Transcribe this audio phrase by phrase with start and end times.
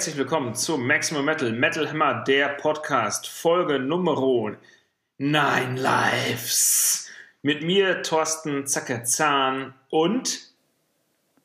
[0.00, 4.56] Herzlich willkommen zu Maximum Metal, Metal Hammer, der Podcast, Folge Nummer
[5.18, 7.10] 9 Lives.
[7.42, 10.40] Mit mir, Thorsten Zackerzahn und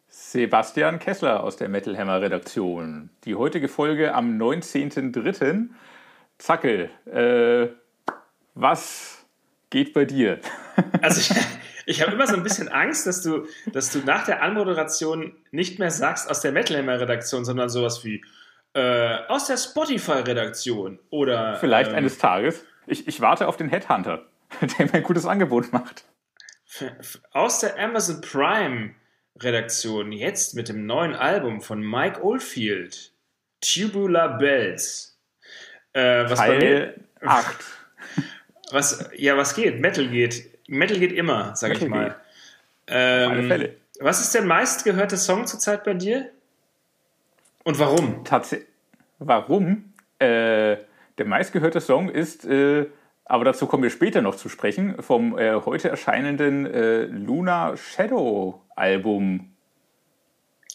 [0.07, 3.09] Sebastian Kessler aus der Metal Hammer Redaktion.
[3.25, 5.67] Die heutige Folge am 19.03.
[6.37, 7.67] Zackel, äh,
[8.53, 9.25] was
[9.69, 10.39] geht bei dir?
[11.01, 11.37] Also ich,
[11.85, 15.77] ich habe immer so ein bisschen Angst, dass du, dass du nach der Anmoderation nicht
[15.77, 18.21] mehr sagst aus der Metal Hammer Redaktion, sondern sowas wie
[18.75, 21.55] äh, aus der Spotify-Redaktion oder.
[21.55, 22.63] Vielleicht ähm, eines Tages.
[22.85, 24.25] Ich, ich warte auf den Headhunter,
[24.61, 26.03] der mir ein gutes Angebot macht.
[27.31, 33.13] Aus der Amazon Prime-Redaktion, jetzt mit dem neuen Album von Mike Oldfield,
[33.61, 35.17] Tubular Bells.
[35.93, 37.55] Äh, was Teil 8.
[38.71, 39.79] Was, ja, was geht?
[39.79, 40.49] Metal geht.
[40.67, 42.15] Metal geht immer, sag Metal ich mal.
[42.87, 43.75] Ähm, Auf alle Fälle.
[43.99, 46.31] Was ist der meistgehörte Song zurzeit bei dir?
[47.65, 48.23] Und warum?
[48.23, 48.69] Tatsächlich.
[49.17, 49.93] Warum?
[50.19, 50.77] Äh,
[51.17, 52.85] der meistgehörte Song ist, äh,
[53.25, 58.61] aber dazu kommen wir später noch zu sprechen, vom äh, heute erscheinenden äh, Luna Shadow
[58.75, 59.51] Album.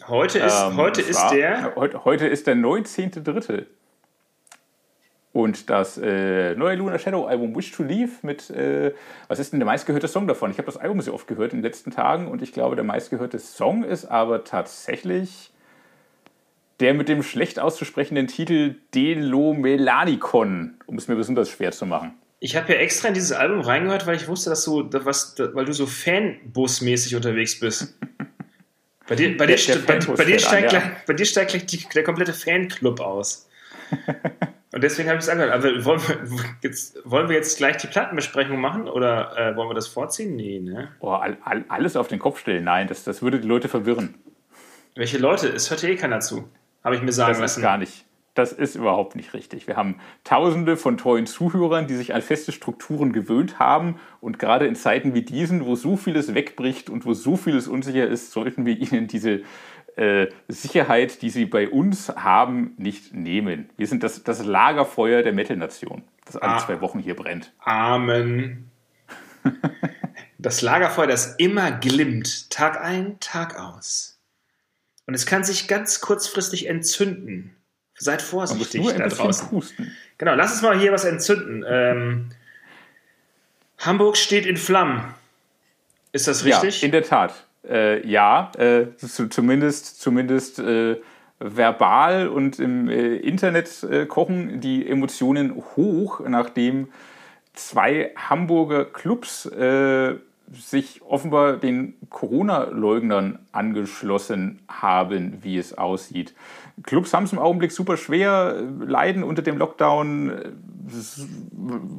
[0.08, 1.76] Heute ist, ähm, heute ist der.
[1.76, 3.66] Heute, heute ist der 19.3.
[5.32, 8.92] Und das äh, neue Luna Shadow Album Wish to Leave mit, äh,
[9.28, 10.50] was ist denn der meistgehörte Song davon?
[10.50, 12.84] Ich habe das Album sehr oft gehört in den letzten Tagen und ich glaube, der
[12.84, 15.52] meistgehörte Song ist aber tatsächlich
[16.80, 22.14] der mit dem schlecht auszusprechenden Titel Delomelanikon, um es mir besonders schwer zu machen.
[22.40, 25.66] Ich habe ja extra in dieses Album reingehört, weil ich wusste, dass du, was, weil
[25.66, 27.98] du so Fanbus-mäßig unterwegs bist.
[29.06, 30.78] Bei dir, bei dir, der, bei, bei, dir steigt an, ja.
[30.78, 33.48] gleich, bei dir steigt gleich die, der komplette Fanclub aus.
[34.72, 35.52] Und deswegen habe ich es angehört.
[35.52, 39.74] Aber wollen wir, jetzt, wollen wir jetzt gleich die Plattenbesprechung machen oder äh, wollen wir
[39.74, 40.36] das vorziehen?
[40.36, 40.92] Nee, ne?
[41.00, 42.62] Oh, all, all, alles auf den Kopf stellen.
[42.62, 44.14] Nein, das, das würde die Leute verwirren.
[44.94, 45.48] Welche Leute?
[45.48, 46.48] Es hört ja eh keiner zu.
[46.84, 47.42] Habe ich mir sagen das lassen.
[47.42, 48.04] Das ist gar nicht.
[48.34, 49.66] Das ist überhaupt nicht richtig.
[49.66, 53.96] Wir haben Tausende von treuen Zuhörern, die sich an feste Strukturen gewöhnt haben.
[54.20, 58.06] Und gerade in Zeiten wie diesen, wo so vieles wegbricht und wo so vieles unsicher
[58.06, 59.42] ist, sollten wir ihnen diese
[59.96, 63.68] äh, Sicherheit, die sie bei uns haben, nicht nehmen.
[63.76, 67.52] Wir sind das, das Lagerfeuer der Metal-Nation, das alle ah, zwei Wochen hier brennt.
[67.58, 68.70] Amen.
[70.38, 74.09] das Lagerfeuer, das immer glimmt, Tag ein, Tag aus.
[75.10, 77.50] Und es kann sich ganz kurzfristig entzünden.
[77.98, 79.50] Seid vorsichtig da draußen.
[79.50, 79.90] Husten.
[80.18, 81.64] Genau, lass uns mal hier was entzünden.
[81.68, 82.26] Ähm,
[83.78, 85.02] Hamburg steht in Flammen.
[86.12, 86.82] Ist das richtig?
[86.82, 87.34] Ja, in der Tat.
[87.68, 91.00] Äh, ja, äh, zumindest, zumindest äh,
[91.40, 96.86] verbal und im äh, Internet äh, kochen die Emotionen hoch, nachdem
[97.54, 100.14] zwei Hamburger Clubs äh,
[100.52, 106.34] sich offenbar den Corona-Leugnern angeschlossen haben, wie es aussieht.
[106.82, 110.56] Clubs haben es im Augenblick super schwer, leiden unter dem Lockdown.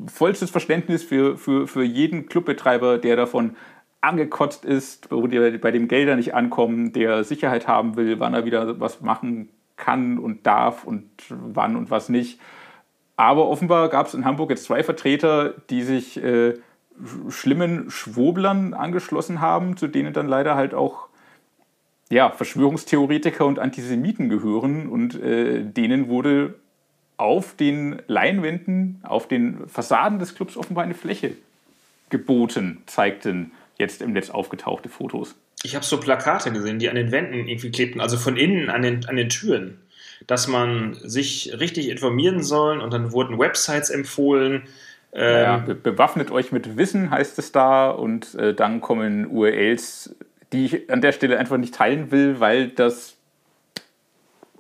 [0.07, 3.56] Vollstes Verständnis für, für, für jeden Clubbetreiber, der davon
[4.01, 9.01] angekotzt ist, bei dem Gelder nicht ankommen, der Sicherheit haben will, wann er wieder was
[9.01, 12.40] machen kann und darf und wann und was nicht.
[13.16, 16.56] Aber offenbar gab es in Hamburg jetzt zwei Vertreter, die sich äh,
[17.29, 21.07] schlimmen Schwoblern angeschlossen haben, zu denen dann leider halt auch
[22.09, 26.56] ja, Verschwörungstheoretiker und Antisemiten gehören und äh, denen wurde
[27.17, 31.35] auf den Leinwänden, auf den Fassaden des Clubs offenbar eine Fläche
[32.09, 35.35] geboten, zeigten jetzt im Netz aufgetauchte Fotos.
[35.63, 38.81] Ich habe so Plakate gesehen, die an den Wänden irgendwie klebten, also von innen an
[38.81, 39.79] den, an den Türen,
[40.28, 44.63] dass man sich richtig informieren soll und dann wurden Websites empfohlen,
[45.13, 50.16] ähm, ja, be bewaffnet euch mit Wissen, heißt es da, und äh, dann kommen URLs,
[50.53, 53.17] die ich an der Stelle einfach nicht teilen will, weil das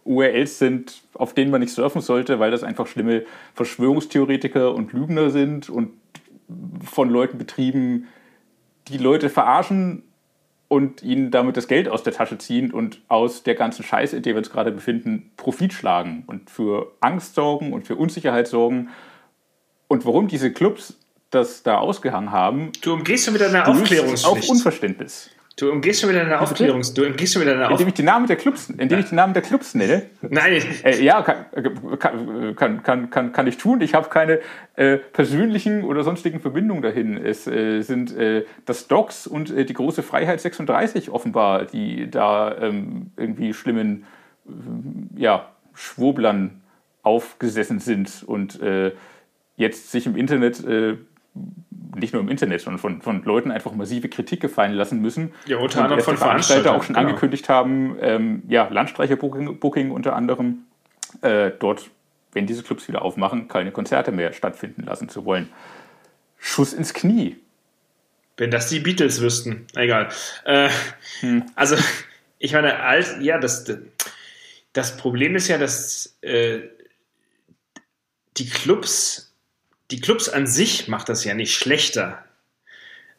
[0.03, 5.29] URLs sind, auf denen man nicht surfen sollte, weil das einfach schlimme Verschwörungstheoretiker und Lügner
[5.29, 5.91] sind und
[6.83, 8.07] von Leuten betrieben,
[8.87, 10.03] die Leute verarschen
[10.67, 14.23] und ihnen damit das Geld aus der Tasche ziehen und aus der ganzen Scheiße, in
[14.23, 18.89] der wir uns gerade befinden, Profit schlagen und für Angst sorgen und für Unsicherheit sorgen
[19.91, 20.97] und warum diese Clubs
[21.31, 22.71] das da ausgehangen haben.
[22.81, 24.25] Du umgehst schon wieder eine Aufklärungspflicht.
[24.25, 25.29] Auf Unverständnis.
[25.57, 26.93] Du umgehst schon wieder eine Aufklärungs...
[26.93, 29.33] Du umgehst schon wieder eine Indem ich die Namen der Clubs, indem ich die Namen
[29.33, 30.03] der Clubs nenne.
[30.21, 30.63] Nein.
[30.83, 33.81] Äh, ja, kann, kann, kann, kann, kann ich tun.
[33.81, 34.39] Ich habe keine
[34.75, 37.17] äh, persönlichen oder sonstigen Verbindungen dahin.
[37.17, 42.57] Es äh, sind äh, das Docs und äh, die große Freiheit 36 offenbar, die da
[42.57, 44.05] ähm, irgendwie schlimmen
[45.15, 46.61] ja, Schwoblern
[47.03, 48.91] aufgesessen sind und äh,
[49.61, 50.97] jetzt sich im Internet, äh,
[51.95, 55.33] nicht nur im Internet, sondern von, von Leuten einfach massive Kritik gefallen lassen müssen.
[55.45, 57.07] Ja, unter anderem von Veranstaltern auch schon genau.
[57.07, 60.63] angekündigt haben, ähm, ja, Landstreicher-Booking unter anderem,
[61.21, 61.89] äh, dort,
[62.33, 65.49] wenn diese Clubs wieder aufmachen, keine Konzerte mehr stattfinden lassen zu wollen.
[66.37, 67.37] Schuss ins Knie.
[68.37, 69.67] Wenn das die Beatles wüssten.
[69.75, 70.09] Egal.
[70.45, 70.69] Äh,
[71.19, 71.43] hm.
[71.55, 71.75] Also,
[72.39, 73.71] ich meine, alt, ja, das,
[74.73, 76.61] das Problem ist ja, dass äh,
[78.37, 79.30] die Clubs,
[79.91, 82.23] die Clubs an sich macht das ja nicht schlechter.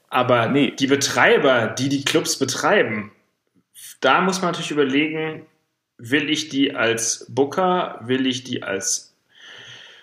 [0.09, 0.73] Aber nee.
[0.73, 3.13] die Betreiber, die die Clubs betreiben,
[4.01, 5.47] da muss man natürlich überlegen,
[5.97, 9.15] will ich die als Booker, will ich die als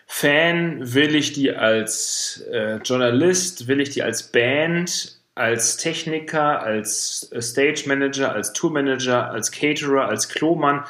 [0.08, 7.30] Fan, will ich die als äh, Journalist, will ich die als Band, als Techniker, als
[7.40, 10.84] Stage Manager, als Tour Manager, als Caterer, als Klomann,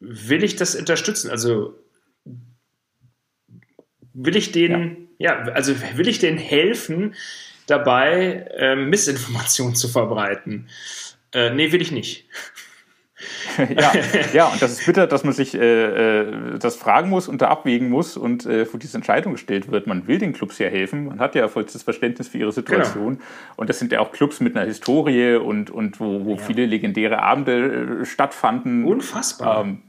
[0.00, 1.30] will ich das unterstützen?
[1.30, 1.78] Also
[4.12, 7.14] will ich denen, ja, ja also will ich denen helfen,
[7.66, 10.68] dabei äh, Missinformationen zu verbreiten?
[11.32, 12.26] Äh, nee, will ich nicht.
[13.58, 13.92] ja,
[14.32, 17.48] ja, und das ist bitter, dass man sich äh, äh, das fragen muss und da
[17.48, 19.88] abwägen muss und äh, vor diese Entscheidung gestellt wird.
[19.88, 23.14] Man will den Clubs ja helfen, man hat ja vollstes Verständnis für ihre Situation.
[23.14, 23.28] Genau.
[23.56, 26.38] Und das sind ja auch Clubs mit einer Historie und, und wo, wo ja.
[26.38, 28.84] viele legendäre Abende äh, stattfanden.
[28.84, 29.62] Unfassbar.
[29.62, 29.82] Ähm,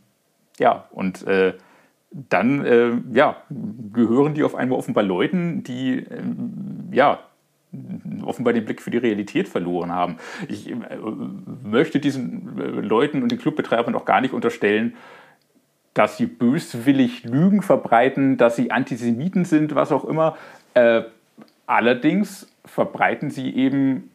[0.57, 1.53] ja, und äh,
[2.11, 3.37] dann äh, ja,
[3.93, 7.19] gehören die auf einmal offenbar Leuten, die ähm, ja,
[8.23, 10.17] offenbar den Blick für die Realität verloren haben.
[10.47, 10.75] Ich äh,
[11.63, 14.95] möchte diesen äh, Leuten und den Clubbetreibern auch gar nicht unterstellen,
[15.93, 20.37] dass sie böswillig Lügen verbreiten, dass sie Antisemiten sind, was auch immer.
[20.73, 21.03] Äh,
[21.67, 24.09] allerdings verbreiten sie eben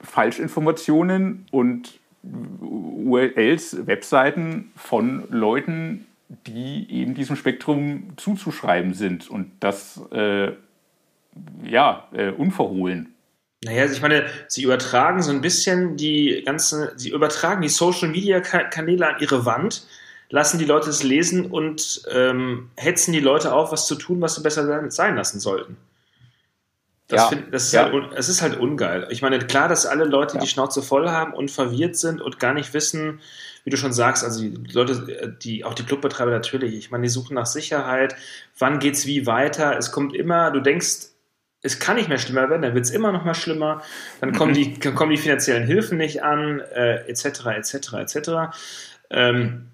[0.00, 1.98] Falschinformationen und
[2.60, 9.30] URLs, Webseiten von Leuten, die eben diesem Spektrum zuzuschreiben sind.
[9.30, 10.52] Und das, äh,
[11.64, 13.14] ja, äh, unverhohlen.
[13.64, 18.08] Naja, also ich meine, sie übertragen so ein bisschen die ganzen, sie übertragen die Social
[18.08, 19.86] Media Kanäle an ihre Wand,
[20.30, 24.34] lassen die Leute es lesen und ähm, hetzen die Leute auf, was zu tun, was
[24.34, 25.76] sie besser sein lassen sollten.
[27.08, 27.84] Das, ja, find, das ist, ja.
[27.84, 29.06] halt, es ist halt ungeil.
[29.10, 30.40] Ich meine, klar, dass alle Leute ja.
[30.40, 33.20] die Schnauze voll haben und verwirrt sind und gar nicht wissen,
[33.66, 37.08] wie du schon sagst, also die Leute, die, auch die Clubbetreiber natürlich, ich meine, die
[37.08, 38.14] suchen nach Sicherheit,
[38.56, 41.08] wann geht's wie weiter, es kommt immer, du denkst,
[41.62, 43.82] es kann nicht mehr schlimmer werden, dann wird es immer noch mal schlimmer,
[44.20, 48.30] dann kommen, die, dann kommen die finanziellen Hilfen nicht an, äh, etc., etc., etc.
[49.10, 49.66] Ähm,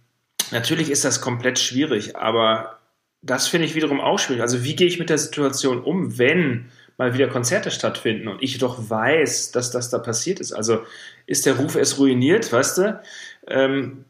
[0.53, 2.79] natürlich ist das komplett schwierig, aber
[3.21, 4.41] das finde ich wiederum auch schwierig.
[4.41, 8.59] Also wie gehe ich mit der Situation um, wenn mal wieder Konzerte stattfinden und ich
[8.59, 10.53] doch weiß, dass das da passiert ist.
[10.53, 10.81] Also
[11.27, 13.01] ist der Ruf erst ruiniert, weißt du?
[13.47, 14.05] Ähm,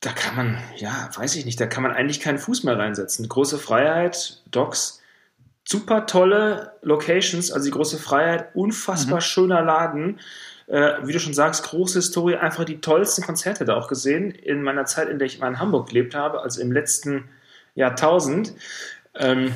[0.00, 3.28] da kann man, ja, weiß ich nicht, da kann man eigentlich keinen Fuß mehr reinsetzen.
[3.28, 5.02] Große Freiheit, Docs,
[5.64, 9.22] super tolle Locations, also die große Freiheit, unfassbar mhm.
[9.22, 10.20] schöner Laden.
[10.66, 14.62] Äh, wie du schon sagst, große Historie, einfach die tollsten Konzerte da auch gesehen in
[14.62, 17.28] meiner Zeit, in der ich mal in Hamburg gelebt habe, also im letzten
[17.74, 18.54] Jahrtausend.
[19.14, 19.54] Ähm,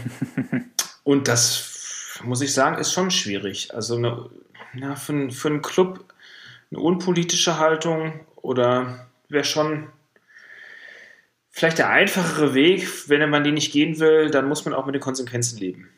[1.04, 3.74] und das muss ich sagen, ist schon schwierig.
[3.74, 4.30] Also eine,
[4.74, 6.04] ja, für, für einen Club
[6.70, 9.88] eine unpolitische Haltung oder wäre schon
[11.50, 13.08] vielleicht der einfachere Weg.
[13.08, 15.88] Wenn man die nicht gehen will, dann muss man auch mit den Konsequenzen leben.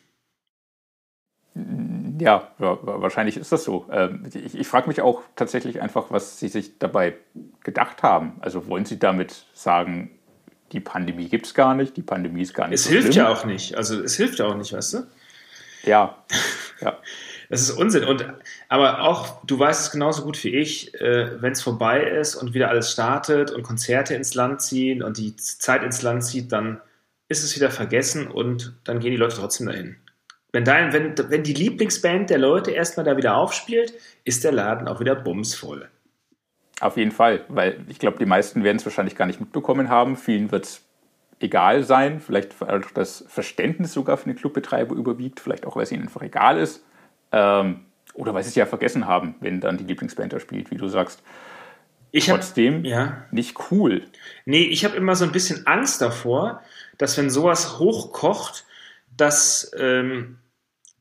[2.20, 3.86] Ja, wahrscheinlich ist das so.
[3.90, 7.16] Ähm, ich, ich frage mich auch tatsächlich einfach, was Sie sich dabei
[7.62, 8.36] gedacht haben.
[8.40, 10.10] Also wollen Sie damit sagen,
[10.72, 13.26] die Pandemie gibt es gar nicht, die Pandemie ist gar nicht Es so hilft schlimm?
[13.26, 13.76] ja auch nicht.
[13.76, 15.06] Also es hilft ja auch nicht, weißt du?
[15.84, 16.24] Ja,
[16.80, 16.98] ja.
[17.50, 18.04] Das ist Unsinn.
[18.04, 18.26] Und,
[18.68, 22.54] aber auch, du weißt es genauso gut wie ich, äh, wenn es vorbei ist und
[22.54, 26.80] wieder alles startet und Konzerte ins Land ziehen und die Zeit ins Land zieht, dann
[27.28, 29.96] ist es wieder vergessen und dann gehen die Leute trotzdem dahin.
[30.52, 33.92] Wenn, dein, wenn, wenn die Lieblingsband der Leute erstmal da wieder aufspielt,
[34.24, 35.88] ist der Laden auch wieder bumsvoll.
[36.80, 40.16] Auf jeden Fall, weil ich glaube, die meisten werden es wahrscheinlich gar nicht mitbekommen haben.
[40.16, 40.82] Vielen wird es
[41.40, 45.92] egal sein, vielleicht weil das Verständnis sogar für den Clubbetreiber überwiegt, vielleicht auch, weil es
[45.92, 46.84] ihnen einfach egal ist.
[47.34, 47.80] Ähm,
[48.14, 50.86] oder weil sie es ja vergessen haben, wenn dann die Lieblingsband da spielt, wie du
[50.86, 51.20] sagst.
[52.12, 53.24] Ich Trotzdem hab, ja.
[53.32, 54.04] nicht cool.
[54.44, 56.62] Nee, ich habe immer so ein bisschen Angst davor,
[56.96, 58.64] dass wenn sowas hochkocht,
[59.16, 60.38] dass, ähm,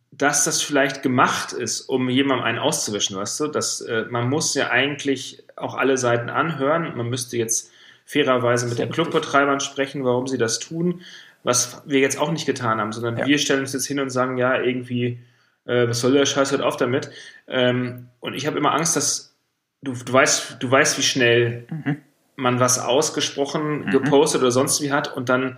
[0.09, 3.47] dass das vielleicht gemacht ist, um jemandem einen auszuwischen, weißt du?
[3.47, 6.97] Dass, äh, man muss ja eigentlich auch alle Seiten anhören.
[6.97, 7.71] Man müsste jetzt
[8.05, 11.01] fairerweise mit den Clubbetreibern sprechen, warum sie das tun,
[11.43, 13.27] was wir jetzt auch nicht getan haben, sondern ja.
[13.27, 15.19] wir stellen uns jetzt hin und sagen, ja, irgendwie,
[15.65, 17.11] äh, was soll der Scheiß, hört auf damit.
[17.47, 19.35] Ähm, und ich habe immer Angst, dass
[19.81, 21.97] du, du, weißt, du weißt, wie schnell mhm.
[22.35, 23.91] man was ausgesprochen, mhm.
[23.91, 25.57] gepostet oder sonst wie hat und dann,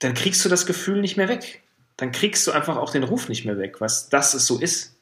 [0.00, 1.62] dann kriegst du das Gefühl nicht mehr weg.
[1.96, 4.96] Dann kriegst du einfach auch den Ruf nicht mehr weg, was das es so ist.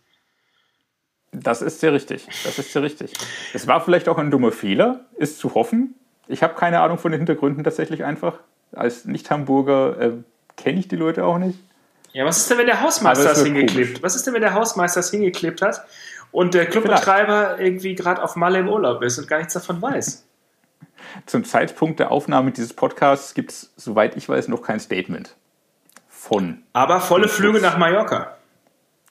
[1.32, 2.26] Das ist sehr richtig.
[2.44, 3.12] Das ist sehr richtig.
[3.52, 5.96] Es war vielleicht auch ein dummer Fehler, ist zu hoffen,
[6.28, 8.38] ich habe keine Ahnung von den Hintergründen tatsächlich einfach.
[8.72, 10.12] Als Nicht-Hamburger äh,
[10.56, 11.58] kenne ich die Leute auch nicht.
[12.14, 13.88] Ja, was ist denn, wenn der Hausmeister das hingeklebt?
[13.88, 14.02] Komisch.
[14.02, 15.84] Was ist denn, wenn der Hausmeister das hingeklebt hat
[16.30, 20.24] und der Clubbetreiber irgendwie gerade auf Malle im Urlaub ist und gar nichts davon weiß?
[21.26, 25.34] Zum Zeitpunkt der Aufnahme dieses Podcasts gibt es, soweit ich weiß, noch kein Statement
[26.08, 26.62] von.
[26.72, 28.36] Aber volle Flüge nach Mallorca.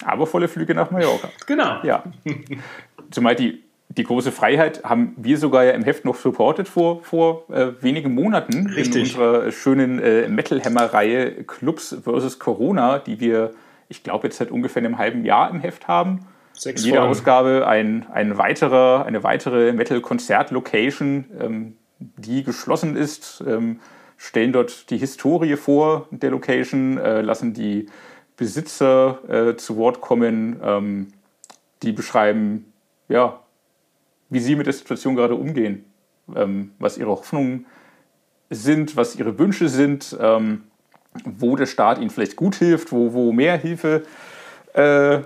[0.05, 1.29] Aber volle Flüge nach Mallorca.
[1.45, 1.83] Genau.
[1.83, 2.03] Ja.
[3.11, 3.62] Zumal die,
[3.97, 8.13] die große Freiheit haben wir sogar ja im Heft noch supportet vor, vor äh, wenigen
[8.15, 8.95] Monaten Richtig.
[8.95, 12.39] in unserer schönen äh, Metal Hammer-Reihe Clubs vs.
[12.39, 13.51] Corona, die wir,
[13.89, 16.25] ich glaube, jetzt seit ungefähr einem halben Jahr im Heft haben.
[16.53, 17.11] Sechs in jeder Folgen.
[17.11, 23.79] Ausgabe ein, ein weiterer, eine weitere Metal-Konzert-Location, ähm, die geschlossen ist, ähm,
[24.17, 27.87] stellen dort die Historie vor der Location, äh, lassen die
[28.37, 31.07] Besitzer äh, zu Wort kommen, ähm,
[31.83, 32.73] die beschreiben,
[33.07, 33.42] ja,
[34.33, 35.85] wie sie mit der Situation gerade umgehen,
[36.35, 37.65] ähm, was ihre Hoffnungen
[38.49, 40.63] sind, was ihre Wünsche sind, ähm,
[41.23, 44.03] wo der Staat ihnen vielleicht gut hilft, wo, wo mehr Hilfe
[44.73, 45.19] äh,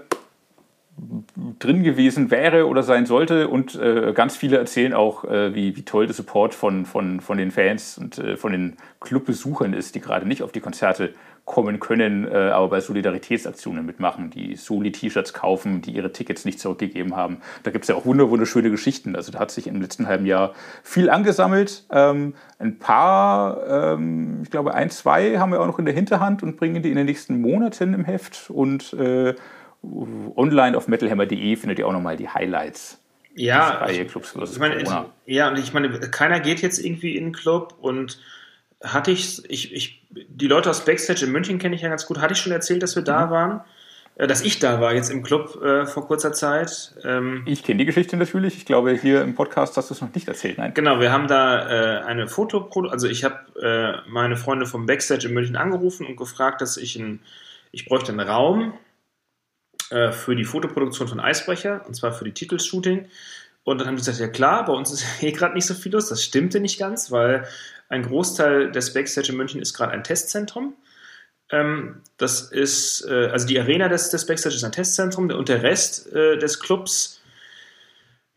[1.60, 3.48] drin gewesen wäre oder sein sollte.
[3.48, 7.38] Und äh, ganz viele erzählen auch, äh, wie, wie toll der Support von, von, von
[7.38, 11.14] den Fans und äh, von den Clubbesuchern ist, die gerade nicht auf die Konzerte
[11.48, 17.16] kommen können, äh, aber bei Solidaritätsaktionen mitmachen, die Soli-T-Shirts kaufen, die ihre Tickets nicht zurückgegeben
[17.16, 17.38] haben.
[17.64, 19.16] Da gibt es ja auch wunderschöne Geschichten.
[19.16, 21.86] Also da hat sich im letzten halben Jahr viel angesammelt.
[21.90, 26.44] Ähm, ein paar, ähm, ich glaube ein, zwei haben wir auch noch in der Hinterhand
[26.44, 28.50] und bringen die in den nächsten Monaten im Heft.
[28.50, 29.34] Und äh,
[30.36, 33.00] online auf metalhammer.de findet ihr auch nochmal die Highlights.
[33.36, 34.84] Ja, Clubs ich meine,
[35.26, 38.20] ja, und ich meine, keiner geht jetzt irgendwie in den Club und
[38.84, 42.20] hatte ich, ich, ich, die Leute aus Backstage in München kenne ich ja ganz gut.
[42.20, 43.32] Hatte ich schon erzählt, dass wir da mhm.
[43.32, 43.62] waren?
[44.18, 46.96] Äh, dass ich da war jetzt im Club äh, vor kurzer Zeit.
[47.04, 48.58] Ähm, ich kenne die Geschichte natürlich.
[48.58, 50.58] Ich glaube, hier im Podcast hast du es noch nicht erzählt.
[50.58, 50.74] Nein.
[50.74, 55.28] Genau, wir haben da äh, eine Foto, also ich habe äh, meine Freunde vom Backstage
[55.28, 57.22] in München angerufen und gefragt, dass ich ein,
[57.72, 58.74] ich bräuchte einen Raum
[59.92, 63.08] äh, für die Fotoproduktion von Eisbrecher und zwar für die Titelshooting.
[63.64, 65.92] Und dann haben die gesagt, ja klar, bei uns ist eh gerade nicht so viel
[65.92, 66.10] los.
[66.10, 67.46] Das stimmte nicht ganz, weil
[67.90, 70.76] ein Großteil des Backstage in München ist gerade ein Testzentrum.
[71.50, 75.64] Ähm, das ist, äh, also die Arena des, des Backstage ist ein Testzentrum und der
[75.64, 77.18] Rest äh, des Clubs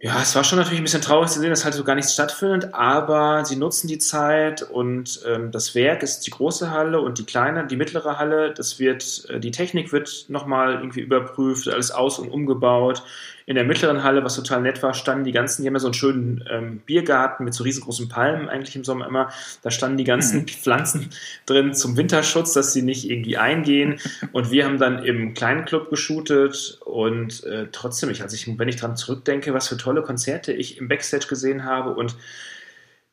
[0.03, 2.15] ja, es war schon natürlich ein bisschen traurig zu sehen, dass halt so gar nichts
[2.15, 7.19] stattfindet, aber sie nutzen die Zeit und ähm, das Werk ist die große Halle und
[7.19, 8.55] die kleine, die mittlere Halle.
[8.55, 13.03] Das wird, äh, die Technik wird nochmal irgendwie überprüft, alles aus- und umgebaut.
[13.51, 15.89] In der mittleren Halle, was total nett war, standen die ganzen, die haben ja so
[15.89, 19.33] einen schönen ähm, Biergarten mit so riesengroßen Palmen eigentlich im Sommer immer.
[19.63, 20.47] Da standen die ganzen mhm.
[20.63, 21.11] Pflanzen
[21.47, 23.99] drin zum Winterschutz, dass sie nicht irgendwie eingehen.
[24.33, 28.69] Und wir haben dann im kleinen Club geshootet und äh, trotzdem, ich, also ich, wenn
[28.69, 32.15] ich dran zurückdenke, was für tolle Konzerte ich im Backstage gesehen habe und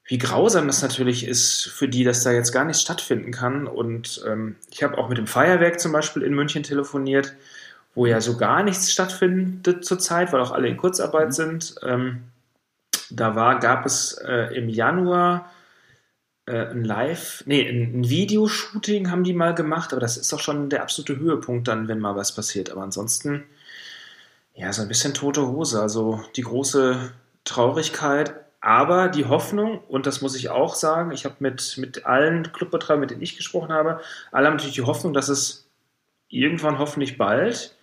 [0.06, 3.66] wie grausam das natürlich ist für die, dass da jetzt gar nichts stattfinden kann.
[3.66, 7.34] Und ähm, ich habe auch mit dem Feuerwerk zum Beispiel in München telefoniert
[7.98, 11.32] wo ja so gar nichts stattfindet zurzeit, weil auch alle in Kurzarbeit mhm.
[11.32, 11.76] sind.
[11.82, 12.22] Ähm,
[13.10, 15.50] da war, gab es äh, im Januar
[16.46, 20.40] äh, ein Live, nee, ein, ein Videoshooting haben die mal gemacht, aber das ist auch
[20.40, 22.70] schon der absolute Höhepunkt dann, wenn mal was passiert.
[22.70, 23.46] Aber ansonsten,
[24.54, 25.82] ja, so ein bisschen tote Hose.
[25.82, 27.12] Also die große
[27.46, 32.52] Traurigkeit, aber die Hoffnung, und das muss ich auch sagen, ich habe mit, mit allen
[32.52, 34.02] Clubbetreibern, mit denen ich gesprochen habe,
[34.32, 35.68] alle haben natürlich die Hoffnung, dass es
[36.30, 37.74] irgendwann hoffentlich bald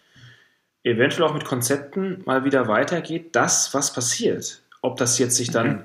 [0.85, 4.63] eventuell auch mit Konzepten mal wieder weitergeht, das, was passiert.
[4.83, 5.83] Ob das jetzt sich dann mhm.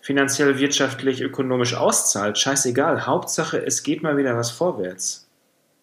[0.00, 3.06] finanziell, wirtschaftlich, ökonomisch auszahlt, scheißegal.
[3.06, 5.28] Hauptsache, es geht mal wieder was vorwärts.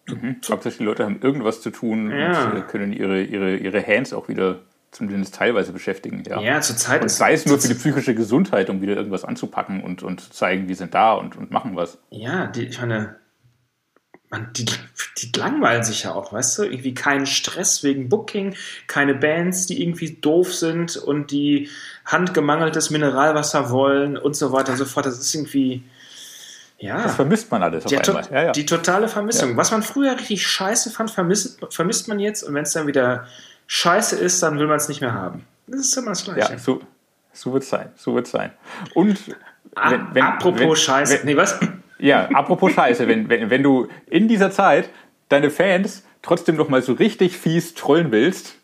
[0.08, 0.36] Mhm.
[0.48, 2.50] Hauptsache, die Leute haben irgendwas zu tun ja.
[2.50, 6.22] und äh, können ihre, ihre, ihre Hands auch wieder zumindest teilweise beschäftigen.
[6.26, 9.24] Ja, ja zur Zeit und sei es nur für die psychische Gesundheit, um wieder irgendwas
[9.24, 11.98] anzupacken und, und zeigen, wir sind da und, und machen was.
[12.10, 13.16] Ja, die, ich meine,
[14.30, 14.66] man, die,
[15.18, 16.62] die langweilen sich ja auch, weißt du?
[16.64, 18.54] Irgendwie kein Stress wegen Booking,
[18.86, 21.68] keine Bands, die irgendwie doof sind und die
[22.04, 25.06] handgemangeltes Mineralwasser wollen und so weiter und so fort.
[25.06, 25.84] Das ist irgendwie.
[26.78, 27.04] Ja.
[27.04, 28.26] Das vermisst man alles auf die, einmal.
[28.30, 28.52] Ja, ja.
[28.52, 29.50] Die totale Vermissung.
[29.50, 29.56] Ja.
[29.56, 33.26] Was man früher richtig scheiße fand, vermisst, vermisst man jetzt und wenn es dann wieder
[33.66, 35.46] scheiße ist, dann will man es nicht mehr haben.
[35.66, 36.52] Das ist immer das Gleiche.
[36.52, 36.80] Ja, so,
[37.32, 37.90] so wird es sein.
[37.96, 38.52] So wird sein.
[38.94, 39.18] Und
[39.74, 41.20] wenn, wenn, apropos wenn, Scheiße.
[41.24, 41.58] Nee, was?
[41.98, 44.90] Ja, apropos Scheiße, wenn, wenn, wenn du in dieser Zeit
[45.28, 48.56] deine Fans trotzdem noch mal so richtig fies trollen willst,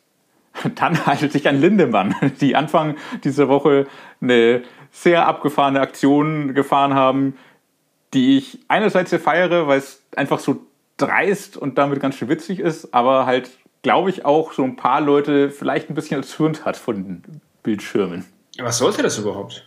[0.74, 3.86] dann haltet dich an Lindemann, die Anfang dieser Woche
[4.20, 7.38] eine sehr abgefahrene Aktion gefahren haben,
[8.12, 10.66] die ich einerseits sehr feiere, weil es einfach so
[10.98, 13.50] dreist und damit ganz schön witzig ist, aber halt,
[13.82, 17.22] glaube ich, auch so ein paar Leute vielleicht ein bisschen erzürnt hat von
[17.62, 18.26] Bildschirmen.
[18.58, 19.66] Was sollte das überhaupt?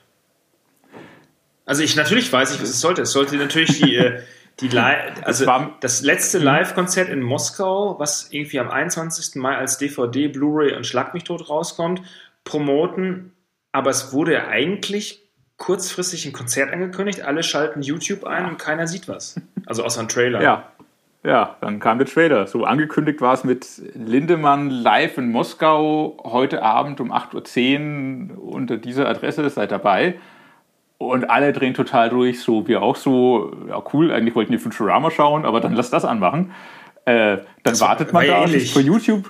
[1.66, 3.02] Also ich natürlich weiß ich, was es sollte.
[3.02, 4.22] Es sollte natürlich die, äh,
[4.60, 5.46] die Live, also
[5.80, 6.46] das letzte mhm.
[6.46, 9.36] Live-Konzert in Moskau, was irgendwie am 21.
[9.36, 12.02] Mai als DVD, Blu-ray und Schlag mich tot rauskommt,
[12.44, 13.34] promoten.
[13.72, 15.26] Aber es wurde eigentlich
[15.58, 17.22] kurzfristig ein Konzert angekündigt.
[17.22, 19.40] Alle schalten YouTube ein und keiner sieht was.
[19.66, 20.42] Also außer ein Trailer.
[20.42, 20.72] Ja.
[21.24, 22.46] Ja, dann kam der Trailer.
[22.46, 28.78] So angekündigt war es mit Lindemann live in Moskau heute Abend um 8.10 Uhr unter
[28.78, 29.50] dieser Adresse.
[29.50, 30.20] Seid dabei.
[30.98, 35.12] Und alle drehen total durch, so wir auch so, ja cool, eigentlich wollten die Futurama
[35.12, 36.52] schauen, aber dann lass das anmachen.
[37.06, 39.30] Äh, dann das wartet man da für YouTube.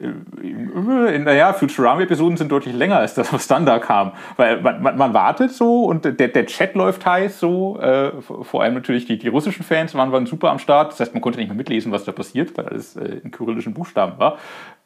[0.00, 4.12] Äh, naja, Futurama-Episoden sind deutlich länger als das, was dann da kam.
[4.36, 7.78] Weil man, man, man wartet so und der, der Chat läuft heiß so.
[7.80, 10.92] Äh, vor allem natürlich die, die russischen Fans waren, waren super am Start.
[10.92, 13.74] Das heißt, man konnte nicht mehr mitlesen, was da passiert, weil alles äh, in kyrillischen
[13.74, 14.38] Buchstaben war.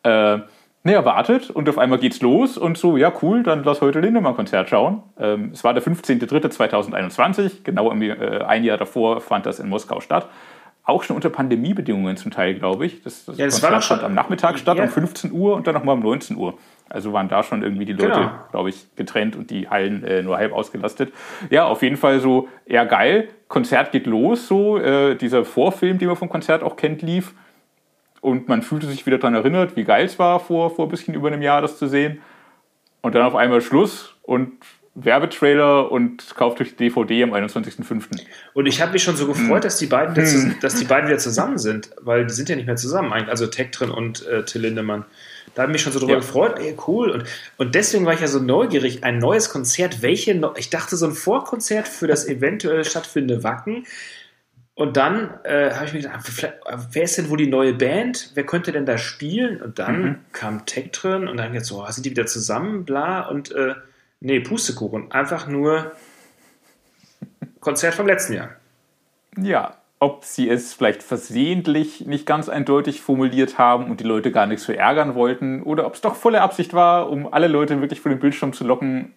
[0.02, 0.40] Äh,
[0.82, 4.00] Ne, er wartet und auf einmal geht's los und so, ja cool, dann lass heute
[4.00, 5.02] Lindemann-Konzert schauen.
[5.18, 10.00] Ähm, es war der 15.03.2021, genau im, äh, ein Jahr davor fand das in Moskau
[10.00, 10.28] statt.
[10.82, 13.02] Auch schon unter Pandemiebedingungen zum Teil, glaube ich.
[13.02, 14.84] Das, das, ja, das Konzert fand am Nachmittag statt, ja.
[14.84, 16.54] um 15 Uhr und dann nochmal um 19 Uhr.
[16.88, 18.30] Also waren da schon irgendwie die Leute, genau.
[18.50, 21.12] glaube ich, getrennt und die Hallen äh, nur halb ausgelastet.
[21.50, 23.28] Ja, auf jeden Fall so eher geil.
[23.48, 24.78] Konzert geht los, so.
[24.78, 27.34] Äh, dieser Vorfilm, den man vom Konzert auch kennt, lief.
[28.20, 31.14] Und man fühlte sich wieder daran erinnert, wie geil es war, vor, vor ein bisschen
[31.14, 32.20] über einem Jahr das zu sehen.
[33.00, 34.52] Und dann auf einmal Schluss und
[34.94, 38.20] Werbetrailer und kauft euch DVD am 21.05.
[38.54, 39.60] Und ich habe mich schon so gefreut, hm.
[39.62, 40.56] dass, die beiden hm.
[40.60, 43.90] dass die beiden wieder zusammen sind, weil die sind ja nicht mehr zusammen, also Tektrin
[43.90, 45.04] und äh, Till Lindemann.
[45.54, 46.18] Da habe ich mich schon so drüber ja.
[46.18, 47.10] gefreut, ey, cool.
[47.10, 47.24] Und,
[47.56, 51.12] und deswegen war ich ja so neugierig, ein neues Konzert, welche, ich dachte so ein
[51.12, 53.84] Vorkonzert für das eventuell stattfindende Wacken,
[54.80, 56.26] und dann äh, habe ich mir gedacht,
[56.92, 58.30] wer ist denn wohl die neue Band?
[58.32, 59.60] Wer könnte denn da spielen?
[59.60, 60.16] Und dann mhm.
[60.32, 63.74] kam Tech drin und dann jetzt so, oh, sind die wieder zusammen, bla und äh,
[64.20, 65.12] nee, Pustekuchen.
[65.12, 65.92] Einfach nur
[67.60, 68.48] Konzert vom letzten Jahr.
[69.36, 74.46] Ja, ob sie es vielleicht versehentlich nicht ganz eindeutig formuliert haben und die Leute gar
[74.46, 78.08] nichts verärgern wollten oder ob es doch volle Absicht war, um alle Leute wirklich vor
[78.08, 79.12] den Bildschirm zu locken,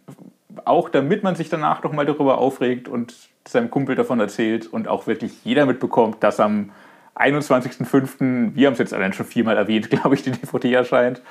[0.66, 3.14] auch damit man sich danach noch mal darüber aufregt und
[3.48, 6.72] seinem Kumpel davon erzählt und auch wirklich jeder mitbekommt, dass am
[7.16, 11.22] 21.05., wir haben es jetzt allein schon viermal erwähnt, glaube ich, die DVD erscheint.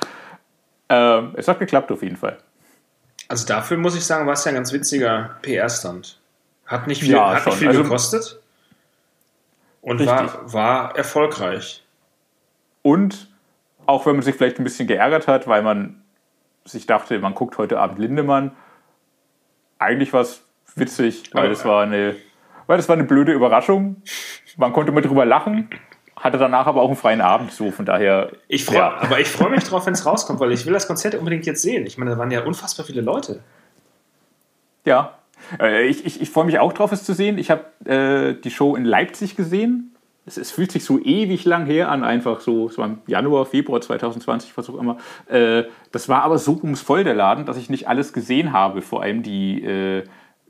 [0.89, 2.39] Äh, es hat geklappt auf jeden Fall.
[3.29, 6.21] Also dafür muss ich sagen, war es ja ein ganz witziger PR-Stand.
[6.67, 8.41] Hat nicht viel, ja, hat nicht viel also, gekostet
[9.81, 11.85] und war, war erfolgreich.
[12.83, 13.29] Und
[13.87, 16.03] auch wenn man sich vielleicht ein bisschen geärgert hat, weil man
[16.65, 18.53] sich dachte, man guckt heute Abend Lindemann,
[19.83, 20.43] eigentlich war es
[20.75, 22.17] witzig, weil das war eine,
[22.67, 24.03] weil das war eine blöde Überraschung.
[24.57, 25.69] Man konnte mal drüber lachen,
[26.17, 28.31] hatte danach aber auch einen freien Abend so, von daher.
[28.49, 28.97] Ich freu, ja.
[29.01, 31.63] Aber ich freue mich drauf, wenn es rauskommt, weil ich will das Konzert unbedingt jetzt
[31.63, 31.87] sehen.
[31.87, 33.41] Ich meine, da waren ja unfassbar viele Leute.
[34.85, 35.19] Ja.
[35.61, 37.39] Äh, ich, ich, ich freue mich auch drauf, es zu sehen.
[37.39, 39.92] Ich habe äh, die Show in Leipzig gesehen.
[40.25, 43.45] Es, es, fühlt sich so ewig lang her an, einfach so, es war im Januar,
[43.45, 44.99] Februar 2020, was auch immer.
[45.27, 48.83] Äh, das war aber so ums voll der Laden, dass ich nicht alles gesehen habe,
[48.83, 50.05] vor allem die, äh,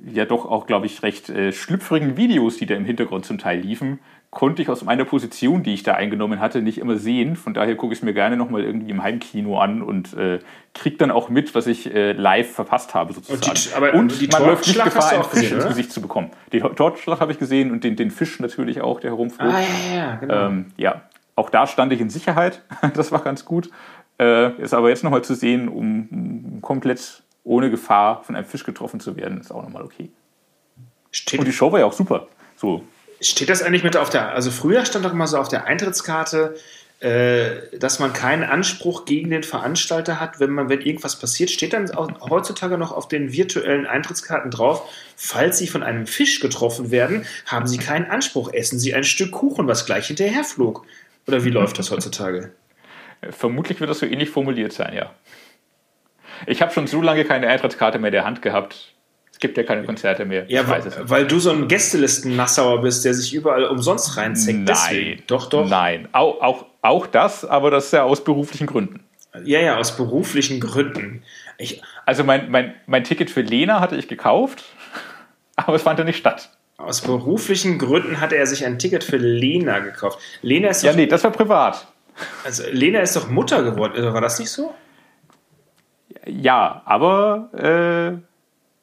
[0.04, 3.60] ja doch auch, glaube ich, recht äh, schlüpfrigen Videos, die da im Hintergrund zum Teil
[3.60, 4.00] liefen,
[4.32, 7.36] konnte ich aus meiner Position, die ich da eingenommen hatte, nicht immer sehen.
[7.36, 10.38] Von daher gucke ich es mir gerne nochmal irgendwie im Heimkino an und äh,
[10.72, 13.42] kriege dann auch mit, was ich äh, live verpasst habe sozusagen.
[13.50, 16.00] Und, die, aber, und die man läuft nicht Gefahr, einen Fisch gesehen, ins Gesicht zu
[16.00, 16.30] bekommen.
[16.50, 19.52] Die Tortschlag habe ich gesehen und den, den Fisch natürlich auch, der herumflog.
[19.52, 20.46] Ah, ja, ja, genau.
[20.46, 21.02] Ähm, ja,
[21.36, 22.62] auch da stand ich in Sicherheit.
[22.94, 23.70] das war ganz gut.
[24.18, 28.64] Äh, ist aber jetzt nochmal zu sehen, um, um komplett ohne Gefahr von einem Fisch
[28.64, 30.10] getroffen zu werden, ist auch nochmal okay.
[31.10, 32.28] Steht und die Show war ja auch super.
[32.56, 32.82] So.
[33.22, 36.56] Steht das eigentlich mit auf der, also früher stand doch immer so auf der Eintrittskarte,
[37.02, 41.72] äh, dass man keinen Anspruch gegen den Veranstalter hat, wenn man, wenn irgendwas passiert, steht
[41.72, 46.92] dann auch heutzutage noch auf den virtuellen Eintrittskarten drauf, falls Sie von einem Fisch getroffen
[46.92, 50.86] werden, haben Sie keinen Anspruch, essen Sie ein Stück Kuchen, was gleich hinterher flog.
[51.26, 52.52] Oder wie läuft das heutzutage?
[53.30, 55.12] Vermutlich wird das so ähnlich formuliert sein, ja.
[56.46, 58.94] Ich habe schon so lange keine Eintrittskarte mehr in der Hand gehabt.
[59.42, 60.44] Es gibt ja keine Konzerte mehr.
[60.48, 64.58] Ja, weil, weil, du so ein Gästelisten-Nassauer bist, der sich überall umsonst reinzeckt.
[64.58, 64.66] Nein.
[64.66, 65.22] Deswegen.
[65.26, 65.68] Doch, doch.
[65.68, 66.06] Nein.
[66.12, 69.00] Auch, auch, auch das, aber das ist ja aus beruflichen Gründen.
[69.42, 71.24] Ja, ja, aus beruflichen Gründen.
[71.58, 74.62] Ich, also mein, mein, mein Ticket für Lena hatte ich gekauft,
[75.56, 76.50] aber es fand ja nicht statt.
[76.76, 80.20] Aus beruflichen Gründen hatte er sich ein Ticket für Lena gekauft.
[80.42, 81.88] Lena ist doch, Ja, nee, das war privat.
[82.44, 84.72] Also Lena ist doch Mutter geworden, war das nicht so?
[86.26, 88.31] Ja, aber äh,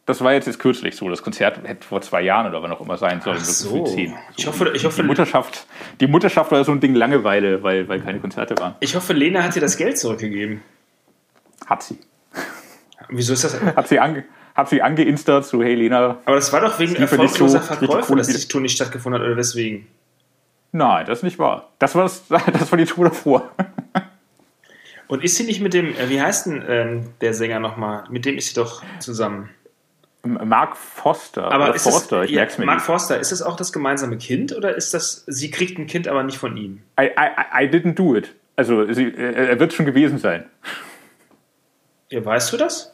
[0.09, 1.07] das war jetzt, jetzt kürzlich so.
[1.07, 3.37] Das Konzert hätte vor zwei Jahren oder wann auch immer sein sollen.
[3.39, 3.85] Ach so.
[4.35, 5.67] Ich hoffe, ich hoffe, die Mutterschaft,
[5.99, 8.73] die Mutterschaft war so ein Ding Langeweile, weil, weil keine Konzerte waren.
[8.79, 10.63] Ich hoffe, Lena hat dir das Geld zurückgegeben.
[11.67, 11.99] Hat sie.
[13.09, 13.61] Wieso ist das?
[13.61, 16.17] Hat sie, ange, habe sie angeinstert, so hey Lena.
[16.25, 19.85] Aber das war doch wegen erfolgloser Verkäufe, dass die Tour nicht stattgefunden hat, oder weswegen?
[20.71, 21.69] Nein, das ist nicht wahr.
[21.77, 23.51] Das war, das, das war die Tour davor.
[25.07, 28.05] Und ist sie nicht mit dem, äh, wie heißt denn ähm, der Sänger nochmal?
[28.09, 29.51] Mit dem ist sie doch zusammen.
[30.23, 31.51] Mark Foster.
[31.51, 32.85] Aber ist Forster, das, ich ja, merk's mir Mark nicht.
[32.85, 36.23] Foster, ist es auch das gemeinsame Kind oder ist das, sie kriegt ein Kind, aber
[36.23, 36.81] nicht von ihm?
[36.99, 38.35] I, I, I didn't do it.
[38.55, 40.45] Also sie, er wird schon gewesen sein.
[42.09, 42.93] Ja, weißt du das?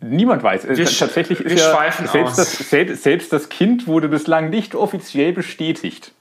[0.00, 0.68] Niemand weiß.
[0.68, 6.12] Wir Tatsächlich ist ja selbst das, selbst, selbst das Kind wurde bislang nicht offiziell bestätigt.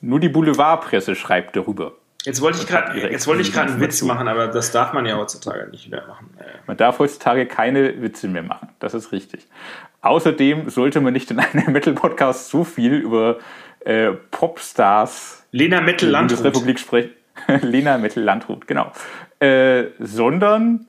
[0.00, 1.92] Nur die Boulevardpresse schreibt darüber.
[2.24, 5.04] Jetzt wollte ich gerade jetzt wollte ich gerade einen Witz machen, aber das darf man
[5.04, 6.30] ja heutzutage nicht wieder machen.
[6.66, 8.70] Man darf heutzutage keine Witze mehr machen.
[8.78, 9.46] Das ist richtig.
[10.00, 13.38] Außerdem sollte man nicht in einem Metal-Podcast so viel über
[13.80, 17.10] äh, Popstars Lena Metal Landrut Republik sprechen.
[17.60, 18.90] Lena Metal Landrut, genau.
[19.40, 20.86] Äh, sondern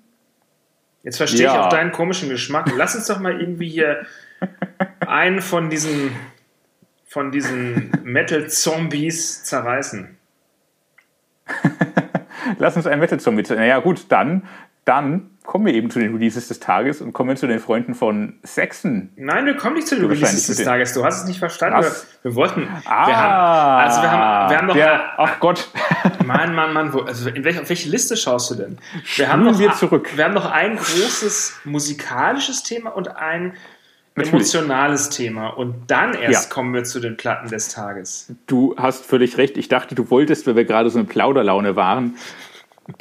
[1.03, 1.53] Jetzt verstehe ja.
[1.53, 2.71] ich auch deinen komischen Geschmack.
[2.75, 4.05] Lass uns doch mal irgendwie hier
[5.05, 6.15] einen von diesen
[7.05, 10.17] von diesen Metal Zombies zerreißen.
[12.59, 13.43] Lass uns ein Metal-Zombie.
[13.49, 14.43] Naja, gut, dann,
[14.85, 18.35] dann kommen wir eben zu den Releases des Tages und kommen zu den Freunden von
[18.43, 19.09] Saxon.
[19.15, 20.93] Nein, wir kommen nicht zu den Releases des Tages.
[20.93, 21.81] Du hast es nicht verstanden.
[21.81, 21.91] Wir,
[22.23, 22.67] wir, wollten.
[22.85, 24.75] Ah, wir haben, also wir haben, wir haben noch.
[24.75, 25.69] Der, ach Gott.
[26.25, 26.93] Mann, Mann, Mann.
[26.93, 28.77] Wo, also in welche, auf welche Liste schaust du denn?
[29.15, 30.09] Wir haben noch, wir zurück.
[30.15, 33.53] Wir haben noch ein großes musikalisches Thema und ein
[34.15, 34.33] Natürlich.
[34.33, 35.49] emotionales Thema.
[35.49, 36.53] Und dann erst ja.
[36.53, 38.33] kommen wir zu den Platten des Tages.
[38.47, 39.57] Du hast völlig recht.
[39.57, 42.15] Ich dachte, du wolltest, weil wir gerade so in Plauderlaune waren,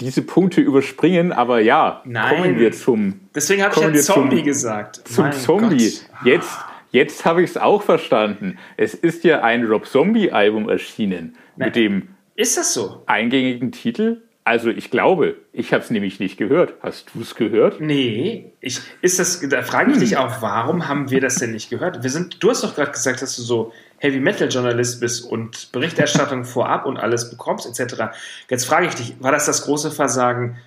[0.00, 2.36] diese Punkte überspringen, aber ja, Nein.
[2.36, 3.20] kommen wir zum.
[3.34, 4.96] Deswegen habe ich ja Zombie zum, gesagt.
[5.06, 5.90] Zum mein Zombie.
[5.90, 6.26] Gott.
[6.26, 6.58] Jetzt,
[6.90, 8.58] jetzt habe ich es auch verstanden.
[8.76, 11.68] Es ist ja ein Rob Zombie-Album erschienen Nein.
[11.68, 13.02] mit dem ist das so?
[13.06, 16.74] eingängigen Titel also ich glaube, ich habe es nämlich nicht gehört.
[16.80, 17.80] Hast du es gehört?
[17.80, 20.00] Nee, ich, ist das, da frage ich hm.
[20.00, 22.02] dich auch, warum haben wir das denn nicht gehört?
[22.02, 25.72] Wir sind, du hast doch gerade gesagt, dass du so Heavy Metal Journalist bist und
[25.72, 28.14] Berichterstattung vorab und alles bekommst etc.
[28.50, 30.58] Jetzt frage ich dich, war das das große Versagen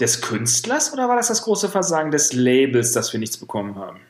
[0.00, 4.00] des Künstlers oder war das das große Versagen des Labels, dass wir nichts bekommen haben?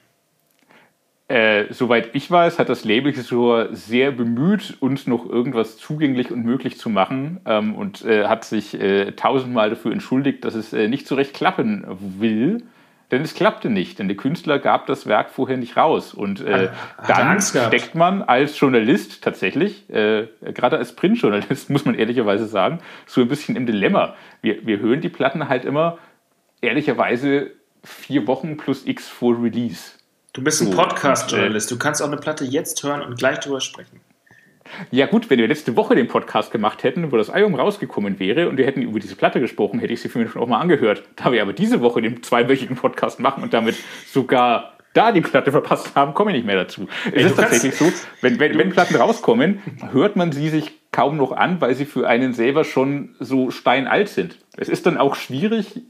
[1.29, 6.43] Äh, soweit ich weiß, hat das Label so sehr bemüht, uns noch irgendwas zugänglich und
[6.43, 10.88] möglich zu machen ähm, und äh, hat sich äh, tausendmal dafür entschuldigt, dass es äh,
[10.88, 11.85] nicht so recht klappen
[12.19, 12.62] will.
[13.11, 16.12] Denn es klappte nicht, denn der Künstler gab das Werk vorher nicht raus.
[16.12, 16.69] Und äh,
[17.07, 23.29] dann steckt man als Journalist tatsächlich, gerade als Printjournalist, muss man ehrlicherweise sagen, so ein
[23.29, 24.14] bisschen im Dilemma.
[24.43, 25.97] Wir, wir hören die Platten halt immer
[26.61, 29.98] ehrlicherweise vier Wochen plus X vor Release.
[30.38, 31.68] Du bist ein Podcast-Journalist.
[31.68, 33.98] Du kannst auch eine Platte jetzt hören und gleich drüber sprechen.
[34.92, 38.48] Ja gut, wenn wir letzte Woche den Podcast gemacht hätten, wo das Album rausgekommen wäre
[38.48, 40.61] und wir hätten über diese Platte gesprochen, hätte ich sie für mich schon auch mal
[40.61, 41.03] angehört.
[41.16, 43.74] Da wir aber diese Woche den zweiwöchigen Podcast machen und damit
[44.07, 46.87] sogar da die Platte verpasst haben, komme ich nicht mehr dazu.
[47.12, 51.33] Es ist tatsächlich so, wenn, wenn, wenn Platten rauskommen, hört man sie sich kaum noch
[51.33, 54.38] an, weil sie für einen selber schon so steinalt sind.
[54.57, 55.81] Es ist dann auch schwierig,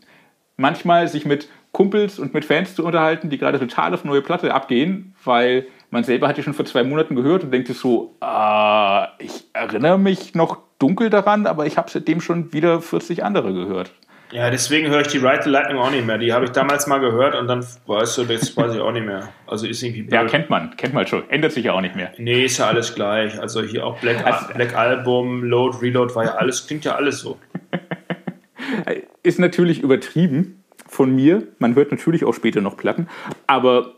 [0.57, 4.53] manchmal sich mit Kumpels und mit Fans zu unterhalten, die gerade total auf neue Platte
[4.53, 8.17] abgehen, weil man selber hat die schon vor zwei Monaten gehört und denkt sich so,
[8.21, 13.55] äh, ich erinnere mich noch dunkel daran, aber ich habe seitdem schon wieder 40 andere
[13.55, 13.93] gehört.
[14.33, 16.19] Ja, deswegen höre ich die Ride the Lightning auch nicht mehr.
[16.19, 19.07] Die habe ich damals mal gehört und dann weißt du, das weiß ich auch nicht
[19.07, 19.29] mehr.
[19.47, 20.15] Also ist irgendwie blöd.
[20.15, 21.31] Ja, kennt man, kennt man schon.
[21.31, 22.11] Ändert sich ja auch nicht mehr.
[22.19, 23.41] Nee, ist ja alles gleich.
[23.41, 27.21] Also hier auch Black, also, Black Album, Load, Reload war ja alles, klingt ja alles
[27.21, 27.39] so.
[29.23, 31.47] ist natürlich übertrieben, von mir.
[31.59, 33.09] Man hört natürlich auch später noch Platten,
[33.47, 33.95] aber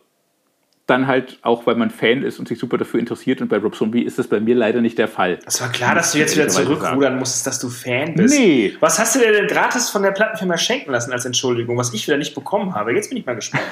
[0.90, 3.40] dann halt auch, weil man Fan ist und sich super dafür interessiert.
[3.40, 5.38] Und bei Rob Zombie ist das bei mir leider nicht der Fall.
[5.46, 8.36] Es war klar, dass du jetzt wieder zurückrudern musstest, dass du Fan bist.
[8.36, 8.76] Nee.
[8.80, 12.06] Was hast du dir denn gratis von der Plattenfirma schenken lassen als Entschuldigung, was ich
[12.06, 12.92] wieder nicht bekommen habe?
[12.92, 13.62] Jetzt bin ich mal gespannt.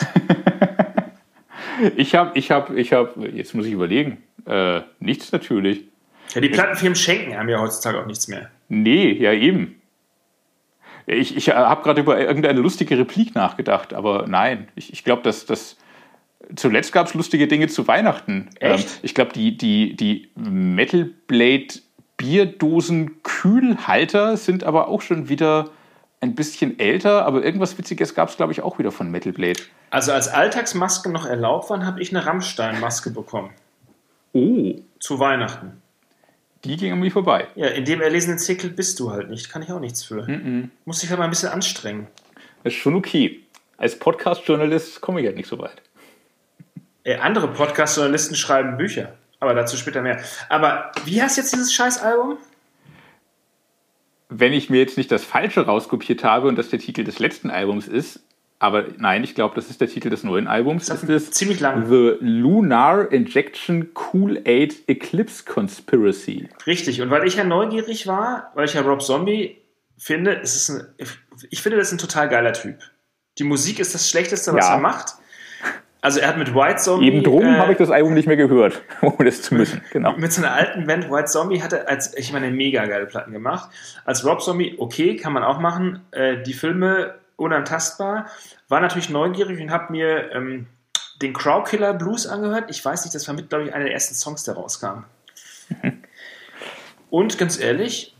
[1.96, 5.84] ich habe, ich habe, ich habe, jetzt muss ich überlegen, äh, nichts natürlich.
[6.34, 8.50] Ja, die Plattenfirmen schenken haben ja heutzutage auch nichts mehr.
[8.68, 9.77] Nee, ja eben.
[11.10, 15.46] Ich, ich habe gerade über irgendeine lustige Replik nachgedacht, aber nein, ich, ich glaube, dass
[15.46, 15.78] das.
[16.54, 18.50] Zuletzt gab es lustige Dinge zu Weihnachten.
[18.60, 21.68] Ähm, ich glaube, die, die, die Metal Blade
[22.18, 25.70] Bierdosen-Kühlhalter sind aber auch schon wieder
[26.20, 29.60] ein bisschen älter, aber irgendwas Witziges gab es, glaube ich, auch wieder von Metal Blade.
[29.90, 33.50] Also als Alltagsmasken noch erlaubt waren, habe ich eine Rammstein-Maske bekommen.
[34.32, 34.74] Oh.
[35.00, 35.80] Zu Weihnachten.
[36.68, 37.48] Die ging an mir vorbei.
[37.54, 39.48] Ja, in dem erlesenen Zirkel bist du halt nicht.
[39.48, 40.28] Kann ich auch nichts für.
[40.28, 40.70] Mm.
[40.84, 42.08] Muss dich halt mal ein bisschen anstrengen.
[42.62, 43.40] Das ist schon okay.
[43.78, 45.80] Als Podcast-Journalist komme ich halt nicht so weit.
[47.04, 49.14] Äh, andere Podcast-Journalisten schreiben Bücher.
[49.40, 50.20] Aber dazu später mehr.
[50.50, 52.36] Aber wie heißt jetzt dieses Scheißalbum?
[54.28, 57.48] Wenn ich mir jetzt nicht das Falsche rauskopiert habe und das der Titel des letzten
[57.48, 58.20] Albums ist,
[58.60, 60.86] Aber nein, ich glaube, das ist der Titel des neuen Albums.
[60.86, 61.88] Das ist ziemlich lang.
[61.88, 66.48] The Lunar Injection Cool Aid Eclipse Conspiracy.
[66.66, 67.00] Richtig.
[67.00, 69.58] Und weil ich ja neugierig war, weil ich ja Rob Zombie
[69.96, 70.86] finde, es ist ein,
[71.50, 72.78] ich finde, das ist ein total geiler Typ.
[73.38, 74.74] Die Musik ist das Schlechteste, was ja.
[74.74, 75.14] er macht.
[76.00, 77.06] Also er hat mit White Zombie.
[77.06, 79.82] Eben drum äh, habe ich das Album nicht mehr gehört, ohne das zu müssen.
[79.92, 80.16] Genau.
[80.16, 83.70] Mit seiner alten Band White Zombie hat er als, ich meine, mega geile Platten gemacht.
[84.04, 86.00] Als Rob Zombie, okay, kann man auch machen.
[86.12, 88.26] Äh, die Filme unantastbar.
[88.68, 90.66] War natürlich neugierig und habe mir ähm,
[91.22, 92.70] den Crowkiller Blues angehört.
[92.70, 95.04] Ich weiß nicht, das war mit, glaube ich, einer der ersten Songs, der rauskam.
[97.10, 98.14] und ganz ehrlich,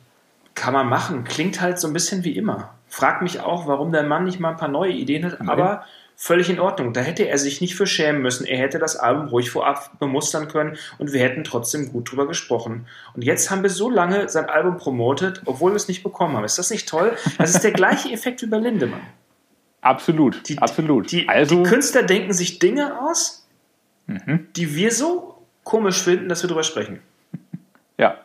[0.55, 1.25] kann man machen.
[1.25, 2.75] Klingt halt so ein bisschen wie immer.
[2.89, 5.49] Frag mich auch, warum der Mann nicht mal ein paar neue Ideen hat, Nein.
[5.49, 5.85] aber
[6.21, 6.93] völlig in Ordnung.
[6.93, 8.45] Da hätte er sich nicht für schämen müssen.
[8.45, 12.89] Er hätte das Album ruhig vorab bemustern können und wir hätten trotzdem gut drüber gesprochen.
[13.15, 16.45] Und jetzt haben wir so lange sein Album promotet, obwohl wir es nicht bekommen haben.
[16.45, 17.17] Ist das nicht toll?
[17.39, 19.01] Das ist der gleiche Effekt wie bei Lindemann.
[19.81, 21.13] Absolut, die, absolut.
[21.13, 23.47] Die, also, die Künstler denken sich Dinge aus,
[24.09, 24.49] mhm.
[24.57, 27.01] die wir so komisch finden, dass wir drüber sprechen.
[28.01, 28.17] Ja.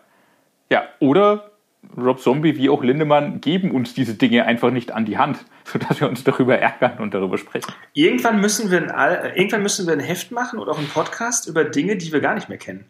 [0.69, 1.52] Ja, oder
[1.95, 5.99] Rob Zombie wie auch Lindemann geben uns diese Dinge einfach nicht an die Hand, sodass
[6.01, 7.71] wir uns darüber ärgern und darüber sprechen.
[7.93, 11.63] Irgendwann müssen wir ein, irgendwann müssen wir ein Heft machen oder auch einen Podcast über
[11.63, 12.85] Dinge, die wir gar nicht mehr kennen.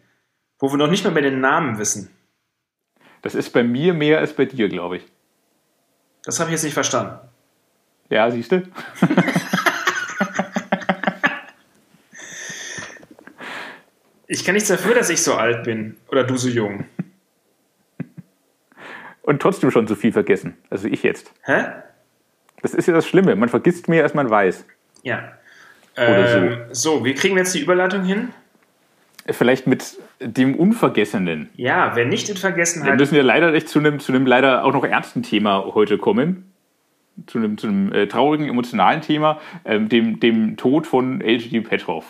[0.58, 2.10] Wo wir noch nicht mal mehr den Namen wissen.
[3.22, 5.04] Das ist bei mir mehr als bei dir, glaube ich.
[6.24, 7.18] Das habe ich jetzt nicht verstanden.
[8.08, 8.62] Ja, siehst du?
[14.26, 16.84] ich kann nichts dafür, dass ich so alt bin oder du so jung
[19.24, 20.56] und trotzdem schon so viel vergessen.
[20.70, 21.32] Also ich jetzt.
[21.42, 21.64] Hä?
[22.62, 23.34] Das ist ja das Schlimme.
[23.36, 24.64] Man vergisst mehr, als man weiß.
[25.02, 25.32] Ja.
[25.96, 26.98] Ähm, so.
[26.98, 28.30] so, wie kriegen wir jetzt die Überleitung hin?
[29.30, 31.48] Vielleicht mit dem Unvergessenen.
[31.56, 32.92] Ja, wer nicht in Vergessenheit.
[32.92, 35.96] Wir müssen ja leider echt zu einem, zu einem leider auch noch ernsten Thema heute
[35.96, 36.52] kommen.
[37.26, 42.04] Zu einem, zu einem äh, traurigen, emotionalen Thema, äh, dem, dem Tod von LGD Petrov.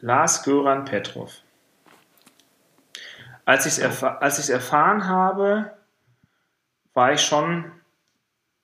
[0.00, 1.32] Lars Göran Petrov.
[3.44, 5.70] Als ich es erfa erfahren habe,
[6.94, 7.70] war ich schon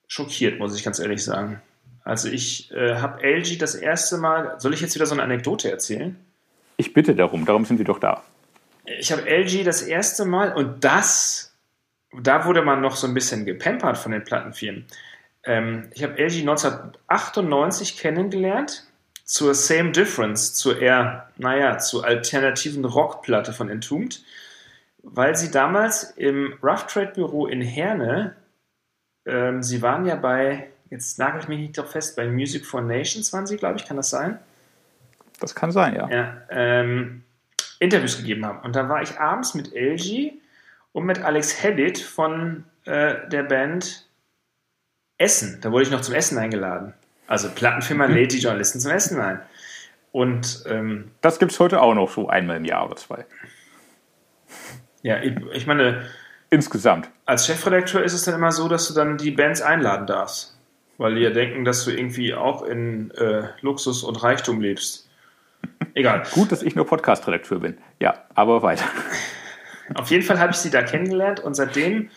[0.07, 1.61] schockiert, muss ich ganz ehrlich sagen.
[2.05, 5.71] Also ich äh, habe LG das erste Mal, soll ich jetzt wieder so eine Anekdote
[5.71, 6.17] erzählen?
[6.77, 8.23] Ich bitte darum, darum sind wir doch da.
[8.85, 11.53] Ich habe LG das erste Mal und das,
[12.23, 14.87] da wurde man noch so ein bisschen gepampert von den Plattenfirmen.
[15.43, 18.87] Ähm, ich habe LG 1998 kennengelernt
[19.25, 24.23] zur Same Difference, zur eher, naja, zur alternativen Rockplatte von Entombed
[25.09, 28.35] weil sie damals im Rough Trade Büro in Herne,
[29.25, 32.81] ähm, sie waren ja bei, jetzt nagel ich mich nicht doch fest, bei Music for
[32.81, 34.39] Nations waren sie, glaube ich, kann das sein?
[35.41, 36.09] Das kann sein, ja.
[36.09, 37.23] ja ähm,
[37.79, 38.61] Interviews gegeben haben.
[38.61, 40.33] Und da war ich abends mit LG
[40.93, 44.09] und mit Alex Hebbit von äh, der Band
[45.19, 45.61] Essen.
[45.61, 46.95] Da wurde ich noch zum Essen eingeladen.
[47.29, 48.15] Also Plattenfirma mhm.
[48.15, 49.41] lädt die Journalisten zum Essen ein.
[50.11, 53.25] Und ähm, das gibt es heute auch noch so einmal im Jahr oder zwei.
[55.07, 56.05] Ja, ich meine.
[56.51, 57.09] Insgesamt.
[57.27, 60.59] Als Chefredakteur ist es dann immer so, dass du dann die Bands einladen darfst.
[60.99, 65.09] Weil die ja denken, dass du irgendwie auch in äh, Luxus und Reichtum lebst.
[65.95, 66.25] Egal.
[66.33, 67.79] Gut, dass ich nur Podcast-Redakteur bin.
[68.01, 68.85] Ja, aber weiter.
[69.95, 72.11] Auf jeden Fall habe ich sie da kennengelernt und seitdem,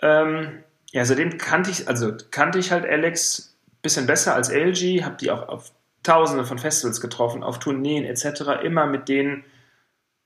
[0.00, 0.62] ähm,
[0.92, 5.16] ja, seitdem kannte ich, also kannte ich halt Alex ein bisschen besser als LG, habe
[5.20, 5.72] die auch auf
[6.04, 8.62] Tausende von Festivals getroffen, auf Tourneen etc.
[8.62, 9.44] Immer mit denen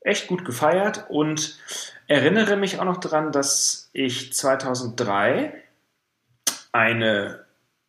[0.05, 1.59] echt gut gefeiert und
[2.07, 5.55] erinnere mich auch noch daran, dass ich 2003
[6.73, 7.45] eine,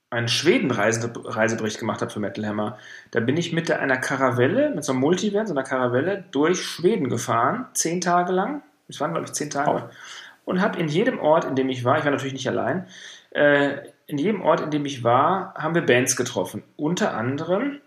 [0.10, 2.80] einen Schweden-Reisebericht gemacht habe für Metal Hammer.
[3.12, 7.10] Da bin ich mit einer Karavelle, mit so einem Multivan, so einer Karavelle, durch Schweden
[7.10, 8.64] gefahren, zehn Tage lang.
[8.88, 9.84] Es waren, glaube ich, zehn Tage.
[9.86, 9.90] Oh.
[10.46, 12.88] Und habe in jedem Ort, in dem ich war, ich war natürlich nicht allein,
[13.32, 16.64] äh, in jedem Ort, in dem ich war, haben wir Bands getroffen.
[16.78, 17.82] Unter anderem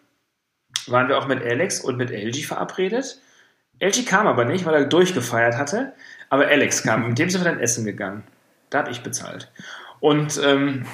[0.86, 3.20] waren wir auch mit Alex und mit LG verabredet.
[3.80, 5.92] LG kam aber nicht, weil er durchgefeiert hatte.
[6.28, 7.08] Aber Alex kam.
[7.08, 8.24] Mit dem sind wir dann essen gegangen.
[8.70, 9.50] Da habe ich bezahlt.
[10.00, 10.86] Und, ähm,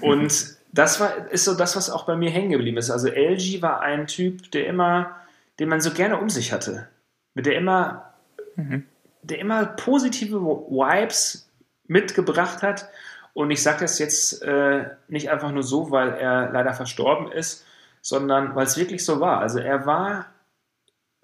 [0.00, 2.90] und das war, ist so das, was auch bei mir hängen geblieben ist.
[2.90, 5.16] Also LG war ein Typ, der immer,
[5.58, 6.88] den man so gerne um sich hatte.
[7.34, 8.14] Mit der immer,
[8.56, 8.84] mhm.
[9.22, 11.50] der immer positive Vibes
[11.86, 12.88] mitgebracht hat.
[13.34, 17.66] Und ich sage das jetzt äh, nicht einfach nur so, weil er leider verstorben ist,
[18.00, 19.40] sondern weil es wirklich so war.
[19.40, 20.26] Also er war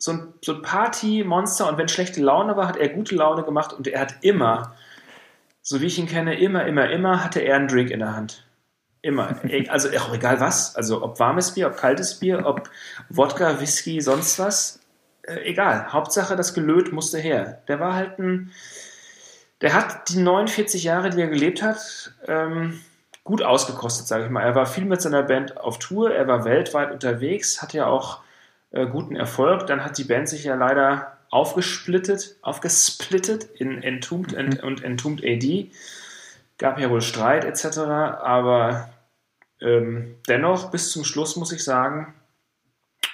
[0.02, 3.72] so ein, so ein Party-Monster und wenn schlechte Laune war, hat er gute Laune gemacht
[3.72, 4.74] und er hat immer,
[5.62, 8.44] so wie ich ihn kenne, immer, immer, immer hatte er einen Drink in der Hand.
[9.00, 9.36] Immer.
[9.68, 10.74] Also auch egal was.
[10.74, 12.68] Also ob warmes Bier, ob kaltes Bier, ob
[13.10, 14.80] Wodka, Whisky, sonst was.
[15.22, 15.92] Äh, egal.
[15.92, 17.62] Hauptsache das Gelöt musste her.
[17.68, 18.50] Der war halt ein.
[19.60, 22.80] Der hat die 49 Jahre, die er gelebt hat, ähm,
[23.22, 24.42] gut ausgekostet, sage ich mal.
[24.42, 28.18] Er war viel mit seiner Band auf Tour, er war weltweit unterwegs, hat ja auch
[28.72, 29.66] äh, guten Erfolg.
[29.66, 34.60] Dann hat die Band sich ja leider aufgesplittet, aufgesplittet in Entombed mhm.
[34.62, 35.70] und Entombed AD.
[36.58, 37.78] Gab ja wohl Streit etc.
[37.78, 38.90] Aber
[39.60, 42.14] ähm, dennoch, bis zum Schluss muss ich sagen,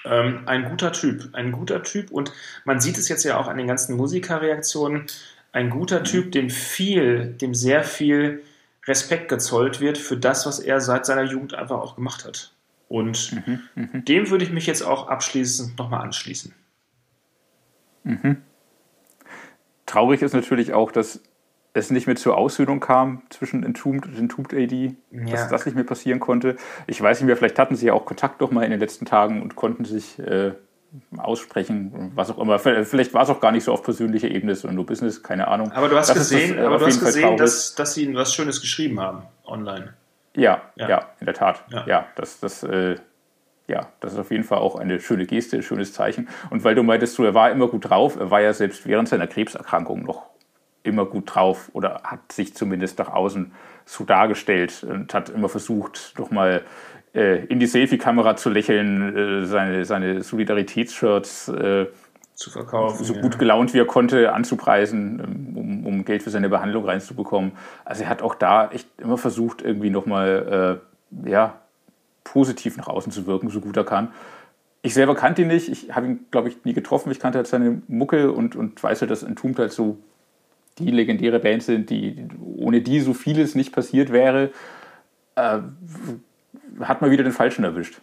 [0.04, 1.30] ähm, ein guter Typ.
[1.32, 2.10] Ein guter Typ.
[2.10, 2.32] Und
[2.64, 5.06] man sieht es jetzt ja auch an den ganzen Musikerreaktionen.
[5.52, 8.42] Ein guter Typ, dem viel, dem sehr viel
[8.86, 12.52] Respekt gezollt wird für das, was er seit seiner Jugend einfach auch gemacht hat.
[12.88, 14.00] Und mhm, mh.
[14.00, 16.54] dem würde ich mich jetzt auch abschließend nochmal anschließen.
[18.04, 18.38] Mhm.
[19.84, 21.20] Traurig ist natürlich auch, dass
[21.74, 25.24] es nicht mehr zur Aushöhlung kam zwischen Entombed und Entombed AD, ja.
[25.30, 26.56] dass das nicht mehr passieren konnte.
[26.86, 29.04] Ich weiß nicht mehr, vielleicht hatten sie ja auch Kontakt doch mal in den letzten
[29.04, 30.52] Tagen und konnten sich äh,
[31.16, 32.58] aussprechen, was auch immer.
[32.58, 35.72] Vielleicht war es auch gar nicht so auf persönlicher Ebene, sondern nur Business, keine Ahnung.
[35.72, 38.34] Aber du hast das gesehen, das, äh, aber du hast gesehen dass, dass sie was
[38.34, 39.94] Schönes geschrieben haben online.
[40.38, 41.64] Ja, ja, ja in der Tat.
[41.68, 42.96] Ja, ja das, das äh,
[43.66, 46.28] ja, das ist auf jeden Fall auch eine schöne Geste, ein schönes Zeichen.
[46.50, 49.26] Und weil du meintest, er war immer gut drauf, er war ja selbst während seiner
[49.26, 50.26] Krebserkrankung noch
[50.84, 53.52] immer gut drauf oder hat sich zumindest nach außen
[53.84, 56.62] so dargestellt und hat immer versucht, doch mal
[57.14, 61.86] äh, in die Selfie-Kamera zu lächeln, äh, seine, seine Solidaritätsshirts äh,
[62.38, 63.04] zu verkaufen.
[63.04, 67.52] So gut gelaunt wie er konnte, anzupreisen, ähm, um, um, Geld für seine Behandlung reinzubekommen.
[67.84, 70.80] Also er hat auch da echt immer versucht, irgendwie nochmal
[71.24, 71.58] äh, ja,
[72.22, 74.12] positiv nach außen zu wirken, so gut er kann.
[74.82, 77.10] Ich selber kannte ihn nicht, ich habe ihn, glaube ich, nie getroffen.
[77.10, 79.98] Ich kannte halt seine Mucke und, und weiß halt, dass Entombed halt so
[80.78, 84.52] die legendäre Band sind, die ohne die so vieles nicht passiert wäre.
[85.34, 85.58] Äh,
[86.82, 88.00] hat man wieder den Falschen erwischt.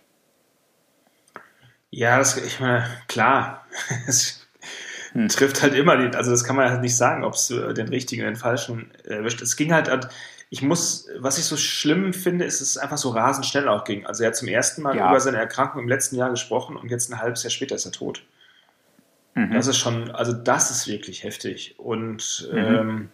[1.96, 3.66] Ja, das, ich meine, klar.
[4.08, 5.30] Es hm.
[5.30, 7.88] trifft halt immer, die, also das kann man halt nicht sagen, ob es äh, den
[7.88, 9.42] richtigen oder den falschen erwischt.
[9.42, 9.90] Es ging halt,
[10.50, 13.86] ich muss, was ich so schlimm finde, ist, dass es einfach so rasend schnell auch
[13.86, 14.06] ging.
[14.06, 15.10] Also er hat zum ersten Mal ja.
[15.10, 17.94] über seine Erkrankung im letzten Jahr gesprochen und jetzt ein halbes Jahr später ist er
[17.94, 18.24] tot.
[19.36, 19.54] Mhm.
[19.54, 21.76] Das ist schon, also das ist wirklich heftig.
[21.78, 22.58] Und mhm.
[22.58, 23.10] ähm,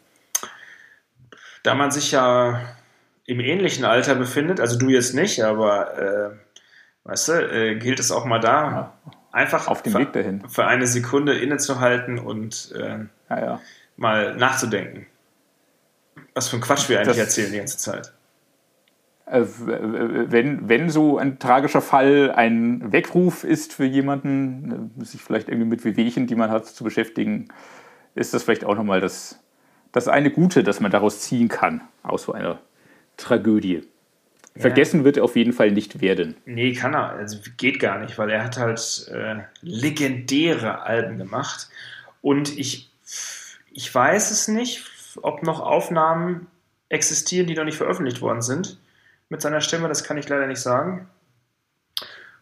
[1.62, 2.62] da man sich ja
[3.28, 6.51] im ähnlichen Alter befindet, also du jetzt nicht, aber äh,
[7.04, 8.94] weißt du, äh, gilt es auch mal da, ja.
[9.32, 13.62] einfach auf dem Weg dahin für eine Sekunde innezuhalten und äh, ja, ja.
[13.98, 15.08] mal nachzudenken.
[16.34, 18.14] Was für ein Quatsch wir eigentlich das, erzählen die ganze Zeit.
[19.26, 25.48] Äh, wenn, wenn so ein tragischer Fall ein Weckruf ist für jemanden, äh, sich vielleicht
[25.48, 27.48] irgendwie mit Wehwehchen, die man hat, zu beschäftigen,
[28.14, 29.40] ist das vielleicht auch nochmal das,
[29.94, 32.60] das eine Gute, das man daraus ziehen kann, aus so einer
[33.16, 33.88] Tragödie.
[34.56, 36.36] Vergessen wird er auf jeden Fall nicht werden.
[36.46, 37.12] Nee, kann er.
[37.12, 41.70] Also geht gar nicht, weil er hat halt äh, legendäre Alben gemacht.
[42.22, 42.92] Und ich,
[43.72, 44.84] ich weiß es nicht,
[45.22, 46.48] ob noch Aufnahmen
[46.90, 48.78] existieren, die noch nicht veröffentlicht worden sind
[49.30, 49.88] mit seiner Stimme.
[49.88, 51.08] Das kann ich leider nicht sagen.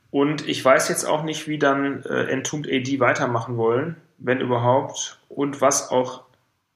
[0.10, 5.20] Und ich weiß jetzt auch nicht, wie dann äh, Entombed AD weitermachen wollen, wenn überhaupt,
[5.30, 6.24] und was auch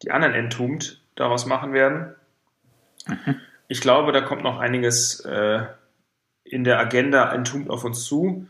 [0.04, 2.14] die anderen Entombed daraus machen werden.
[3.08, 3.38] Mhm
[3.74, 5.66] ich glaube, da kommt noch einiges äh,
[6.44, 8.48] in der Agenda Entombed auf uns zu.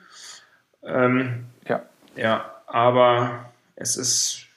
[0.83, 1.83] Ähm, ja.
[2.17, 4.47] Ja, aber es ist,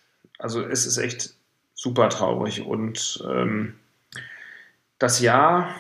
[0.41, 1.37] also es ist echt
[1.73, 3.79] super traurig und ähm,
[4.99, 5.73] das Jahr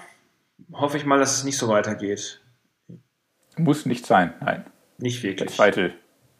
[0.72, 2.40] hoffe ich mal, dass es nicht so weitergeht.
[3.56, 4.64] Muss nicht sein, nein.
[4.98, 5.48] Nicht wirklich.
[5.48, 5.94] Der zweite,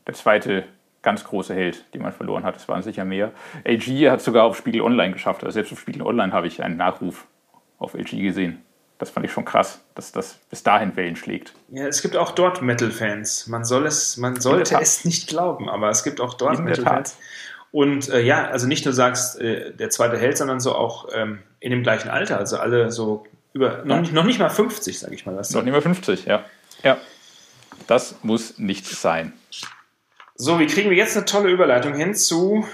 [0.07, 0.69] der zweite
[1.03, 2.55] ganz große Held, den man verloren hat.
[2.55, 3.33] Es waren sicher mehr.
[3.67, 5.43] AG hat sogar auf Spiegel Online geschafft.
[5.43, 7.27] Also selbst auf Spiegel Online habe ich einen Nachruf
[7.79, 8.63] auf LG gesehen.
[8.99, 11.53] Das fand ich schon krass, dass das bis dahin Wellen schlägt.
[11.69, 13.47] Ja, es gibt auch dort Metal-Fans.
[13.47, 17.17] Man soll es, man sollte es nicht glauben, aber es gibt auch dort Metal-Fans.
[17.73, 21.41] Und äh, ja, also nicht nur sagst, äh, der zweite Held, sondern so auch ähm,
[21.61, 22.39] in dem gleichen Alter.
[22.39, 25.37] Also alle so über, noch, nicht, noch nicht mal 50, sag ich mal.
[25.37, 26.45] Was noch nicht mal 50, ja.
[26.83, 26.97] Ja.
[27.87, 29.35] Das muss nicht sein.
[30.37, 32.67] So, wie kriegen wir jetzt eine tolle Überleitung hin zu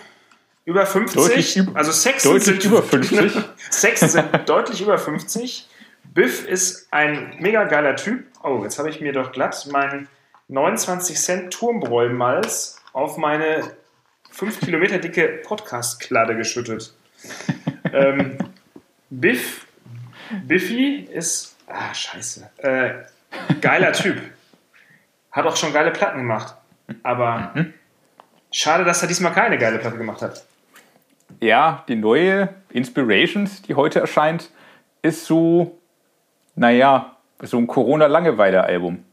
[0.64, 3.32] über 50, deutlich, also Sex deutlich sind über 50.
[3.70, 5.68] Sex sind deutlich über 50.
[6.14, 8.24] Biff ist ein mega geiler Typ.
[8.42, 10.08] Oh, jetzt habe ich mir doch glatt meinen
[10.48, 13.72] 29 Cent Turmbräu-Malz auf meine
[14.30, 16.94] 5 Kilometer dicke Podcast-Kladde geschüttet.
[17.92, 18.38] ähm,
[19.10, 19.66] Biff,
[20.44, 22.90] Biffy ist, ah, scheiße, äh,
[23.60, 24.20] geiler Typ.
[25.30, 26.54] Hat auch schon geile Platten gemacht.
[27.02, 27.74] Aber mhm.
[28.50, 30.44] schade, dass er diesmal keine geile Platte gemacht hat
[31.40, 34.50] ja, die neue Inspirations, die heute erscheint,
[35.02, 35.78] ist so,
[36.54, 39.04] naja, so ein Corona-Langeweile-Album.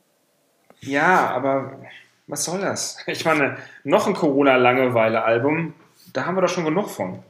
[0.81, 1.79] Ja, aber
[2.27, 2.97] was soll das?
[3.07, 5.73] Ich meine, noch ein Corona-Langeweile-Album,
[6.13, 7.23] da haben wir doch schon genug von.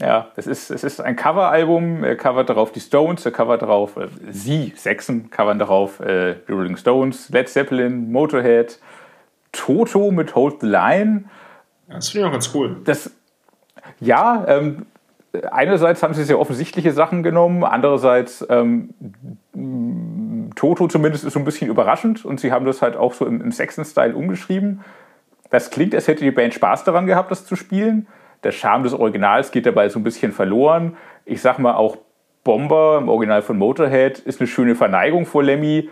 [0.00, 2.04] Ja, es ist, es ist ein Coveralbum.
[2.04, 6.52] Er covert darauf die Stones, er covert darauf, äh, sie, Sechsen, covern darauf äh, die
[6.52, 8.78] Rolling Stones, Led Zeppelin, Motorhead,
[9.50, 11.24] Toto mit Hold the Line.
[11.88, 12.76] Das finde ich auch ganz cool.
[12.84, 13.10] Das,
[14.00, 14.86] ja, ähm,
[15.50, 18.90] einerseits haben sie sehr offensichtliche Sachen genommen, andererseits ähm,
[20.54, 23.40] Toto zumindest ist so ein bisschen überraschend und sie haben das halt auch so im,
[23.40, 24.80] im Sexton-Style umgeschrieben.
[25.50, 28.06] Das klingt, als hätte die Band Spaß daran gehabt, das zu spielen.
[28.44, 30.96] Der Charme des Originals geht dabei so ein bisschen verloren.
[31.24, 31.96] Ich sag mal auch
[32.44, 35.90] Bomber im Original von Motorhead ist eine schöne Verneigung vor Lemmy.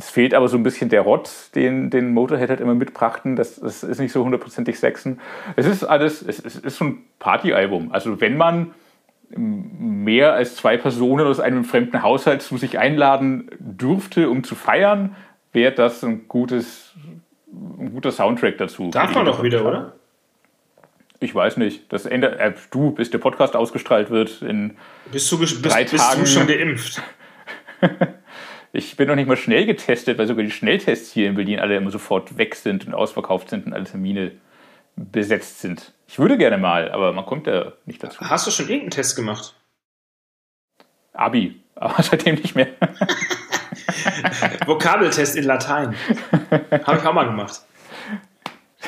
[0.00, 3.34] Es fehlt aber so ein bisschen der Rott, den, den Motorhead halt immer mitbrachten.
[3.34, 5.20] Das, das ist nicht so hundertprozentig Sexen.
[5.56, 7.90] Es ist alles, es, es ist so ein Partyalbum.
[7.90, 8.70] Also wenn man
[9.36, 15.16] mehr als zwei Personen aus einem fremden Haushalt zu sich einladen dürfte, um zu feiern,
[15.52, 16.94] wäre das ein, gutes,
[17.52, 18.90] ein guter Soundtrack dazu.
[18.90, 19.94] Darf man doch wieder, oder?
[21.20, 21.92] Ich weiß nicht.
[21.92, 24.76] Das ändert, äh, du, bis der Podcast ausgestrahlt wird in
[25.10, 26.20] bist du, bist, drei bist Tagen.
[26.20, 27.02] du schon geimpft?
[28.72, 31.76] ich bin noch nicht mal schnell getestet, weil sogar die Schnelltests hier in Berlin alle
[31.76, 34.32] immer sofort weg sind und ausverkauft sind und alle Termine
[34.96, 35.92] besetzt sind.
[36.06, 38.20] Ich würde gerne mal, aber man kommt ja nicht dazu.
[38.20, 39.54] Hast du schon irgendeinen Test gemacht?
[41.12, 42.68] Abi, aber seitdem nicht mehr.
[44.66, 45.94] Vokabeltest in Latein.
[46.84, 47.62] Habe ich auch mal gemacht.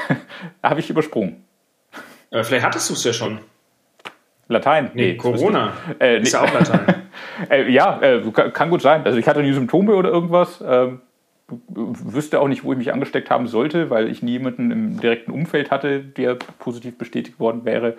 [0.62, 1.44] Habe ich übersprungen.
[2.30, 3.40] Aber vielleicht hattest du es ja schon.
[4.48, 4.90] Latein?
[4.94, 5.72] Nee, nee Corona.
[5.98, 6.22] Äh, nee.
[6.22, 6.99] Ist ja auch Latein.
[7.48, 9.02] Äh, ja, äh, kann gut sein.
[9.04, 10.62] Also ich hatte nie Symptome oder irgendwas.
[10.66, 11.00] Ähm,
[11.68, 15.70] wüsste auch nicht, wo ich mich angesteckt haben sollte, weil ich niemanden im direkten Umfeld
[15.70, 17.96] hatte, der positiv bestätigt worden wäre.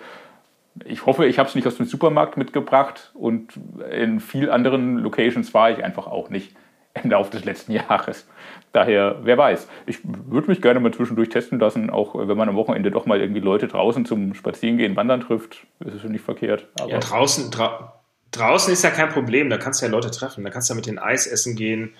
[0.86, 3.52] Ich hoffe, ich habe es nicht aus dem Supermarkt mitgebracht und
[3.90, 6.56] in vielen anderen Locations war ich einfach auch nicht
[7.02, 8.28] im Laufe des letzten Jahres.
[8.72, 9.68] Daher, wer weiß.
[9.86, 13.20] Ich würde mich gerne mal zwischendurch testen lassen, auch wenn man am Wochenende doch mal
[13.20, 16.68] irgendwie Leute draußen zum Spazierengehen, Wandern trifft, ist es nicht verkehrt.
[16.86, 18.01] Ja, draußen, dra
[18.32, 20.76] draußen ist ja kein Problem, da kannst du ja Leute treffen, da kannst du ja
[20.76, 21.94] mit den Eis essen gehen,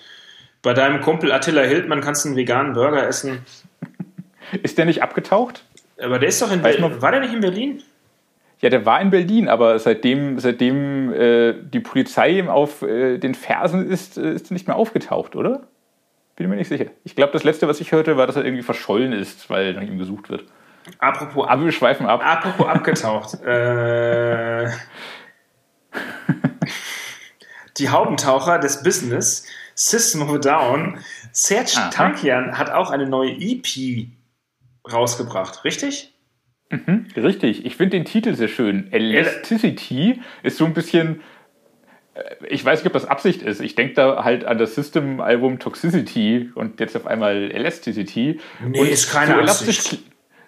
[0.61, 3.45] bei deinem Kumpel Attila Hildmann kannst du einen veganen Burger essen.
[4.63, 5.65] Ist der nicht abgetaucht?
[6.01, 7.01] Aber der ist doch in Berlin.
[7.01, 7.83] War der nicht in Berlin?
[8.61, 13.35] Ja, der war in Berlin, aber seitdem, seitdem äh, die Polizei ihm auf äh, den
[13.35, 15.63] Fersen ist, äh, ist er nicht mehr aufgetaucht, oder?
[16.37, 16.85] Bin mir nicht sicher.
[17.03, 19.81] Ich glaube, das letzte, was ich hörte, war, dass er irgendwie verschollen ist, weil nach
[19.81, 20.45] ihm gesucht wird.
[20.97, 22.21] Apropos, aber wir schweifen ab.
[22.23, 23.43] Apropos abgetaucht.
[23.43, 24.69] äh,
[27.77, 30.99] die Haubentaucher des Business System of a Down.
[31.31, 31.89] Serge Aha.
[31.89, 34.07] Tankian hat auch eine neue EP
[34.91, 36.13] rausgebracht, richtig?
[36.69, 37.65] Mhm, richtig.
[37.65, 38.91] Ich finde den Titel sehr schön.
[38.91, 41.21] Elasticity ist so ein bisschen.
[42.13, 43.61] Äh, ich weiß nicht, ob das Absicht ist.
[43.61, 48.39] Ich denke da halt an das System-Album Toxicity und jetzt auf einmal Elasticity.
[48.65, 49.97] Nee, und ist keine so elastisch,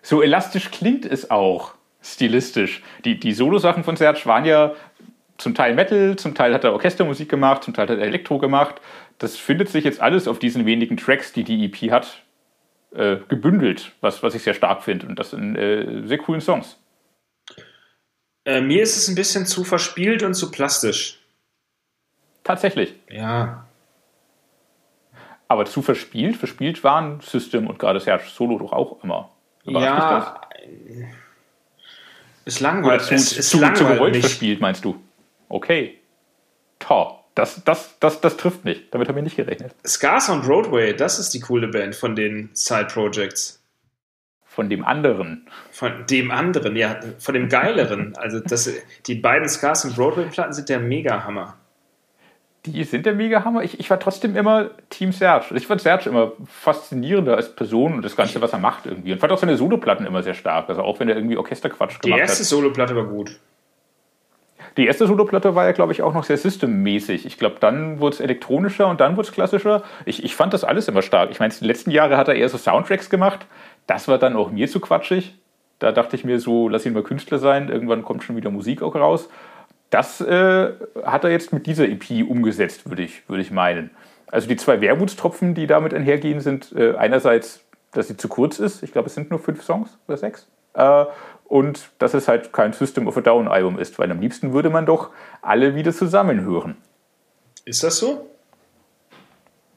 [0.02, 2.84] so elastisch klingt es auch stilistisch.
[3.04, 4.74] Die, die Solo-Sachen von Serge waren ja
[5.38, 8.76] zum Teil Metal, zum Teil hat er Orchestermusik gemacht, zum Teil hat er Elektro gemacht.
[9.18, 12.24] Das findet sich jetzt alles auf diesen wenigen Tracks, die die EP hat,
[12.94, 15.08] äh, gebündelt, was, was ich sehr stark finde.
[15.08, 16.78] Und das in äh, sehr coolen Songs.
[18.46, 21.20] Äh, mir ist es ein bisschen zu verspielt und zu plastisch.
[22.44, 22.94] Tatsächlich.
[23.10, 23.66] Ja.
[25.48, 26.38] Aber zu verspielt?
[26.38, 29.32] Verspielt waren System und gerade Serge Solo doch auch immer.
[29.66, 30.42] ja.
[32.46, 33.02] Ist langweilig.
[33.02, 33.88] Oder zu, es, ist zu, langweilig.
[33.88, 35.02] zu gewollt verspielt, meinst du?
[35.50, 36.00] Okay.
[36.80, 37.14] Toll.
[37.36, 38.94] Das, das, das, das trifft nicht.
[38.94, 39.76] Damit haben wir nicht gerechnet.
[39.86, 43.62] Scars on Broadway, das ist die coole Band von den Side Projects.
[44.46, 45.50] Von dem anderen.
[45.70, 48.16] Von dem anderen, ja, von dem geileren.
[48.16, 48.72] Also das,
[49.06, 51.58] die beiden Scars on Broadway-Platten sind der Mega-Hammer.
[52.66, 53.64] Die sind der Mega-Hammer.
[53.64, 55.54] Ich, ich war trotzdem immer Team Serge.
[55.56, 59.12] Ich fand Serge immer faszinierender als Person und das Ganze, was er macht irgendwie.
[59.12, 60.70] Und fand auch seine Soloplatten immer sehr stark.
[60.70, 62.28] Also auch wenn er irgendwie Orchesterquatsch gemacht hat.
[62.28, 63.38] Die erste Soloplatte war gut.
[64.78, 67.26] Die erste Soloplatte war ja, glaube ich, auch noch sehr systemmäßig.
[67.26, 69.84] Ich glaube, dann wurde es elektronischer und dann wurde es klassischer.
[70.06, 71.32] Ich, ich fand das alles immer stark.
[71.32, 73.46] Ich meine, die letzten Jahre hat er eher so Soundtracks gemacht.
[73.88, 75.36] Das war dann auch mir zu quatschig.
[75.80, 77.70] Da dachte ich mir so, lass ihn mal Künstler sein.
[77.70, 79.30] Irgendwann kommt schon wieder Musik auch raus.
[79.90, 80.74] Das äh,
[81.06, 83.92] hat er jetzt mit dieser EP umgesetzt, würde ich, würd ich meinen.
[84.28, 87.64] Also die zwei Wermutstropfen, die damit einhergehen, sind äh, einerseits,
[87.94, 88.84] dass sie zu kurz ist.
[88.84, 90.48] Ich glaube, es sind nur fünf Songs oder sechs.
[90.74, 91.06] Äh,
[91.46, 94.70] und dass es halt kein System of a Down Album ist, weil am liebsten würde
[94.70, 96.76] man doch alle wieder zusammenhören.
[97.66, 98.30] Ist das so?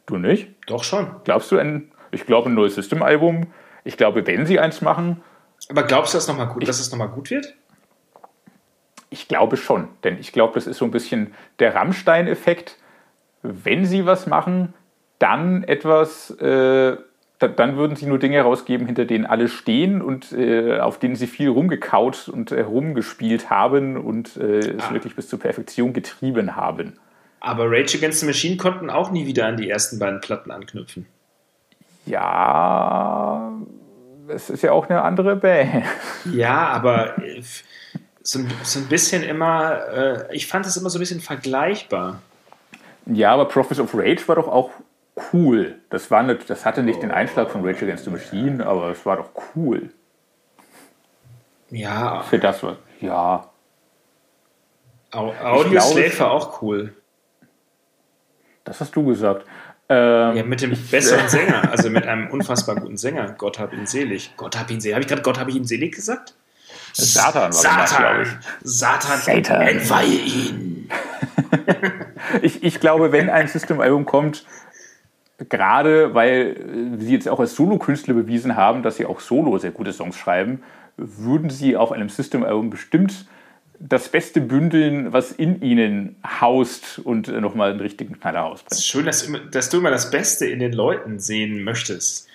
[0.06, 0.54] Du nicht?
[0.66, 1.16] Doch schon.
[1.24, 3.48] Glaubst du, ein, ich glaube, ein neues System Album,
[3.84, 5.22] ich glaube, wenn sie eins machen.
[5.68, 7.54] Aber glaubst du, dass, noch mal gut, ich, dass es nochmal gut wird?
[9.10, 12.76] Ich glaube schon, denn ich glaube, das ist so ein bisschen der Rammstein-Effekt.
[13.42, 14.74] Wenn sie was machen,
[15.18, 16.96] dann etwas, äh,
[17.38, 21.28] dann würden sie nur Dinge herausgeben, hinter denen alle stehen und äh, auf denen sie
[21.28, 24.92] viel rumgekaut und herumgespielt äh, haben und äh, es ah.
[24.92, 26.98] wirklich bis zur Perfektion getrieben haben.
[27.40, 31.06] Aber Rage Against the Machine konnten auch nie wieder an die ersten beiden Platten anknüpfen.
[32.06, 33.52] Ja,
[34.28, 35.84] es ist ja auch eine andere Band.
[36.32, 37.14] Ja, aber
[38.22, 42.20] so, so ein bisschen immer, äh, ich fand es immer so ein bisschen vergleichbar.
[43.06, 44.70] Ja, aber Prophets of Rage war doch auch
[45.32, 45.80] cool.
[45.90, 49.04] Das, war nicht, das hatte nicht den Einschlag von Rage Against the Machine, aber es
[49.04, 49.90] war doch cool.
[51.70, 52.22] Ja.
[52.22, 53.50] Für das war, ja.
[55.10, 56.94] Audio Slave war auch cool.
[58.64, 59.46] Das hast du gesagt.
[59.88, 63.34] Ähm, ja, mit dem besseren Sänger, also mit einem unfassbar guten Sänger.
[63.38, 64.34] Gott hab ihn selig.
[64.36, 64.94] Gott hab ihn selig.
[64.94, 66.34] Habe ich gerade Gott hab ich ihn selig gesagt?
[66.92, 68.28] Satan war Satan, glaube ich.
[68.62, 69.62] Satan, Satan.
[69.62, 70.90] entweihe ihn.
[72.42, 74.44] ich, ich glaube, wenn ein System-Album kommt,
[75.38, 76.56] gerade weil
[76.98, 80.62] sie jetzt auch als Solo-Künstler bewiesen haben, dass sie auch solo sehr gute Songs schreiben,
[80.96, 83.26] würden sie auf einem System-Album bestimmt
[83.80, 88.72] das Beste bündeln, was in ihnen haust und nochmal einen richtigen Knaller ausbringen.
[88.72, 92.26] Es ist schön, dass, dass, du immer das Beste in den Leuten sehen möchtest.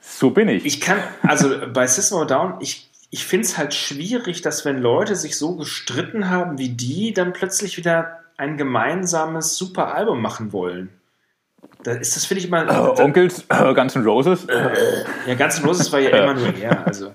[0.00, 0.66] So bin ich.
[0.66, 4.78] Ich kann, also bei System of Down, ich, ich finde es halt schwierig, dass wenn
[4.78, 10.52] Leute sich so gestritten haben wie die, dann plötzlich wieder ein gemeinsames super Album machen
[10.52, 10.90] wollen.
[11.88, 12.68] Da ist das, finde ich immer.
[12.68, 14.44] Äh, Onkels, äh, Guns N' Roses?
[14.44, 16.86] Äh, ja, Guns N' Roses war ja immer nur er.
[16.86, 17.14] Also.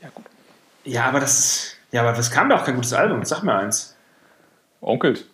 [0.00, 0.24] Ja, gut.
[0.84, 1.74] Ja, aber das.
[1.90, 3.24] Ja, aber es kam da auch kein gutes Album.
[3.24, 3.96] Sag mir eins.
[4.80, 5.24] Onkels.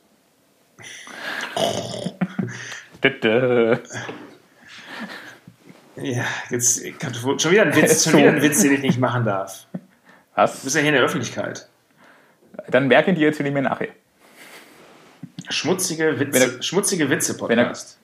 [5.96, 9.66] ja, jetzt schon wieder ein Witz, schon wieder ein Witz, den ich nicht machen darf.
[10.34, 10.60] Was?
[10.60, 11.68] Du bist ja hier in der Öffentlichkeit.
[12.70, 13.88] Dann merken die jetzt nicht mehr nachher.
[15.50, 17.98] Schmutzige Witze, schmutzige Witze Podcast.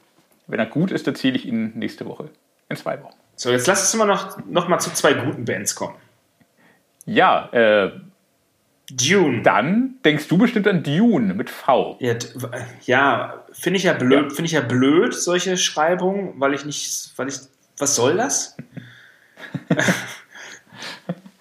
[0.46, 2.30] Wenn er, gut ist, erzähle ich ihn nächste Woche.
[2.68, 3.16] In zwei Wochen.
[3.36, 5.96] So, jetzt lass uns mal noch, noch mal zu zwei guten Bands kommen.
[7.06, 7.92] Ja, äh,
[8.90, 9.42] Dune.
[9.42, 11.96] Dann denkst du bestimmt an Dune mit V.
[12.00, 12.14] Ja,
[12.82, 14.28] ja finde ich ja blöd, ja.
[14.28, 17.38] finde ich ja blöd, solche Schreibungen, weil ich nicht, weil ich,
[17.78, 18.56] was soll das?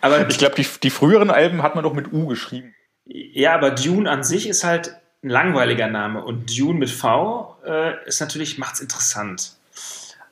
[0.02, 2.74] aber ich glaube, die, die früheren Alben hat man doch mit U geschrieben.
[3.06, 8.06] Ja, aber Dune an sich ist halt ein langweiliger Name und Dune mit V äh,
[8.06, 9.54] ist natürlich, macht's interessant.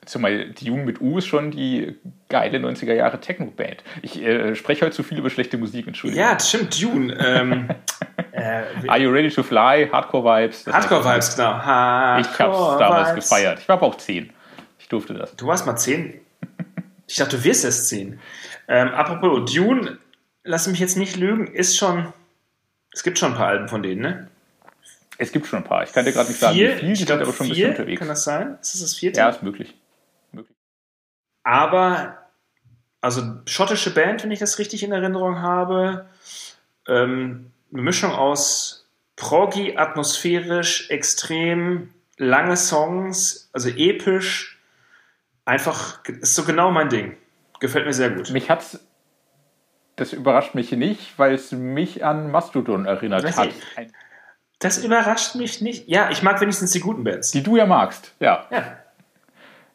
[0.04, 1.96] Zumal Dune mit U ist schon die
[2.28, 3.84] geile 90er Jahre Techno-Band.
[4.02, 6.24] Ich äh, spreche heute zu viel über schlechte Musik, Entschuldigung.
[6.24, 7.16] Ja, stimmt, Dune.
[7.20, 7.68] ähm,
[8.32, 9.88] äh, Are You Ready to Fly?
[9.92, 10.66] Hardcore-Vibes.
[10.66, 11.52] Hardcore-Vibes, genau.
[11.52, 13.60] Hardcore ich hab's damals gefeiert.
[13.60, 14.30] Ich war aber auch 10.
[14.80, 15.36] Ich durfte das.
[15.36, 16.20] Du warst mal 10?
[17.06, 18.18] Ich dachte, du wirst erst 10.
[18.66, 19.98] Ähm, apropos Dune,
[20.42, 22.12] lass mich jetzt nicht lügen, ist schon.
[22.92, 24.28] Es gibt schon ein paar Alben von denen, ne?
[25.22, 25.84] Es gibt schon ein paar.
[25.84, 26.76] Ich kann dir gerade nicht sagen, vier?
[26.76, 27.98] wie viel, ich glaube aber schon ein bisschen unterwegs.
[28.00, 28.58] Kann das sein?
[28.60, 29.20] Ist das das vierte?
[29.20, 29.74] Ja, ist möglich.
[31.44, 32.18] Aber,
[33.00, 36.06] also schottische Band, wenn ich das richtig in Erinnerung habe,
[36.88, 44.60] ähm, eine Mischung aus proggy, atmosphärisch, extrem lange Songs, also episch,
[45.44, 47.16] einfach, ist so genau mein Ding.
[47.60, 48.30] Gefällt mir sehr gut.
[48.30, 48.80] Mich hat's,
[49.94, 53.50] das überrascht mich nicht, weil es mich an Mastodon erinnert hat.
[54.62, 55.88] Das überrascht mich nicht.
[55.88, 57.32] Ja, ich mag wenigstens die guten Bands.
[57.32, 58.46] Die du ja magst, ja.
[58.50, 58.78] Ja.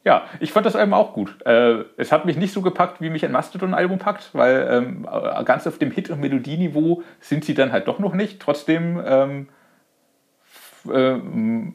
[0.06, 1.46] Ja, ich fand das Album auch gut.
[1.46, 5.44] Äh, es hat mich nicht so gepackt, wie mich ein Mastodon-Album packt, weil ähm, äh,
[5.44, 8.40] ganz auf dem Hit- und Melodieniveau sind sie dann halt doch noch nicht.
[8.40, 9.50] Trotzdem ähm,
[10.90, 11.74] äh,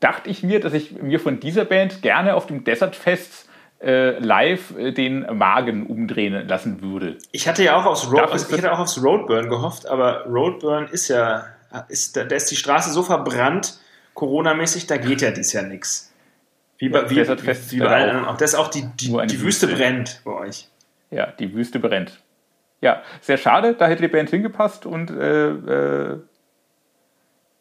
[0.00, 3.47] dachte ich mir, dass ich mir von dieser Band gerne auf dem Desert Fest
[3.80, 7.16] live äh, den Magen umdrehen lassen würde.
[7.32, 10.88] Ich hatte ja auch aufs, Road, also ich hatte auch aufs Roadburn gehofft, aber Roadburn
[10.88, 11.46] ist ja,
[11.88, 13.78] ist, da ist die Straße so verbrannt,
[14.14, 16.12] Corona-mäßig, da geht ja dies Jahr nichts.
[16.78, 18.36] Wie bei, wie, wie, wie bei allen anderen auch.
[18.36, 19.42] Das ist auch die, die, die Wüste.
[19.42, 20.68] Wüste brennt bei euch.
[21.10, 22.20] Ja, die Wüste brennt.
[22.80, 26.20] Ja, sehr schade, da hätte die Band hingepasst und äh, äh,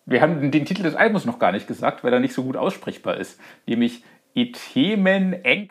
[0.05, 2.55] wir haben den Titel des Albums noch gar nicht gesagt, weil er nicht so gut
[2.55, 3.39] aussprechbar ist.
[3.65, 4.03] Nämlich
[4.36, 5.70] Etemen Eng.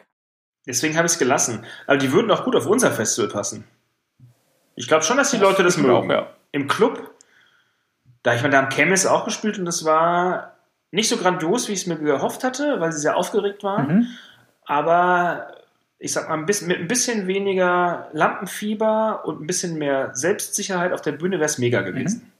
[0.66, 1.64] Deswegen habe ich es gelassen.
[1.86, 3.64] Aber die würden auch gut auf unser Festival passen.
[4.74, 5.92] Ich glaube schon, dass die das Leute das mögen.
[5.92, 6.30] Auch, ja.
[6.52, 7.14] Im Club,
[8.22, 10.56] da ich meine, da haben Chemis auch gespielt und das war
[10.90, 13.88] nicht so grandios, wie ich es mir gehofft hatte, weil sie sehr aufgeregt waren.
[13.88, 14.06] Mhm.
[14.64, 15.54] Aber
[15.98, 20.92] ich sag mal, ein bisschen, mit ein bisschen weniger Lampenfieber und ein bisschen mehr Selbstsicherheit
[20.92, 22.32] auf der Bühne wäre es mega gewesen.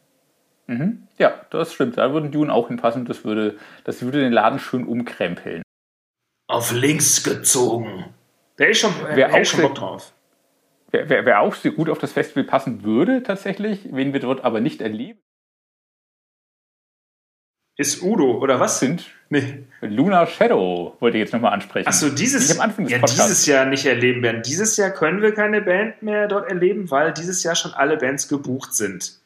[0.66, 0.76] Mhm.
[0.76, 1.08] Mhm.
[1.18, 1.96] Ja, das stimmt.
[1.96, 3.04] Da würden Dune auch hinpassen.
[3.04, 5.62] Das würde, das würde den Laden schön umkrempeln.
[6.48, 8.06] Auf links gezogen.
[8.58, 10.12] Der ist schon, wer auch schon Bock drauf.
[10.90, 14.44] Wer, wer, wer auch sehr gut auf das Festival passen würde, tatsächlich, wen wir dort
[14.44, 15.20] aber nicht erleben,
[17.78, 18.80] ist Udo, oder was?
[18.80, 19.64] Sind, Nee.
[19.80, 21.88] Luna Shadow wollte ich jetzt nochmal ansprechen.
[21.88, 24.42] Achso, dieses, ja, dieses Jahr nicht erleben werden.
[24.42, 28.28] Dieses Jahr können wir keine Band mehr dort erleben, weil dieses Jahr schon alle Bands
[28.28, 29.18] gebucht sind.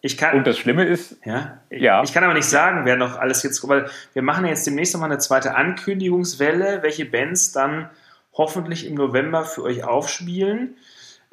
[0.00, 3.18] Ich kann, Und das Schlimme ist, ja, ja, ich kann aber nicht sagen, wer noch
[3.18, 7.88] alles jetzt, weil wir machen jetzt demnächst nochmal eine zweite Ankündigungswelle, welche Bands dann
[8.32, 10.76] hoffentlich im November für euch aufspielen.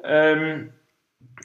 [0.02, 0.72] Ähm,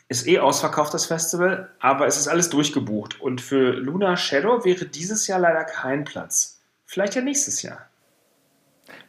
[0.07, 3.19] ist eh ausverkauft, das Festival, aber es ist alles durchgebucht.
[3.21, 6.59] Und für Luna Shadow wäre dieses Jahr leider kein Platz.
[6.85, 7.89] Vielleicht ja nächstes Jahr.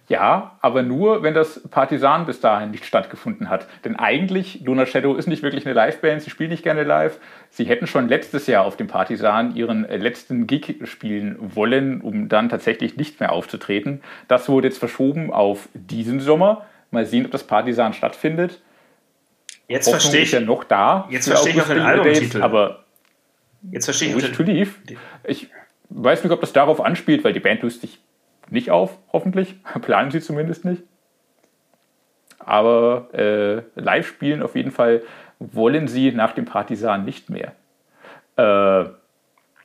[0.09, 3.67] Ja, aber nur, wenn das Partisan bis dahin nicht stattgefunden hat.
[3.85, 7.19] Denn eigentlich, Luna Shadow ist nicht wirklich eine Liveband, sie spielt nicht gerne live.
[7.51, 12.29] Sie hätten schon letztes Jahr auf dem Partisan ihren äh, letzten Gig spielen wollen, um
[12.29, 14.01] dann tatsächlich nicht mehr aufzutreten.
[14.29, 16.67] Das wurde jetzt verschoben auf diesen Sommer.
[16.93, 18.61] Mal sehen, ob das Partisan stattfindet.
[19.67, 21.09] Jetzt Hoffnung verstehe ich ja noch da.
[21.11, 22.43] Jetzt verstehe ich auch den Albumtitel.
[22.43, 22.85] Aber
[23.73, 24.71] jetzt verstehe ich to Leave.
[25.25, 25.49] Ich
[25.89, 27.99] weiß nicht, ob das darauf anspielt, weil die Band löst sich
[28.51, 29.57] nicht auf, hoffentlich.
[29.83, 30.83] Planen sie zumindest nicht.
[32.39, 35.03] Aber äh, live spielen auf jeden Fall
[35.39, 37.53] wollen sie nach dem Partisan nicht mehr.
[38.37, 38.89] Äh,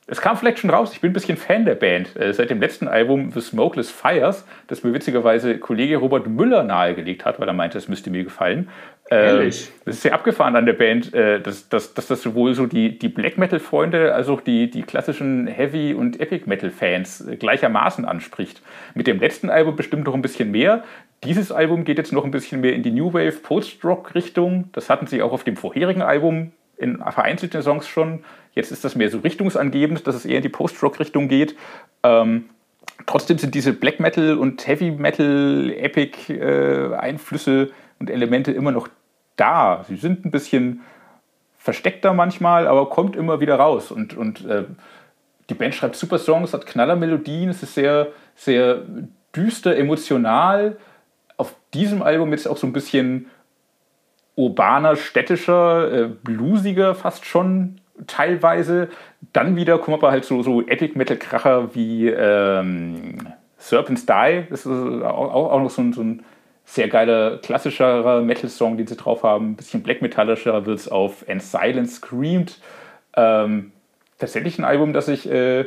[0.08, 2.18] es kam vielleicht schon raus, ich bin ein bisschen Fan der Band.
[2.18, 7.24] Äh, seit dem letzten Album The Smokeless Fires, das mir witzigerweise Kollege Robert Müller nahegelegt
[7.24, 8.70] hat, weil er meinte, es müsste mir gefallen.
[9.12, 9.46] Äh?
[9.46, 12.98] Das ist sehr abgefahren an der Band, äh, dass, dass, dass das sowohl so die,
[12.98, 18.62] die Black Metal-Freunde als auch die, die klassischen Heavy- und Epic Metal-Fans gleichermaßen anspricht.
[18.96, 20.86] Mit dem letzten Album bestimmt noch ein bisschen mehr.
[21.26, 24.70] Dieses Album geht jetzt noch ein bisschen mehr in die New Wave Post-Rock-Richtung.
[24.72, 28.24] Das hatten sie auch auf dem vorherigen Album in vereinzelten Songs schon.
[28.56, 31.58] Jetzt ist das mehr so richtungsangebend, dass es eher in die Post-Rock-Richtung geht.
[32.04, 32.46] Ähm,
[33.08, 38.88] trotzdem sind diese Black Metal und Heavy Metal Epic äh, Einflüsse und Elemente immer noch
[39.42, 39.84] da.
[39.88, 40.82] Sie sind ein bisschen
[41.58, 43.92] versteckter manchmal, aber kommt immer wieder raus.
[43.92, 44.66] Und, und äh,
[45.50, 48.84] die Band schreibt super Songs, hat Knallermelodien, es ist sehr, sehr
[49.36, 50.78] düster, emotional.
[51.38, 53.28] Auf diesem Album jetzt auch so ein bisschen
[54.36, 58.90] urbaner, städtischer, äh, bluesiger fast schon teilweise.
[59.34, 63.28] Dann wieder kommen aber halt so, so Epic-Metal-Kracher wie ähm,
[63.58, 64.46] Serpent's Die.
[64.50, 66.24] Das ist auch, auch noch so ein, so ein
[66.72, 69.52] sehr geiler, klassischerer Metal-Song, den sie drauf haben.
[69.52, 72.60] Ein bisschen Black Metallischer wird es auf And Silence Screamed.
[73.18, 73.74] Ähm,
[74.18, 75.66] tatsächlich ein Album, das ich äh,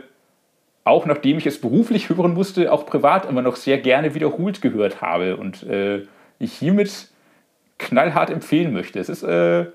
[0.84, 5.02] auch nachdem ich es beruflich hören musste, auch privat immer noch sehr gerne wiederholt gehört
[5.02, 6.06] habe und äh,
[6.38, 7.08] ich hiermit
[7.78, 8.98] knallhart empfehlen möchte.
[8.98, 9.66] Es ist äh,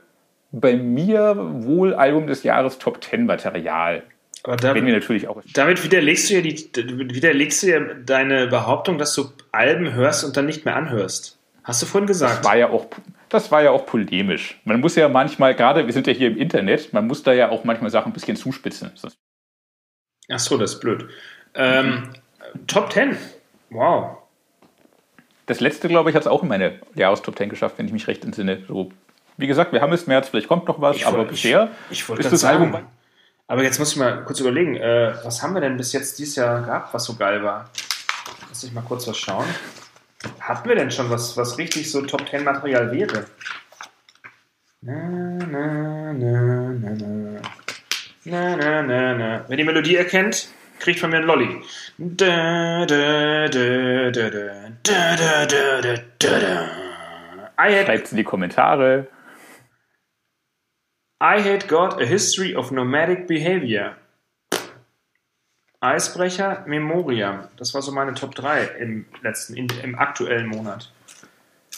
[0.51, 4.03] bei mir wohl Album des Jahres Top 10 Material.
[4.43, 8.97] Aber damit, wir natürlich auch damit widerlegst du, ja die, widerlegst du ja deine Behauptung,
[8.97, 11.37] dass du Alben hörst und dann nicht mehr anhörst.
[11.63, 12.39] Hast du vorhin gesagt.
[12.39, 12.87] Das war ja auch,
[13.27, 14.59] das war ja auch polemisch.
[14.63, 17.49] Man muss ja manchmal, gerade wir sind ja hier im Internet, man muss da ja
[17.49, 18.91] auch manchmal Sachen ein bisschen zuspitzen.
[20.31, 21.09] Ach so, das ist blöd.
[21.55, 21.85] Ähm,
[22.53, 22.67] mhm.
[22.67, 23.17] Top 10.
[23.71, 24.17] Wow.
[25.47, 28.07] Das letzte, glaube ich, hat es auch in meine Jahrestop 10 geschafft, wenn ich mich
[28.07, 28.63] recht entsinne.
[28.67, 28.91] So,
[29.37, 32.19] wie gesagt, wir haben es März, vielleicht kommt noch was, ich aber bisher ich, ich
[32.19, 32.87] ist das sagen, Album.
[33.49, 36.35] Aber jetzt muss ich mal kurz überlegen, äh, was haben wir denn bis jetzt dieses
[36.35, 37.67] Jahr gehabt, was so geil war?
[38.47, 39.47] Lass ich mal kurz was schauen.
[40.39, 43.25] Hatten wir denn schon was, was richtig so Top 10 Material wäre?
[44.81, 47.41] Na, na, na, na, na.
[48.25, 49.45] Na, na, na, na.
[49.47, 51.59] Wer die Melodie erkennt, kriegt von mir einen Lolli.
[51.97, 54.49] Da, da, da, da, da,
[54.83, 56.69] da, da, da, da, da.
[57.57, 59.07] Schreibt in die Kommentare.
[61.21, 63.97] I had got a history of nomadic behavior.
[65.81, 67.49] Eisbrecher, Memoria.
[67.57, 70.91] Das war so meine Top 3 im letzten, in, im aktuellen Monat.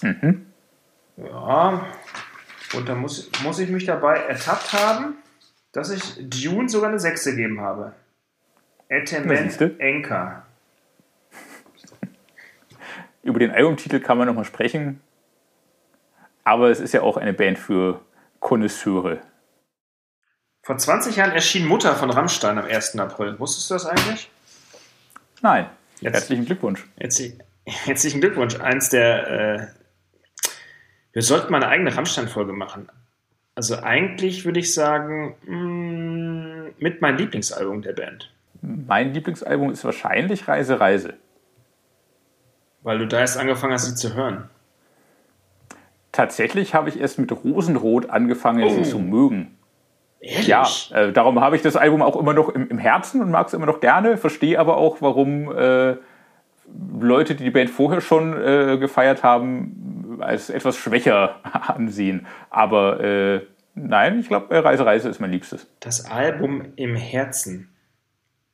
[0.02, 0.46] Mhm.
[1.18, 1.86] Ja.
[2.74, 5.16] Und da muss, muss ich mich dabei ertappt haben,
[5.72, 7.94] dass ich Dune sogar eine 6 gegeben habe.
[8.90, 10.46] Etement Enka.
[13.24, 15.02] Über den Albumtitel kann man nochmal sprechen.
[16.44, 18.02] Aber es ist ja auch eine Band für
[18.40, 19.22] Konnoisseure.
[20.64, 22.98] Vor 20 Jahren erschien Mutter von Rammstein am 1.
[23.00, 23.40] April.
[23.40, 24.30] Wusstest du das eigentlich?
[25.42, 25.68] Nein.
[26.02, 26.86] Jetzt, herzlichen Glückwunsch.
[27.66, 28.60] herzlichen Glückwunsch.
[28.60, 29.28] Eins der.
[29.28, 29.68] Äh,
[31.14, 32.90] wir sollten mal eine eigene Rammstein-Folge machen.
[33.56, 38.32] Also eigentlich würde ich sagen, mh, mm, mit meinem Lieblingsalbum der Band.
[38.62, 41.16] Mein Lieblingsalbum ist wahrscheinlich Reise, Reise.
[42.84, 44.50] Weil du da erst angefangen hast, sie zu hören.
[46.12, 48.70] Tatsächlich habe ich erst mit Rosenrot angefangen, oh.
[48.70, 49.58] sie zu mögen.
[50.22, 50.48] Ehrlich?
[50.48, 53.48] Ja, äh, darum habe ich das Album auch immer noch im, im Herzen und mag
[53.48, 55.96] es immer noch gerne, verstehe aber auch, warum äh,
[57.00, 62.28] Leute, die die Band vorher schon äh, gefeiert haben, als etwas schwächer ansehen.
[62.52, 63.42] Aber äh,
[63.74, 65.68] nein, ich glaube, Reise, Reise ist mein Liebstes.
[65.80, 67.76] Das Album im Herzen.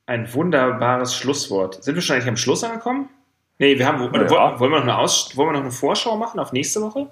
[0.06, 1.84] Ein wunderbares Schlusswort.
[1.84, 3.10] Sind wir schon eigentlich am Schluss angekommen?
[3.60, 4.02] Nee, wir haben.
[4.02, 4.58] Ja.
[4.60, 7.12] Wollen, wir noch eine Aus, wollen wir noch eine Vorschau machen auf nächste Woche?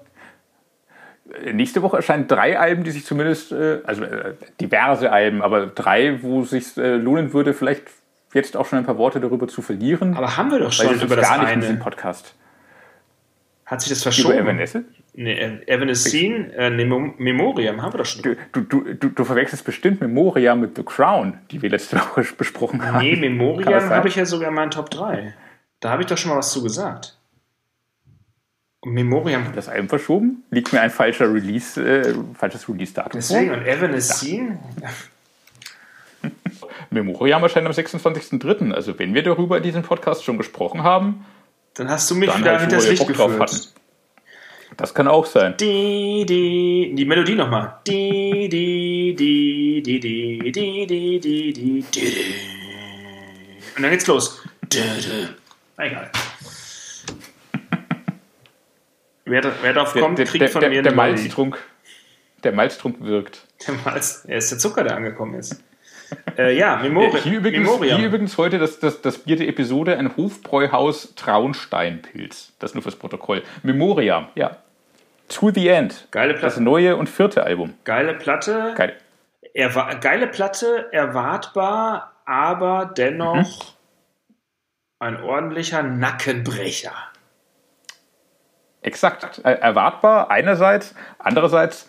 [1.32, 5.66] Äh, nächste Woche erscheinen drei Alben, die sich zumindest, äh, also äh, diverse Alben, aber
[5.66, 7.84] drei, wo es sich lohnen würde, vielleicht
[8.34, 10.16] jetzt auch schon ein paar Worte darüber zu verlieren.
[10.16, 11.54] Aber haben wir doch schon über das gar nicht eine.
[11.54, 12.34] in diesem Podcast.
[13.64, 14.34] Hat sich das verschoben?
[14.34, 14.86] Über Evanescence?
[15.14, 18.22] Nee, Evanescene, äh, Memoriam haben wir doch schon.
[18.22, 22.84] Du, du, du, du, verwechselst bestimmt Memoriam mit The Crown, die wir letzte Woche besprochen
[22.84, 22.98] haben.
[22.98, 25.34] Nee, Memoriam habe ich ja sogar in meinen Top 3.
[25.80, 27.18] Da habe ich doch schon mal was zu gesagt.
[28.86, 29.52] Memoriam.
[29.54, 30.44] Das Album verschoben?
[30.50, 34.58] Liegt mir ein falscher Release, äh, falsches Release-Datum Deswegen, und Evanescene?
[36.22, 36.30] Ja.
[36.90, 38.72] Memoriam erscheint am 26.03.
[38.72, 41.26] Also wenn wir darüber in diesem Podcast schon gesprochen haben,
[41.74, 43.74] dann hast du mich wieder halt, das Licht geführt.
[44.76, 45.56] Das kann auch sein.
[45.58, 47.78] Die, die, die Melodie nochmal.
[47.86, 52.24] Die, die, die, die, die, die, die, die, die, die.
[53.76, 54.42] Und dann geht's los.
[55.76, 56.10] Egal.
[59.26, 61.58] Wer, wer darauf kommt, kriegt der, von der, mir der Malztrunk.
[62.44, 63.44] Der Malztrunk wirkt.
[63.66, 65.62] Der Malz, er ist der Zucker, der angekommen ist.
[66.38, 67.98] Äh, ja, Memori hier übrigens, Memoriam.
[67.98, 72.52] Hier übrigens heute das, das, das Bier der Episode, ein Hofbräuhaus Traunsteinpilz.
[72.60, 73.42] Das nur fürs Protokoll.
[73.64, 74.58] Memoriam, ja.
[75.28, 76.06] To the End.
[76.12, 76.46] Geile Platte.
[76.46, 77.74] Das neue und vierte Album.
[77.82, 78.74] Geile Platte.
[78.76, 78.96] Geil.
[79.54, 83.74] Erwa geile Platte, erwartbar, aber dennoch
[84.28, 84.34] mhm.
[85.00, 86.92] ein ordentlicher Nackenbrecher.
[88.86, 89.40] Exakt.
[89.40, 91.88] Erwartbar einerseits, andererseits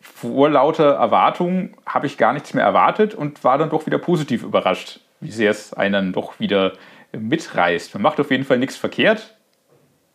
[0.00, 4.44] vor lauter Erwartungen habe ich gar nichts mehr erwartet und war dann doch wieder positiv
[4.44, 6.74] überrascht, wie sehr es einen doch wieder
[7.10, 7.94] mitreißt.
[7.94, 9.36] Man macht auf jeden Fall nichts verkehrt,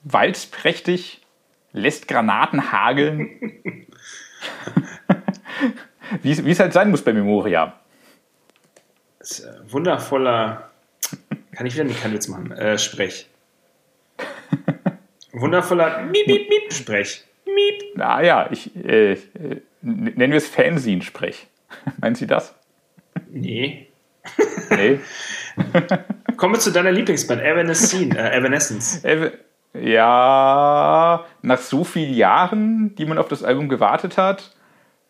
[0.01, 1.21] walzt prächtig,
[1.73, 3.57] lässt Granaten hageln.
[6.21, 7.73] wie, es halt sein muss bei Memoria.
[9.19, 10.69] Das ist ein wundervoller,
[11.51, 13.29] kann ich wieder nicht Witz machen, äh, Sprech.
[15.41, 17.23] Wundervoller Miep, Miep, Miep, Sprech.
[17.45, 17.95] Miep.
[17.95, 19.17] Naja, ich, äh, äh
[19.81, 21.47] nennen wir es Fanzine-Sprech.
[22.01, 22.55] Meinen Sie das?
[23.29, 23.87] Nee.
[24.69, 24.99] Nee.
[26.37, 28.15] Kommen wir zu deiner Lieblingsband, Evanescence.
[28.15, 29.03] Äh, Evanescence.
[29.03, 29.31] Ev
[29.73, 34.55] ja, nach so vielen Jahren, die man auf das Album gewartet hat,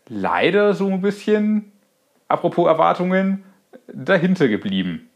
[0.09, 1.71] leider so ein bisschen,
[2.28, 3.43] apropos Erwartungen,
[3.88, 5.09] dahinter geblieben.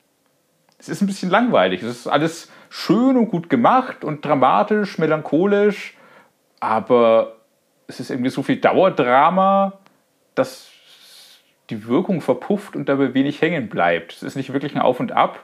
[0.77, 1.83] Es ist ein bisschen langweilig.
[1.83, 5.93] Es ist alles schön und gut gemacht und dramatisch, melancholisch,
[6.61, 7.35] aber
[7.87, 9.73] es ist irgendwie so viel Dauerdrama,
[10.35, 10.71] dass
[11.69, 14.13] die Wirkung verpufft und dabei wenig hängen bleibt.
[14.13, 15.43] Es ist nicht wirklich ein Auf und Ab.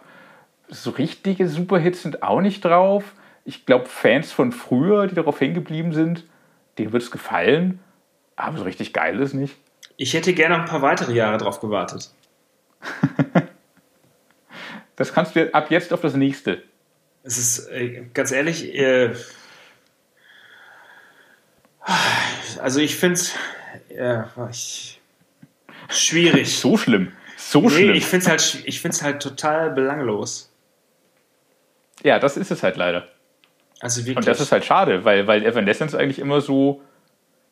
[0.69, 3.13] So richtige Superhits sind auch nicht drauf.
[3.43, 6.23] Ich glaube, Fans von früher, die darauf hängen geblieben sind,
[6.78, 7.82] denen wird es gefallen.
[8.38, 9.57] Aber so richtig geil ist nicht.
[9.97, 12.09] Ich hätte gerne ein paar weitere Jahre drauf gewartet.
[14.95, 16.63] das kannst du ab jetzt auf das nächste.
[17.28, 19.13] Es ist, äh, ganz ehrlich, äh,
[22.61, 23.36] also ich finde es
[23.89, 24.32] ja,
[25.89, 26.57] schwierig.
[26.57, 27.11] so schlimm.
[27.36, 27.95] So nee, schlimm.
[27.95, 30.53] Ich finde es halt, ich find's halt total belanglos.
[32.01, 33.09] Ja, das ist es halt leider.
[33.82, 34.15] Also wirklich.
[34.15, 36.82] Und das ist halt schade, weil, weil Evanescence eigentlich immer so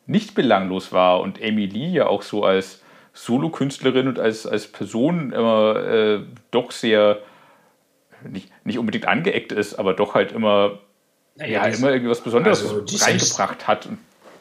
[0.06, 2.80] nicht belanglos war und Lee ja auch so als
[3.12, 6.20] Solokünstlerin und als, als Person immer äh,
[6.50, 7.18] doch sehr
[8.28, 10.80] nicht, nicht unbedingt angeeckt ist, aber doch halt immer,
[11.36, 13.86] naja, ja, immer irgendwie was Besonderes also, reingebracht hat.
[13.86, 13.98] Und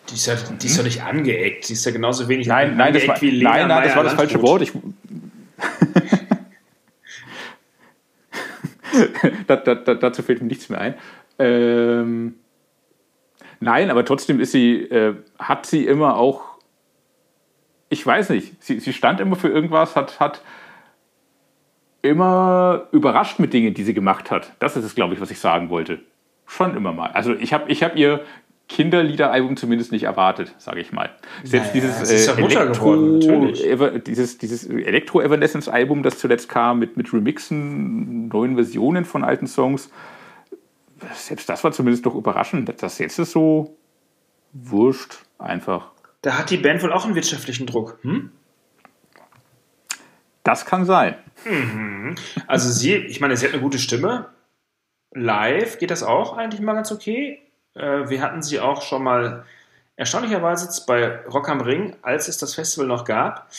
[0.09, 1.67] die ist, ja, die ist ja nicht angeeckt.
[1.67, 4.03] Die ist ja genauso wenig nein, nein, das war, wie Lena Nein, nein, das war
[4.03, 4.61] das falsche Wort.
[4.61, 4.71] Ich,
[9.47, 10.95] da, da, da, dazu fällt mir nichts mehr ein.
[11.39, 12.35] Ähm,
[13.59, 16.43] nein, aber trotzdem ist sie, äh, hat sie immer auch,
[17.89, 20.41] ich weiß nicht, sie, sie stand immer für irgendwas, hat, hat
[22.05, 24.53] immer überrascht mit Dingen, die sie gemacht hat.
[24.59, 25.99] Das ist es, glaube ich, was ich sagen wollte.
[26.45, 27.11] Schon immer mal.
[27.11, 28.21] Also ich habe ich hab ihr
[28.67, 31.11] Kinderliederalbum zumindest nicht erwartet, sage ich mal.
[31.43, 33.19] Selbst naja, dieses, äh, Elektro,
[33.99, 39.91] dieses, dieses Elektro-Evanescence-Album, das zuletzt kam mit, mit Remixen, neuen Versionen von alten Songs,
[41.13, 42.71] selbst das war zumindest doch überraschend.
[42.81, 43.77] Das jetzt ist so
[44.53, 45.91] wurscht einfach.
[46.21, 47.99] Da hat die Band wohl auch einen wirtschaftlichen Druck.
[48.01, 48.31] Hm?
[50.43, 51.15] Das kann sein.
[51.45, 52.15] Mhm.
[52.47, 54.29] Also sie, ich meine, sie hat eine gute Stimme.
[55.11, 57.41] Live geht das auch eigentlich mal ganz okay.
[57.73, 59.45] Äh, wir hatten sie auch schon mal
[59.95, 63.49] erstaunlicherweise bei Rock am Ring, als es das Festival noch gab,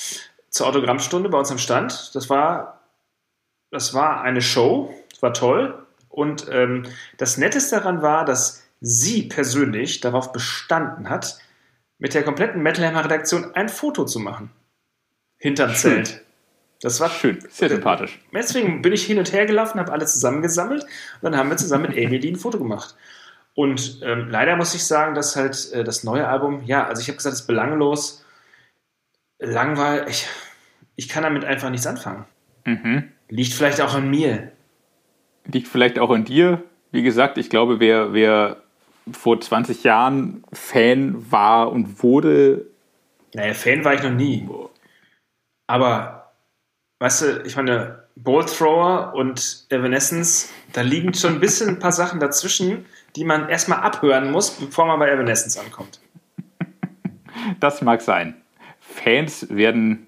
[0.51, 2.15] zur Autogrammstunde bei uns am Stand.
[2.15, 2.81] Das war,
[3.71, 5.87] das war eine Show, das war toll.
[6.09, 6.87] Und ähm,
[7.19, 11.39] das Netteste daran war, dass sie persönlich darauf bestanden hat,
[11.99, 14.51] mit der kompletten Metal Hammer Redaktion ein Foto zu machen.
[15.39, 16.26] Hinterm Zelt.
[16.83, 18.21] Das war schön, sehr sympathisch.
[18.33, 21.89] Deswegen bin ich hin und her gelaufen, habe alle zusammengesammelt und dann haben wir zusammen
[21.89, 22.95] mit Amy ein Foto gemacht.
[23.55, 27.09] Und ähm, leider muss ich sagen, dass halt äh, das neue Album, ja, also ich
[27.09, 28.25] habe gesagt, es ist belanglos,
[29.39, 30.27] langweilig, ich,
[30.97, 32.27] ich kann damit einfach nichts anfangen.
[32.67, 33.13] Mhm.
[33.29, 34.53] Liegt vielleicht auch an mir.
[35.47, 36.63] Liegt vielleicht auch an dir.
[36.93, 38.59] Wie gesagt, ich glaube, wer, wer
[39.13, 42.67] vor 20 Jahren Fan war und wurde.
[43.35, 44.49] Naja, Fan war ich noch nie.
[45.67, 46.16] Aber,
[46.99, 51.93] weißt du, ich meine, Bolt Thrower und Evanescence, da liegen schon ein bisschen ein paar
[51.93, 56.01] Sachen dazwischen, die man erstmal abhören muss, bevor man bei Evanescence ankommt.
[57.61, 58.35] Das mag sein.
[58.81, 60.07] Fans werden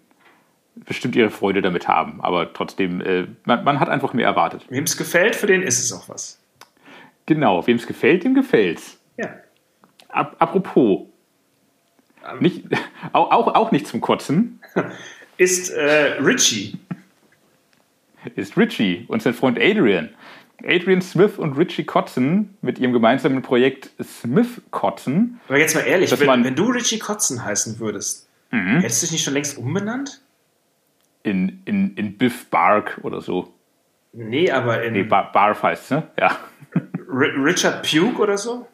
[0.74, 4.64] bestimmt ihre Freude damit haben, aber trotzdem, äh, man, man, hat einfach mehr erwartet.
[4.70, 6.40] Wem es gefällt, für den ist es auch was.
[7.26, 8.98] Genau, wem es gefällt, dem gefällt's.
[9.16, 9.28] Ja.
[10.08, 11.06] Ap apropos,
[12.32, 12.64] um, nicht,
[13.12, 14.60] auch, auch, auch nicht zum Kotzen.
[15.38, 16.78] Ist äh, Richie.
[18.36, 20.10] Ist Richie und sein Freund Adrian.
[20.64, 25.40] Adrian Smith und Richie Kotzen mit ihrem gemeinsamen Projekt Smith Kotzen.
[25.48, 28.80] Aber jetzt mal ehrlich, wenn, wenn, du Richie Kotzen heißen würdest, mhm.
[28.80, 30.20] hättest du dich nicht schon längst umbenannt?
[31.22, 33.54] In, in, in Biff Bark oder so.
[34.12, 34.94] Nee, aber in.
[34.94, 36.08] Nee, Bar Barf heißt ne?
[36.18, 36.38] Ja.
[37.08, 38.66] Richard Puke oder so?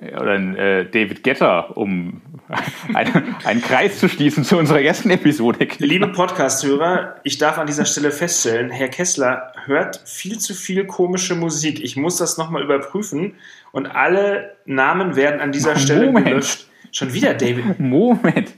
[0.00, 2.20] Oder ein äh, David Getter, um
[2.94, 5.68] einen, einen Kreis zu schließen zu unserer ersten Episode.
[5.78, 11.34] Liebe Podcast-Hörer, ich darf an dieser Stelle feststellen, Herr Kessler hört viel zu viel komische
[11.34, 11.82] Musik.
[11.82, 13.34] Ich muss das nochmal überprüfen
[13.72, 16.26] und alle Namen werden an dieser Stelle Moment.
[16.26, 16.68] gelöscht.
[16.92, 17.80] Schon wieder David.
[17.80, 18.54] Moment.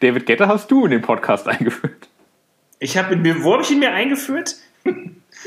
[0.00, 2.08] David Getter hast du in den Podcast eingeführt.
[2.78, 4.56] Ich habe mir, wo habe ich ihn mir eingeführt?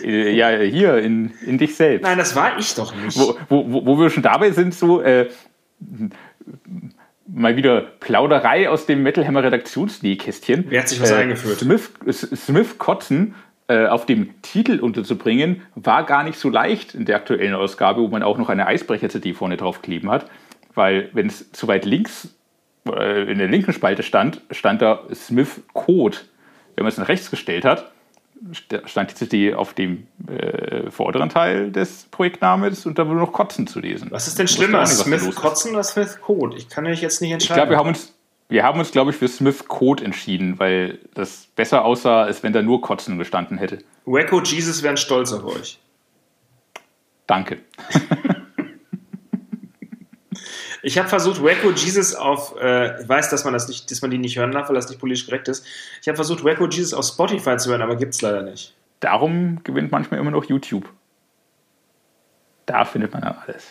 [0.03, 2.03] Äh, ja, hier, in, in dich selbst.
[2.03, 3.17] Nein, das war ich doch nicht.
[3.17, 5.29] Wo, wo, wo wir schon dabei sind, so äh,
[7.27, 10.65] mal wieder Plauderei aus dem Metal Hammer Redaktionsnähkästchen.
[10.69, 11.59] Wer hat sich was äh, eingeführt?
[11.59, 13.35] Smith, Smith Kotzen
[13.67, 18.07] äh, auf dem Titel unterzubringen, war gar nicht so leicht in der aktuellen Ausgabe, wo
[18.07, 20.25] man auch noch eine Eisbrecher-CD vorne drauf kleben hat.
[20.73, 22.35] Weil, wenn es zu weit links
[22.87, 26.17] äh, in der linken Spalte stand, stand da Smith Code.
[26.75, 27.91] Wenn man es nach rechts gestellt hat,
[28.85, 33.67] stand die CD auf dem äh, vorderen Teil des Projektnamens und da wurde noch Kotzen
[33.67, 34.09] zu lesen.
[34.11, 36.57] Was ist denn schlimmer, nicht, Smith Kotzen oder Smith Code?
[36.57, 37.53] Ich kann mich jetzt nicht entscheiden.
[37.53, 38.13] Ich glaube, wir haben uns,
[38.47, 42.53] wir haben uns, glaube ich, für Smith Code entschieden, weil das besser aussah, als wenn
[42.53, 43.79] da nur Kotzen gestanden hätte.
[44.05, 45.79] Wacko Jesus wären stolz auf euch.
[47.27, 47.59] Danke.
[50.81, 54.11] Ich habe versucht, Wacko Jesus auf, äh, ich weiß, dass man das nicht, dass man
[54.11, 55.65] die nicht hören darf, weil das nicht politisch korrekt ist.
[56.01, 58.75] Ich habe versucht, Wacko Jesus auf Spotify zu hören, aber gibt es leider nicht.
[58.99, 60.89] Darum gewinnt manchmal immer noch YouTube.
[62.65, 63.67] Da findet man dann alles.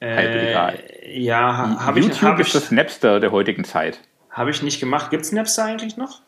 [0.00, 2.06] Äh, ja, habe ich.
[2.06, 4.00] YouTube ist das Napster der heutigen Zeit.
[4.30, 5.10] Habe ich nicht gemacht.
[5.10, 6.20] Gibt es Napster eigentlich noch?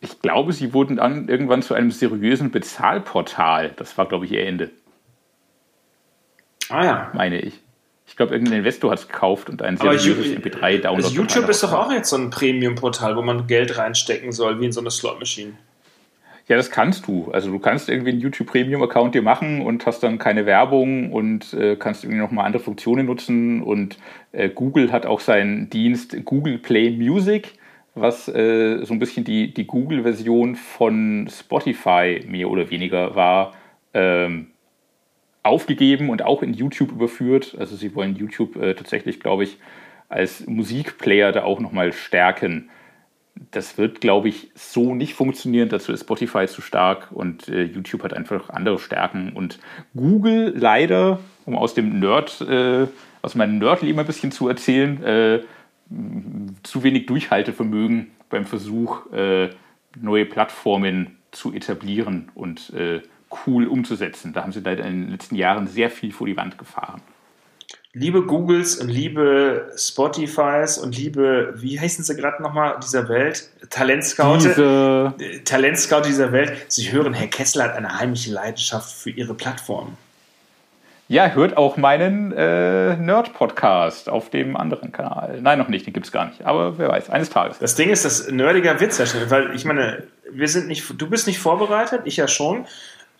[0.00, 3.72] Ich glaube, sie wurden dann irgendwann zu einem seriösen Bezahlportal.
[3.76, 4.70] Das war, glaube ich, ihr Ende.
[6.68, 7.10] Ah ja.
[7.14, 7.62] Meine ich.
[8.06, 11.04] Ich glaube, irgendein Investor hat es gekauft und ein seriöses MP3-Download.
[11.04, 14.66] Also YouTube ist doch auch jetzt so ein Premium-Portal, wo man Geld reinstecken soll, wie
[14.66, 15.54] in so eine Slot-Machine.
[16.48, 17.30] Ja, das kannst du.
[17.32, 21.12] Also du kannst irgendwie einen YouTube Premium Account dir machen und hast dann keine Werbung
[21.12, 23.62] und äh, kannst irgendwie nochmal andere Funktionen nutzen.
[23.62, 23.98] Und
[24.30, 27.54] äh, Google hat auch seinen Dienst Google Play Music,
[27.96, 33.54] was äh, so ein bisschen die, die Google-Version von Spotify mehr oder weniger war.
[33.92, 34.52] Ähm,
[35.46, 37.56] aufgegeben und auch in YouTube überführt.
[37.58, 39.58] Also sie wollen YouTube äh, tatsächlich, glaube ich,
[40.08, 42.70] als Musikplayer da auch nochmal stärken.
[43.50, 45.68] Das wird, glaube ich, so nicht funktionieren.
[45.68, 49.32] Dazu ist Spotify zu stark und äh, YouTube hat einfach andere Stärken.
[49.32, 49.58] Und
[49.94, 52.86] Google leider, um aus dem Nerd, äh,
[53.22, 55.40] aus meinem Nerdleben ein bisschen zu erzählen, äh,
[56.62, 59.50] zu wenig Durchhaltevermögen beim Versuch, äh,
[60.00, 63.02] neue Plattformen zu etablieren und äh,
[63.46, 64.32] cool umzusetzen.
[64.32, 67.02] Da haben sie in den letzten Jahren sehr viel vor die Wand gefahren.
[67.92, 73.48] Liebe Googles und liebe Spotifys und liebe, wie heißen sie gerade nochmal, dieser Welt?
[73.70, 74.36] Talentscout.
[74.36, 75.14] Diese...
[75.44, 76.52] Talentscout dieser Welt.
[76.68, 79.96] Sie hören, Herr Kessler hat eine heimliche Leidenschaft für Ihre Plattform.
[81.08, 85.38] Ja, hört auch meinen äh, Nerd-Podcast auf dem anderen Kanal.
[85.40, 86.44] Nein, noch nicht, den gibt es gar nicht.
[86.44, 87.60] Aber wer weiß, eines Tages.
[87.60, 91.38] Das Ding ist, das nerdiger Witz, weil ich meine, wir sind nicht, du bist nicht
[91.38, 92.66] vorbereitet, ich ja schon.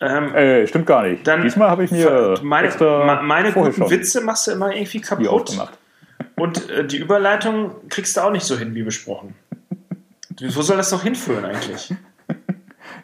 [0.01, 1.27] Ähm, äh, stimmt gar nicht.
[1.27, 5.57] Dann Diesmal habe ich mir meine, extra meine guten Witze machst du immer irgendwie kaputt.
[6.37, 9.35] Und äh, die Überleitung kriegst du auch nicht so hin, wie besprochen.
[10.41, 11.95] Wo soll das noch hinführen eigentlich?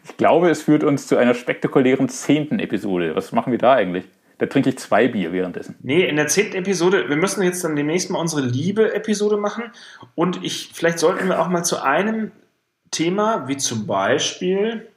[0.04, 3.14] Ich glaube, es führt uns zu einer spektakulären zehnten Episode.
[3.14, 4.04] Was machen wir da eigentlich?
[4.38, 5.76] Da trinke ich zwei Bier währenddessen.
[5.80, 9.64] Nee, in der zehnten Episode, wir müssen jetzt dann demnächst mal unsere Liebe-Episode machen.
[10.16, 12.32] Und ich, vielleicht sollten wir auch mal zu einem
[12.90, 14.88] Thema, wie zum Beispiel,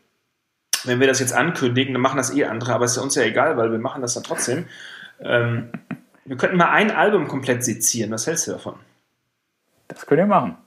[0.85, 3.23] wenn wir das jetzt ankündigen, dann machen das eh andere, aber ist ja uns ja
[3.23, 4.65] egal, weil wir machen das dann trotzdem.
[5.19, 5.69] Ähm,
[6.25, 8.11] wir könnten mal ein Album komplett sezieren.
[8.11, 8.75] Was hältst du davon?
[9.87, 10.57] Das könnt ihr machen.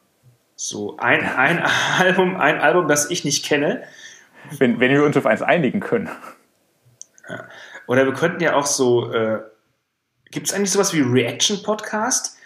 [0.57, 1.63] So, ein, ein
[1.99, 3.83] Album, ein Album, das ich nicht kenne.
[4.59, 6.09] Wenn, wenn wir uns auf eins einigen können.
[7.29, 7.45] Ja.
[7.87, 9.41] Oder wir könnten ja auch so, äh,
[10.31, 12.37] gibt es eigentlich sowas wie Reaction-Podcast?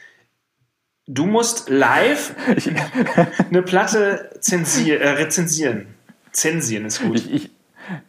[1.06, 2.34] Du musst live
[3.50, 5.94] eine Platte zensier, äh, rezensieren.
[6.32, 7.16] Zensieren ist gut.
[7.16, 7.50] Ich, ich,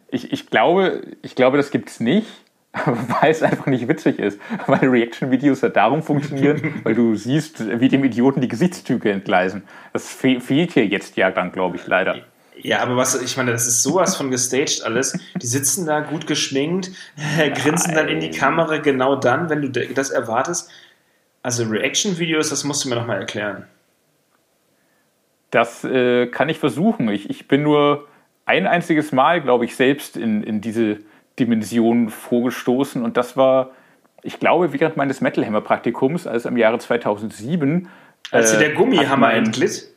[0.08, 2.28] ich, ich glaube, ich glaube, das gibt es nicht,
[3.20, 4.40] weil es einfach nicht witzig ist.
[4.66, 9.62] Weil Reaction-Videos ja darum funktionieren, weil du siehst, wie dem Idioten die Gesichtszüge entgleisen.
[9.92, 12.16] Das fe fehlt hier jetzt ja dann, glaube ich, leider.
[12.56, 15.18] Ja, aber was, ich meine, das ist sowas von gestaged alles.
[15.40, 16.90] Die sitzen da gut geschminkt,
[17.54, 20.70] grinsen dann in die Kamera genau dann, wenn du das erwartest.
[21.42, 23.66] Also Reaction-Videos, das musst du mir nochmal erklären.
[25.50, 27.08] Das äh, kann ich versuchen.
[27.10, 28.08] Ich, ich bin nur
[28.46, 30.98] ein einziges Mal, glaube ich, selbst in, in diese
[31.38, 33.70] Dimension vorgestoßen und das war,
[34.22, 37.88] ich glaube, während meines Metal Hammer Praktikums, also im Jahre 2007.
[38.30, 39.88] Als dir der äh, Gummihammer entglitt?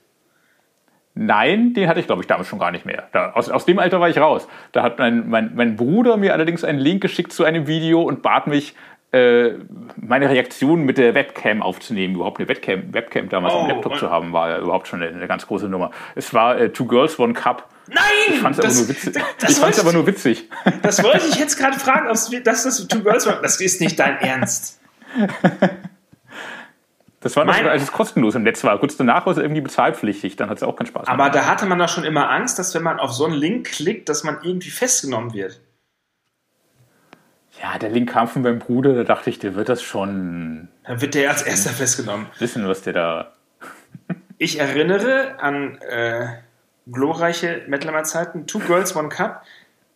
[1.19, 3.07] Nein, den hatte ich, glaube ich, damals schon gar nicht mehr.
[3.11, 4.47] Da, aus, aus dem Alter war ich raus.
[4.71, 8.21] Da hat mein, mein, mein Bruder mir allerdings einen Link geschickt zu einem Video und
[8.21, 8.75] bat mich,
[9.11, 9.53] äh,
[9.95, 12.15] meine Reaktion mit der Webcam aufzunehmen.
[12.15, 15.11] Überhaupt eine Webcam, Webcam damals oh, am Laptop zu haben, war ja überhaupt schon eine,
[15.11, 15.91] eine ganz große Nummer.
[16.15, 17.69] Es war äh, Two Girls, One Cup.
[17.87, 18.03] Nein!
[18.29, 19.23] Ich fand es aber, nur witzig.
[19.39, 20.49] Das, ich fand's aber nur witzig.
[20.81, 23.99] Das wollte ich jetzt gerade fragen, ob das, das Two Girls One Das ist nicht
[23.99, 24.79] dein Ernst.
[27.19, 28.79] Das war noch, als es kostenlos im Netz war.
[28.79, 31.65] Kurz danach war es irgendwie bezahlpflichtig, dann hat es auch keinen Spaß Aber da hatte
[31.65, 34.37] man doch schon immer Angst, dass wenn man auf so einen Link klickt, dass man
[34.43, 35.59] irgendwie festgenommen wird.
[37.61, 40.67] Ja, der Link kam von meinem Bruder, da dachte ich, der wird das schon.
[40.83, 42.27] Dann wird der als erster festgenommen.
[42.37, 43.33] Wissen, was der da.
[44.37, 46.27] ich erinnere an äh,
[46.91, 48.47] glorreiche Mettlermer-Zeiten.
[48.47, 49.43] Two Girls, One Cup.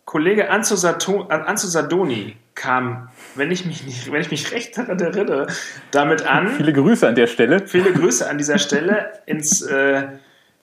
[0.04, 4.98] Kollege Anzo, Sato, Anzo Sadoni kam, wenn ich mich nicht, wenn ich mich recht daran
[4.98, 5.46] erinnere,
[5.90, 6.48] damit an.
[6.56, 7.66] Viele Grüße an der Stelle.
[7.66, 10.08] Viele Grüße an dieser Stelle ins, äh,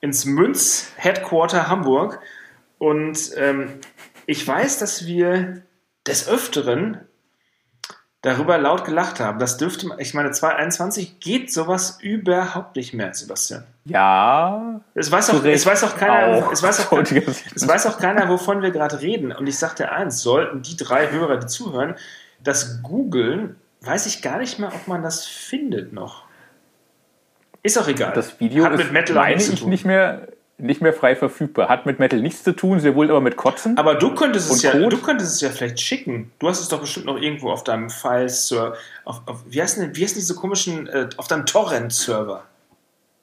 [0.01, 2.19] ins Münz Headquarter Hamburg.
[2.77, 3.79] Und ähm,
[4.25, 5.63] ich weiß, dass wir
[6.05, 6.99] des Öfteren
[8.21, 9.39] darüber laut gelacht haben.
[9.39, 13.63] Das dürfte, ich meine, 2021 geht sowas überhaupt nicht mehr, Sebastian.
[13.85, 14.81] Ja.
[14.93, 16.51] Es weiß auch, es weiß auch keiner, auch.
[16.51, 17.01] Es, weiß auch,
[17.55, 19.31] es weiß auch keiner, wovon wir gerade reden.
[19.31, 21.95] Und ich sagte eins, sollten die drei Hörer, die zuhören,
[22.43, 26.23] das googeln, weiß ich gar nicht mehr, ob man das findet noch.
[27.63, 28.13] Ist auch egal.
[28.13, 30.27] Das Video Hat mit Metal meine ich nicht mehr
[30.59, 31.69] nicht mehr frei verfügbar.
[31.69, 33.77] Hat mit Metal nichts zu tun, sehr wohl aber mit Kotzen.
[33.77, 34.89] Aber du könntest es ja, Code.
[34.89, 36.31] du könntest es ja vielleicht schicken.
[36.39, 38.75] Du hast es doch bestimmt noch irgendwo auf deinem File-Server.
[39.05, 42.43] Auf, auf, wie, heißen denn, wie heißen diese komischen, äh, auf deinem Torrent-Server?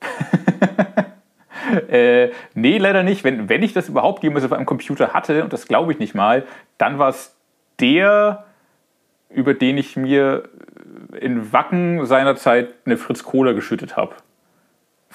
[1.88, 3.22] äh, nee, leider nicht.
[3.24, 6.14] Wenn, wenn ich das überhaupt jemals auf einem Computer hatte, und das glaube ich nicht
[6.14, 6.44] mal,
[6.78, 7.34] dann war es
[7.80, 8.44] der,
[9.28, 10.48] über den ich mir
[11.20, 14.14] in Wacken seinerzeit eine Fritz Cola geschüttet habe.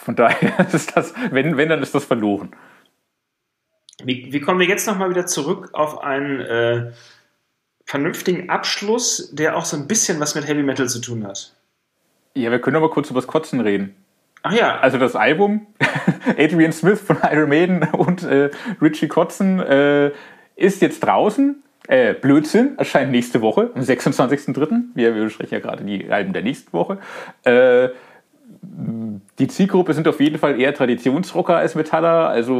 [0.04, 2.52] Von daher ist das, wenn, wenn, dann ist das verloren.
[4.04, 6.92] Wie, wie kommen wir jetzt nochmal wieder zurück auf einen äh,
[7.86, 11.54] vernünftigen Abschluss, der auch so ein bisschen was mit Heavy Metal zu tun hat?
[12.34, 13.96] Ja, wir können aber kurz über das Kotzen reden.
[14.42, 14.80] Ach ja.
[14.80, 15.68] Also das Album,
[16.38, 18.50] Adrian Smith von Iron Maiden und äh,
[18.82, 20.12] Richie Kotzen, äh,
[20.56, 21.62] ist jetzt draußen.
[21.88, 24.82] Äh, Blödsinn, erscheint nächste Woche, am 26.03.
[24.96, 27.00] Wir, wir besprechen ja gerade die Alben der nächsten Woche.
[27.44, 27.90] Äh,
[29.40, 32.30] die Zielgruppe sind auf jeden Fall eher Traditionsrocker als Metaller.
[32.30, 32.54] Also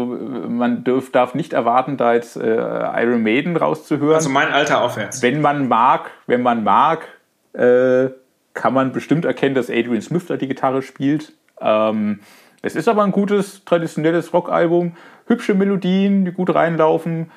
[0.48, 2.56] man dürf, darf nicht erwarten, da jetzt äh,
[3.04, 4.16] Iron Maiden rauszuhören.
[4.16, 5.22] Also mein Alter aufwärts.
[5.22, 7.08] Wenn man mag, wenn man mag,
[7.54, 8.10] äh,
[8.54, 11.34] kann man bestimmt erkennen, dass Adrian Smith da die Gitarre spielt.
[11.60, 12.20] Ähm,
[12.62, 14.94] es ist aber ein gutes, traditionelles Rockalbum.
[15.28, 17.32] Hübsche Melodien, die gut reinlaufen.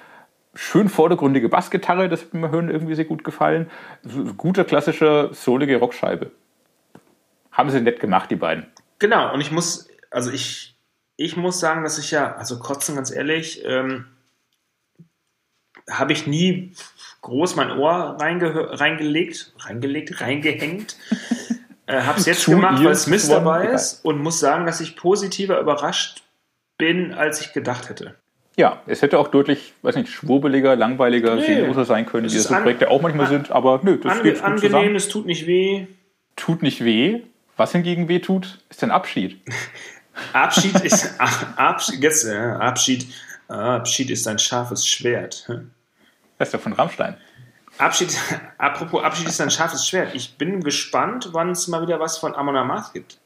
[0.55, 3.69] Schön vordergründige Bassgitarre, das hat mir hören irgendwie sehr gut gefallen.
[4.37, 6.31] Gute klassische, solige Rockscheibe.
[7.55, 8.67] Haben sie nett gemacht, die beiden.
[8.99, 10.77] Genau, und ich muss, also ich,
[11.17, 14.07] ich muss sagen, dass ich ja, also kotzen ganz ehrlich, ähm,
[15.89, 16.73] habe ich nie
[17.23, 20.97] groß mein Ohr reingelegt, reingelegt, reingehängt.
[21.87, 24.97] äh, habe es jetzt gemacht, weil es Mist dabei ist und muss sagen, dass ich
[24.97, 26.25] positiver überrascht
[26.77, 28.17] bin, als ich gedacht hätte.
[28.57, 32.55] Ja, es hätte auch deutlich, weiß nicht, schwurbeliger, langweiliger, nee, sein können, wie das so
[32.55, 34.97] Projekte auch manchmal sind, aber nö, das ange geht gut angenehm, zusammen.
[34.97, 35.87] es tut nicht weh.
[36.37, 37.23] Tut nicht weh.
[37.57, 39.41] Was hingegen wehtut, ist ein Abschied.
[40.33, 41.21] Abschied ist
[41.57, 43.07] Abschied, jetzt, Abschied,
[43.49, 45.49] Abschied ist ein scharfes Schwert.
[46.39, 47.17] Das ist ja von Rammstein.
[47.79, 48.17] Abschied,
[48.59, 50.15] apropos Abschied ist ein scharfes Schwert.
[50.15, 53.19] Ich bin gespannt, wann es mal wieder was von Amon Amarth gibt.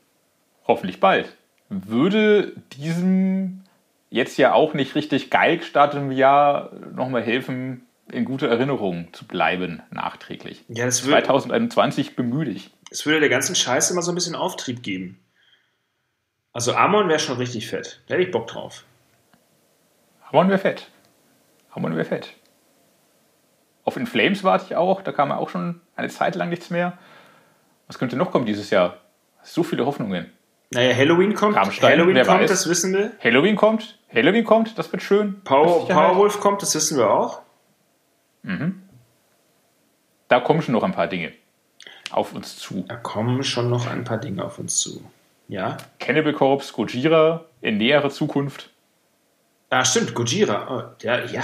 [0.67, 1.37] Hoffentlich bald.
[1.69, 3.65] Würde diesem
[4.11, 9.27] jetzt ja auch nicht richtig geil gestartet im Jahr, nochmal helfen, in guter Erinnerung zu
[9.27, 10.65] bleiben, nachträglich.
[10.69, 12.71] Ja, das würde, 2021 bemühe dich.
[12.91, 15.21] Es würde der ganzen Scheiße immer so ein bisschen Auftrieb geben.
[16.53, 18.03] Also Amon wäre schon richtig fett.
[18.07, 18.85] Da hätte ich Bock drauf.
[20.31, 20.91] Amon wäre fett.
[21.71, 22.35] Amon wäre fett.
[23.85, 25.03] Auf In Flames warte ich auch.
[25.03, 26.99] Da kam ja auch schon eine Zeit lang nichts mehr.
[27.87, 28.99] Was könnte noch kommen dieses Jahr?
[29.43, 30.33] So viele Hoffnungen.
[30.71, 31.57] Naja, Halloween kommt.
[31.57, 32.51] Rammstein, Halloween kommt, weiß.
[32.51, 33.13] das wissen wir.
[33.23, 33.99] Halloween kommt.
[34.13, 35.43] Halloween kommt, das wird schön.
[35.45, 37.41] Power, Powerwolf kommt, das wissen wir auch.
[38.43, 38.83] Mhm.
[40.29, 41.33] Da kommen schon noch ein paar Dinge
[42.11, 42.85] auf uns zu.
[42.89, 45.03] Da kommen schon noch ein paar Dinge auf uns zu.
[45.49, 45.77] Ja.
[45.99, 48.71] Cannibal Corpse, Gojira in näherer Zukunft.
[49.71, 50.67] Ah, stimmt, Gojira.
[50.71, 51.43] Oh, ja, ja.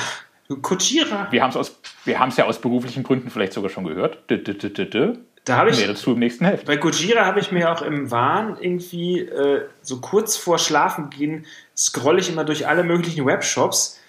[0.49, 1.29] Gojira.
[1.31, 4.31] Wir haben es aus, wir haben es ja aus beruflichen Gründen vielleicht sogar schon gehört.
[4.31, 5.79] D -d -d da habe ich.
[5.79, 6.67] Mehr dazu im nächsten Heft.
[6.67, 11.45] Bei Gojira habe ich mir auch im Wahn irgendwie äh, so kurz vor Schlafen gehen,
[11.77, 14.01] scrolle ich immer durch alle möglichen Webshops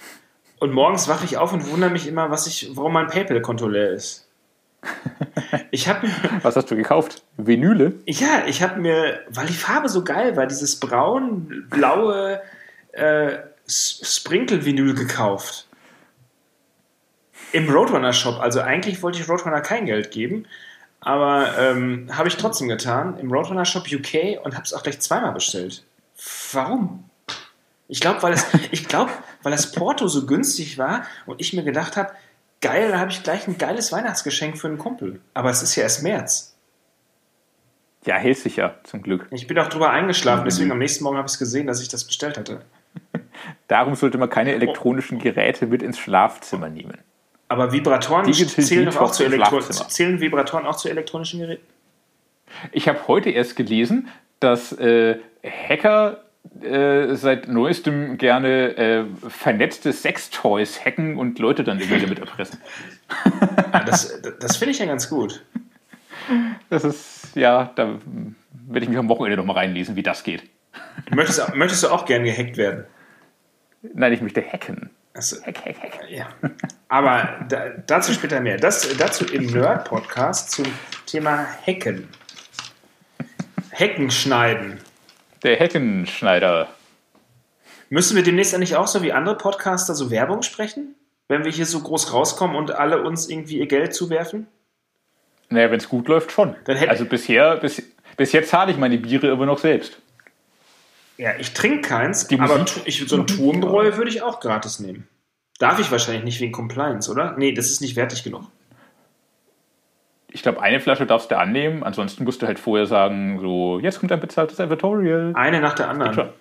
[0.60, 3.92] und morgens wache ich auf und wundere mich immer, was ich, warum mein PayPal-Konto leer
[3.92, 4.25] ist.
[5.72, 6.08] Ich habe
[6.42, 7.24] Was hast du gekauft?
[7.38, 7.94] Vinyle?
[8.06, 12.42] Ja, ich habe mir, weil die Farbe so geil war, dieses braun-blaue
[12.94, 15.68] äh, Sprinkle-Vinyl gekauft.
[17.52, 18.40] Im Roadrunner-Shop.
[18.40, 20.46] Also eigentlich wollte ich Roadrunner kein Geld geben,
[21.00, 23.18] aber ähm, habe ich trotzdem getan.
[23.20, 25.84] Im Roadrunner-Shop UK und habe es auch gleich zweimal bestellt.
[26.54, 27.10] Warum?
[27.88, 28.36] Ich glaube, weil,
[28.72, 29.10] ich glaub,
[29.44, 32.12] weil das Porto so günstig war und ich mir gedacht habe,
[32.62, 35.22] geil, da habe ich gleich ein geiles Weihnachtsgeschenk für einen Kumpel.
[35.34, 36.56] Aber es ist ja erst März.
[38.06, 39.28] Ja, hält sich ja, zum Glück.
[39.32, 41.88] Ich bin auch drüber eingeschlafen, deswegen am nächsten Morgen habe ich es gesehen, dass ich
[41.88, 42.62] das bestellt hatte.
[43.68, 47.00] Darum sollte man keine elektronischen Geräte mit ins Schlafzimmer nehmen.
[47.48, 51.66] Aber Vibratoren zählen, doch auch zu Elektro zählen Vibratoren auch zu elektronischen Geräten?
[52.72, 54.08] Ich habe heute erst gelesen,
[54.40, 56.24] dass äh, Hacker
[56.62, 62.60] äh, seit neuestem gerne äh, vernetzte Sextoys hacken und Leute dann irgendwie damit erpressen.
[63.74, 65.44] Ja, das das finde ich ja ganz gut.
[66.70, 68.00] Das ist, ja, da
[68.68, 70.44] werde ich mich am Wochenende noch mal reinlesen, wie das geht.
[71.12, 72.86] Möchtest, möchtest du auch gern gehackt werden?
[73.94, 74.90] Nein, ich möchte hacken.
[75.14, 76.10] Also, hack, hack, hack.
[76.10, 76.28] Ja.
[76.90, 78.58] Aber da, dazu später mehr.
[78.58, 80.66] Das, dazu im Nerd-Podcast zum
[81.06, 82.10] Thema Hacken.
[83.72, 84.80] Hecken schneiden.
[85.46, 86.68] Der Heckenschneider.
[87.90, 90.96] Müssen wir demnächst eigentlich auch so wie andere Podcaster so Werbung sprechen?
[91.28, 94.48] Wenn wir hier so groß rauskommen und alle uns irgendwie ihr Geld zuwerfen?
[95.50, 96.56] Naja, wenn es gut läuft, schon.
[96.66, 97.84] also bisher, bis,
[98.18, 100.00] bis jetzt zahle ich meine Biere immer noch selbst.
[101.18, 105.08] Ja, ich trinke keins, Die aber ich, so ein Turmbräu würde ich auch gratis nehmen.
[105.60, 107.36] Darf ich wahrscheinlich nicht wegen Compliance, oder?
[107.38, 108.46] Nee, das ist nicht wertig genug.
[110.36, 114.02] Ich glaube, eine Flasche darfst du annehmen, ansonsten musst du halt vorher sagen, so, jetzt
[114.02, 115.32] kommt ein bezahltes Editorial.
[115.34, 116.32] Eine nach der anderen.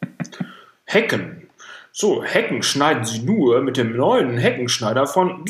[0.84, 1.48] Hecken.
[1.92, 5.44] So, Hecken schneiden Sie nur mit dem neuen Heckenschneider von.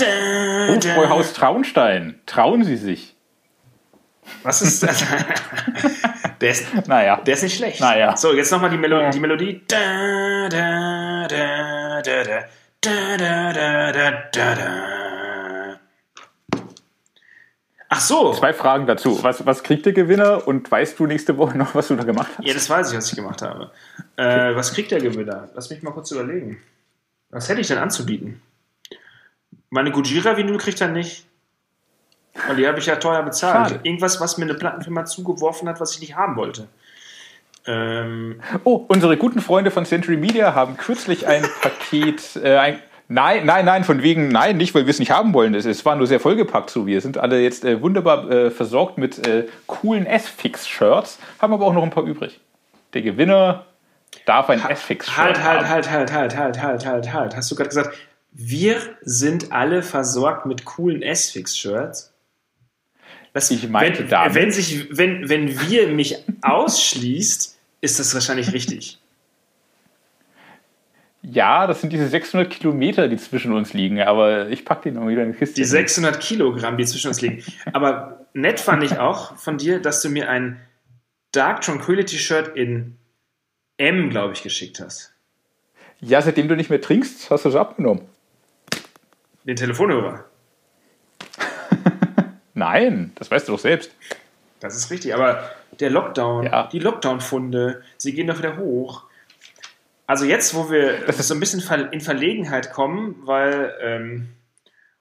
[0.00, 2.18] Hofbräuhaus Traunstein.
[2.24, 3.14] Trauen Sie sich.
[4.44, 5.04] Was ist das?
[6.40, 7.16] der, ist, naja.
[7.16, 7.82] der ist nicht schlecht.
[7.82, 8.16] Naja.
[8.16, 9.60] So, jetzt nochmal die, Melo die Melodie.
[9.68, 12.44] Da, da, da, da, da.
[12.80, 15.80] Da, da, da, da, da.
[17.88, 18.32] Ach so.
[18.34, 19.22] Zwei Fragen dazu.
[19.22, 22.30] Was, was kriegt der Gewinner und weißt du nächste Woche noch, was du da gemacht
[22.36, 22.46] hast?
[22.46, 23.70] Ja, das weiß ich, was ich gemacht habe.
[24.16, 25.48] Äh, was kriegt der Gewinner?
[25.54, 26.60] Lass mich mal kurz überlegen.
[27.30, 28.42] Was hätte ich denn anzubieten?
[29.70, 31.26] Meine Gujira-Vinyl kriegt er nicht.
[32.46, 33.70] Weil die habe ich ja teuer bezahlt.
[33.70, 33.80] Schade.
[33.82, 36.68] Irgendwas, was mir eine Plattenfirma zugeworfen hat, was ich nicht haben wollte.
[37.66, 42.78] Ähm oh, unsere guten Freunde von Century Media haben kürzlich ein Paket, äh, ein,
[43.08, 45.54] Nein, nein, nein, von wegen, nein, nicht, weil wir es nicht haben wollen.
[45.54, 46.88] Es, es war nur sehr vollgepackt so.
[46.88, 51.72] Wir sind alle jetzt äh, wunderbar äh, versorgt mit äh, coolen S-Fix-Shirts, haben aber auch
[51.72, 52.40] noch ein paar übrig.
[52.94, 53.66] Der Gewinner
[54.24, 57.36] darf ein S-Fix-Shirt halt, halt, Halt, halt, halt, halt, halt, halt, halt.
[57.36, 57.96] Hast du gerade gesagt,
[58.32, 62.12] wir sind alle versorgt mit coolen S-Fix-Shirts?
[63.32, 64.34] Was, ich meinte wenn, damit.
[64.34, 67.55] Wenn, sich, wenn, wenn wir mich ausschließt,
[67.86, 68.98] ist das wahrscheinlich richtig.
[71.28, 75.08] Ja, das sind diese 600 Kilometer, die zwischen uns liegen, aber ich packe die noch
[75.08, 75.56] wieder in die Kiste.
[75.56, 77.42] Die 600 Kilogramm, die zwischen uns liegen.
[77.72, 80.60] Aber nett fand ich auch von dir, dass du mir ein
[81.32, 82.96] Dark Tranquility Shirt in
[83.76, 85.14] M, glaube ich, geschickt hast.
[86.00, 88.02] Ja, seitdem du nicht mehr trinkst, hast du es abgenommen.
[89.42, 90.26] Den Telefonhörer.
[92.54, 93.90] Nein, das weißt du doch selbst.
[94.60, 95.50] Das ist richtig, aber
[95.80, 96.68] der Lockdown, ja.
[96.68, 99.04] die Lockdown-Funde, sie gehen doch wieder hoch.
[100.06, 104.28] Also jetzt, wo wir so ein bisschen in Verlegenheit kommen, weil ähm,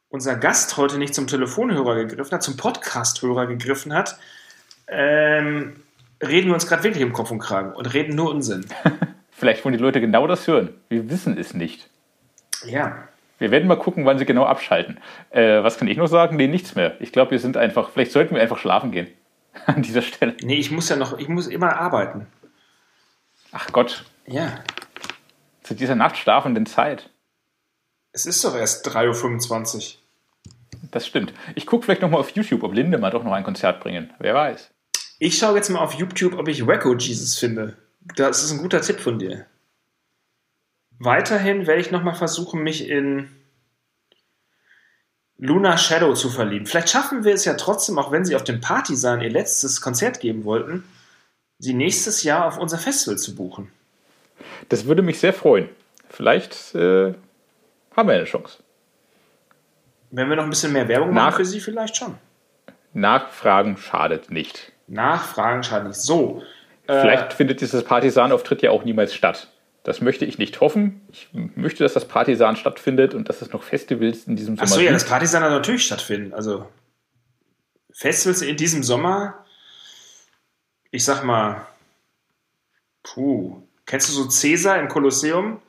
[0.09, 4.17] unser Gast heute nicht zum Telefonhörer gegriffen hat, zum Podcast-Hörer gegriffen hat,
[4.87, 5.75] ähm,
[6.23, 8.65] reden wir uns gerade wirklich im Kopf und Kragen und reden nur Unsinn.
[9.31, 10.69] Vielleicht wollen die Leute genau das hören.
[10.89, 11.89] Wir wissen es nicht.
[12.65, 13.07] Ja.
[13.37, 14.97] Wir werden mal gucken, wann sie genau abschalten.
[15.29, 16.37] Äh, was kann ich noch sagen?
[16.37, 16.95] Nee, nichts mehr.
[17.01, 19.07] Ich glaube, wir sind einfach, vielleicht sollten wir einfach schlafen gehen.
[19.65, 20.35] An dieser Stelle.
[20.41, 22.27] Nee, ich muss ja noch, ich muss immer arbeiten.
[23.51, 24.05] Ach Gott.
[24.27, 24.63] Ja.
[25.63, 27.09] Zu dieser Nacht schlafenden Zeit.
[28.11, 30.01] Es ist doch erst 3.25 Uhr.
[30.91, 31.33] Das stimmt.
[31.55, 34.13] Ich gucke vielleicht nochmal auf YouTube, ob Linde mal doch noch ein Konzert bringen.
[34.19, 34.71] Wer weiß.
[35.19, 37.77] Ich schaue jetzt mal auf YouTube, ob ich Wacko Jesus finde.
[38.15, 39.45] Das ist ein guter Tipp von dir.
[40.99, 43.29] Weiterhin werde ich nochmal versuchen, mich in
[45.37, 46.65] Luna Shadow zu verlieben.
[46.65, 50.19] Vielleicht schaffen wir es ja trotzdem, auch wenn sie auf dem Partisan ihr letztes Konzert
[50.19, 50.83] geben wollten,
[51.59, 53.71] sie nächstes Jahr auf unser Festival zu buchen.
[54.69, 55.69] Das würde mich sehr freuen.
[56.09, 57.13] Vielleicht äh,
[57.95, 58.59] haben wir eine Chance.
[60.11, 62.15] Wenn wir noch ein bisschen mehr Werbung Nach- machen für sie, vielleicht schon.
[62.93, 64.71] Nachfragen schadet nicht.
[64.87, 66.01] Nachfragen schadet nicht.
[66.01, 66.43] So.
[66.85, 69.47] Vielleicht findet dieses Partisan-Auftritt ja auch niemals statt.
[69.85, 70.99] Das möchte ich nicht hoffen.
[71.11, 74.81] Ich möchte, dass das Partisan stattfindet und dass es noch Festivals in diesem Sommer Achso,
[74.81, 75.11] ja, das gibt.
[75.11, 76.33] Partisan hat natürlich stattfinden.
[76.33, 76.67] Also
[77.91, 79.45] Festivals in diesem Sommer,
[80.89, 81.67] ich sag mal,
[83.03, 85.61] puh, kennst du so Cäsar im Kolosseum?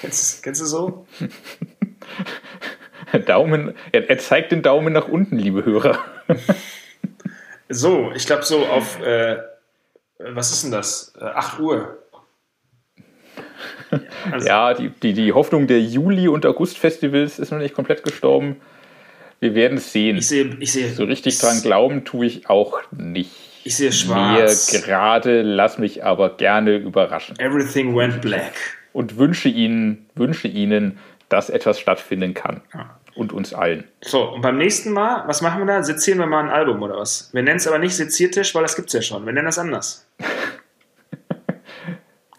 [0.00, 1.06] Kennst, kennst du so?
[3.26, 6.04] Daumen, er, er zeigt den Daumen nach unten, liebe Hörer.
[7.68, 9.38] So, ich glaube so auf, äh,
[10.18, 11.14] was ist denn das?
[11.18, 12.03] Äh, 8 Uhr.
[14.30, 18.56] Also, Ja, die, die, die Hoffnung der Juli- und August-Festivals ist noch nicht komplett gestorben.
[19.40, 20.16] Wir werden es sehen.
[20.18, 23.30] Ich sehe, ich sehe, So richtig dran glauben tue ich auch nicht.
[23.64, 24.72] Ich sehe Mir schwarz.
[24.84, 27.38] gerade, lass mich aber gerne überraschen.
[27.38, 28.52] Everything went black.
[28.92, 30.98] Und wünsche Ihnen, wünsche Ihnen,
[31.28, 32.60] dass etwas stattfinden kann.
[32.74, 32.98] Ja.
[33.16, 33.84] Und uns allen.
[34.02, 35.82] So, und beim nächsten Mal, was machen wir da?
[35.82, 37.30] Sezieren wir mal ein Album oder was?
[37.32, 39.24] Wir nennen es aber nicht Seziertisch, weil das gibt es ja schon.
[39.24, 40.06] Wir nennen das anders.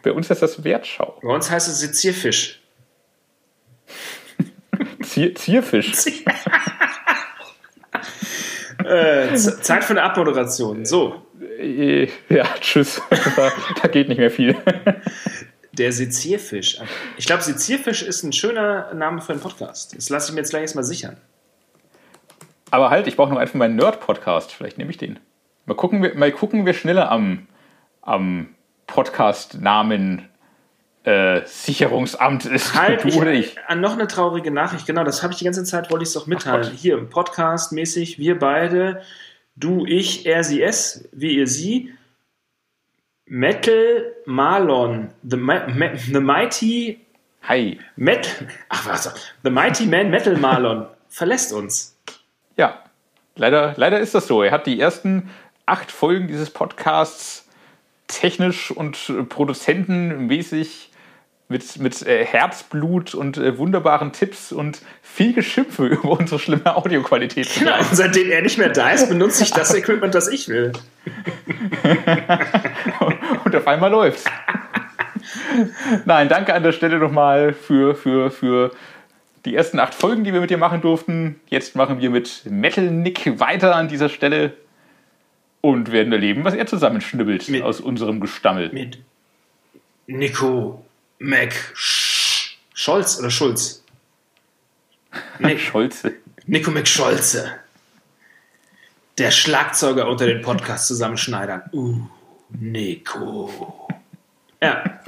[0.06, 1.18] Bei uns ist das Wertschau.
[1.24, 2.62] Bei uns heißt es Sezierfisch.
[5.04, 5.94] Zier, Zierfisch.
[8.84, 10.86] Äh, Zeit für eine Abmoderation.
[10.86, 11.26] So,
[11.60, 13.02] Äh, Ja, tschüss.
[13.36, 13.52] da,
[13.82, 14.56] da geht nicht mehr viel.
[15.74, 16.78] der Sezierfisch.
[17.18, 19.98] Ich glaube, Sezierfisch ist ein schöner Name für einen Podcast.
[19.98, 21.18] Das lasse ich mir jetzt gleich erstmal sichern.
[22.70, 24.52] Aber halt, ich brauche noch einen für meinen Nerd-Podcast.
[24.52, 25.20] Vielleicht nehme ich den.
[25.66, 27.48] Mal gucken, wir- mal gucken wir schneller am,
[28.02, 28.55] am
[28.88, 30.30] Podcast-Namen
[31.04, 32.76] äh, Sicherungsamt ist.
[32.76, 33.56] Halt, du ich, oder ich.
[33.76, 34.86] Noch eine traurige Nachricht.
[34.86, 36.72] Genau, das habe ich die ganze Zeit, wollte ich es doch mitteilen.
[36.76, 39.02] Hier, im Podcast mäßig, wir beide,
[39.56, 41.94] du, ich, er, sie, es, wie ihr sie.
[43.28, 47.06] Metal Marlon, the, Ma Ma the Mighty
[47.48, 47.80] Hi.
[47.96, 49.14] Metal, ach was,
[49.44, 51.96] The Mighty Man Metal Marlon verlässt uns.
[52.58, 52.84] Ja,
[53.36, 54.42] leider, leider ist das so.
[54.42, 55.30] Er hat die ersten
[55.68, 57.45] acht Folgen dieses Podcasts
[58.08, 60.92] technisch und äh, produzentenmäßig
[61.48, 67.50] mit, mit äh, Herzblut und äh, wunderbaren Tipps und viel Geschimpfe über unsere schlimme Audioqualität.
[67.58, 70.72] Genau, und seitdem er nicht mehr da ist, benutze ich das Equipment, das ich will.
[73.46, 74.26] und auf einmal läuft's.
[76.06, 78.72] Nein, danke an der Stelle nochmal für, für, für
[79.46, 81.40] die ersten acht Folgen, die wir mit dir machen durften.
[81.48, 84.54] Jetzt machen wir mit Metal Nick weiter an dieser Stelle
[85.72, 88.72] und werden erleben, was er zusammenschnibbelt Mit- aus unserem Gestammel.
[88.72, 89.00] Mit
[90.08, 90.84] Nico
[91.20, 93.84] Mac Sch Scholz oder Schulz?
[95.40, 96.14] Nick, Scholze.
[96.46, 97.52] Nico Mac Scholze.
[99.18, 101.64] Der Schlagzeuger unter den Podcast-Zusammenschneidern.
[101.72, 102.02] Uh,
[102.50, 103.88] Nico.
[104.62, 105.00] Ja,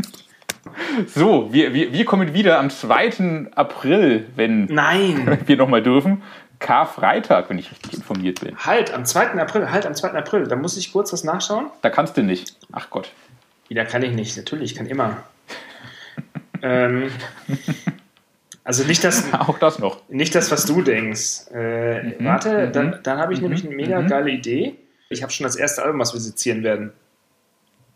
[1.13, 3.47] So, wir, wir, wir kommen wieder am 2.
[3.55, 5.39] April, wenn nein.
[5.45, 6.23] wir nochmal dürfen.
[6.59, 8.57] Karfreitag, wenn ich richtig informiert bin.
[8.57, 9.33] Halt, am 2.
[9.39, 10.11] April, halt, am 2.
[10.13, 10.47] April.
[10.47, 11.67] Da muss ich kurz was nachschauen.
[11.81, 12.55] Da kannst du nicht.
[12.71, 13.11] Ach Gott.
[13.67, 15.23] Wieder kann ich nicht, natürlich, ich kann immer.
[16.61, 17.11] ähm,
[18.63, 20.01] also nicht das, Auch das noch.
[20.09, 21.47] nicht das, was du denkst.
[21.51, 24.75] Äh, warte, dann, dann habe ich nämlich eine mega geile Idee.
[25.09, 26.91] Ich habe schon das erste Album, was wir sezieren werden.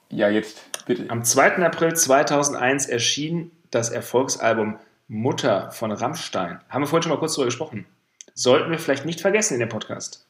[0.10, 1.10] Ja, jetzt bitte.
[1.10, 1.58] Am 2.
[1.66, 4.78] April 2001 erschien das Erfolgsalbum
[5.08, 6.60] Mutter von Rammstein.
[6.70, 7.86] Haben wir vorhin schon mal kurz darüber gesprochen.
[8.34, 10.26] Sollten wir vielleicht nicht vergessen in dem Podcast.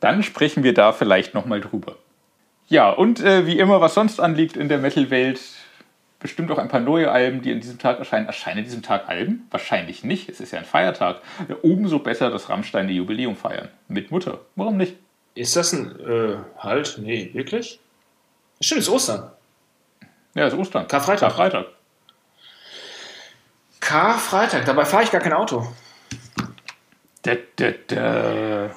[0.00, 1.96] Dann sprechen wir da vielleicht nochmal drüber.
[2.68, 5.40] Ja, und äh, wie immer, was sonst anliegt in der Metal-Welt,
[6.20, 8.26] bestimmt auch ein paar neue Alben, die an diesem Tag erscheinen.
[8.26, 9.46] Erscheinen an diesem Tag Alben?
[9.50, 10.28] Wahrscheinlich nicht.
[10.28, 11.20] Es ist ja ein Feiertag.
[11.48, 13.68] Ja, umso besser, dass Rammstein ihr Jubiläum feiern.
[13.88, 14.40] Mit Mutter.
[14.54, 14.96] Warum nicht?
[15.34, 16.98] Ist das ein äh, Halt?
[16.98, 17.80] Nee, wirklich?
[18.60, 19.32] Stimmt, es ist Ostern.
[20.34, 20.86] Ja, ist Ostern.
[20.86, 21.28] Karfreitag.
[21.28, 21.66] Karfreitag.
[23.80, 25.66] Karfreitag, dabei fahre ich gar kein Auto.
[27.22, 28.70] Da, da, da.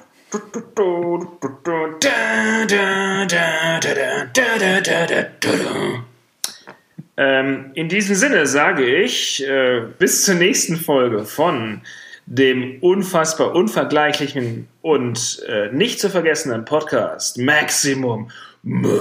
[7.16, 11.80] Ähm, in diesem Sinne sage ich äh, bis zur nächsten Folge von
[12.26, 18.30] dem unfassbar unvergleichlichen und äh, nicht zu vergessenen Podcast Maximum
[18.62, 18.94] Metal.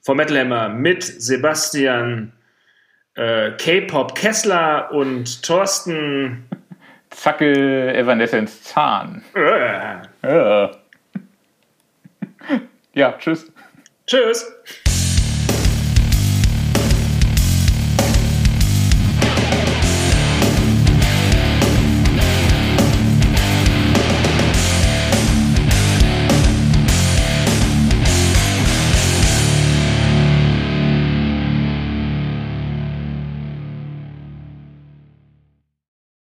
[0.00, 2.32] Vom Metal Hammer mit Sebastian
[3.14, 6.48] äh, K-Pop Kessler und Thorsten
[7.10, 9.24] Zackel Evanescence Zahn.
[9.34, 9.98] Äh.
[10.22, 10.22] Ja.
[12.94, 13.52] ja, tschüss.
[14.06, 14.52] Tschüss.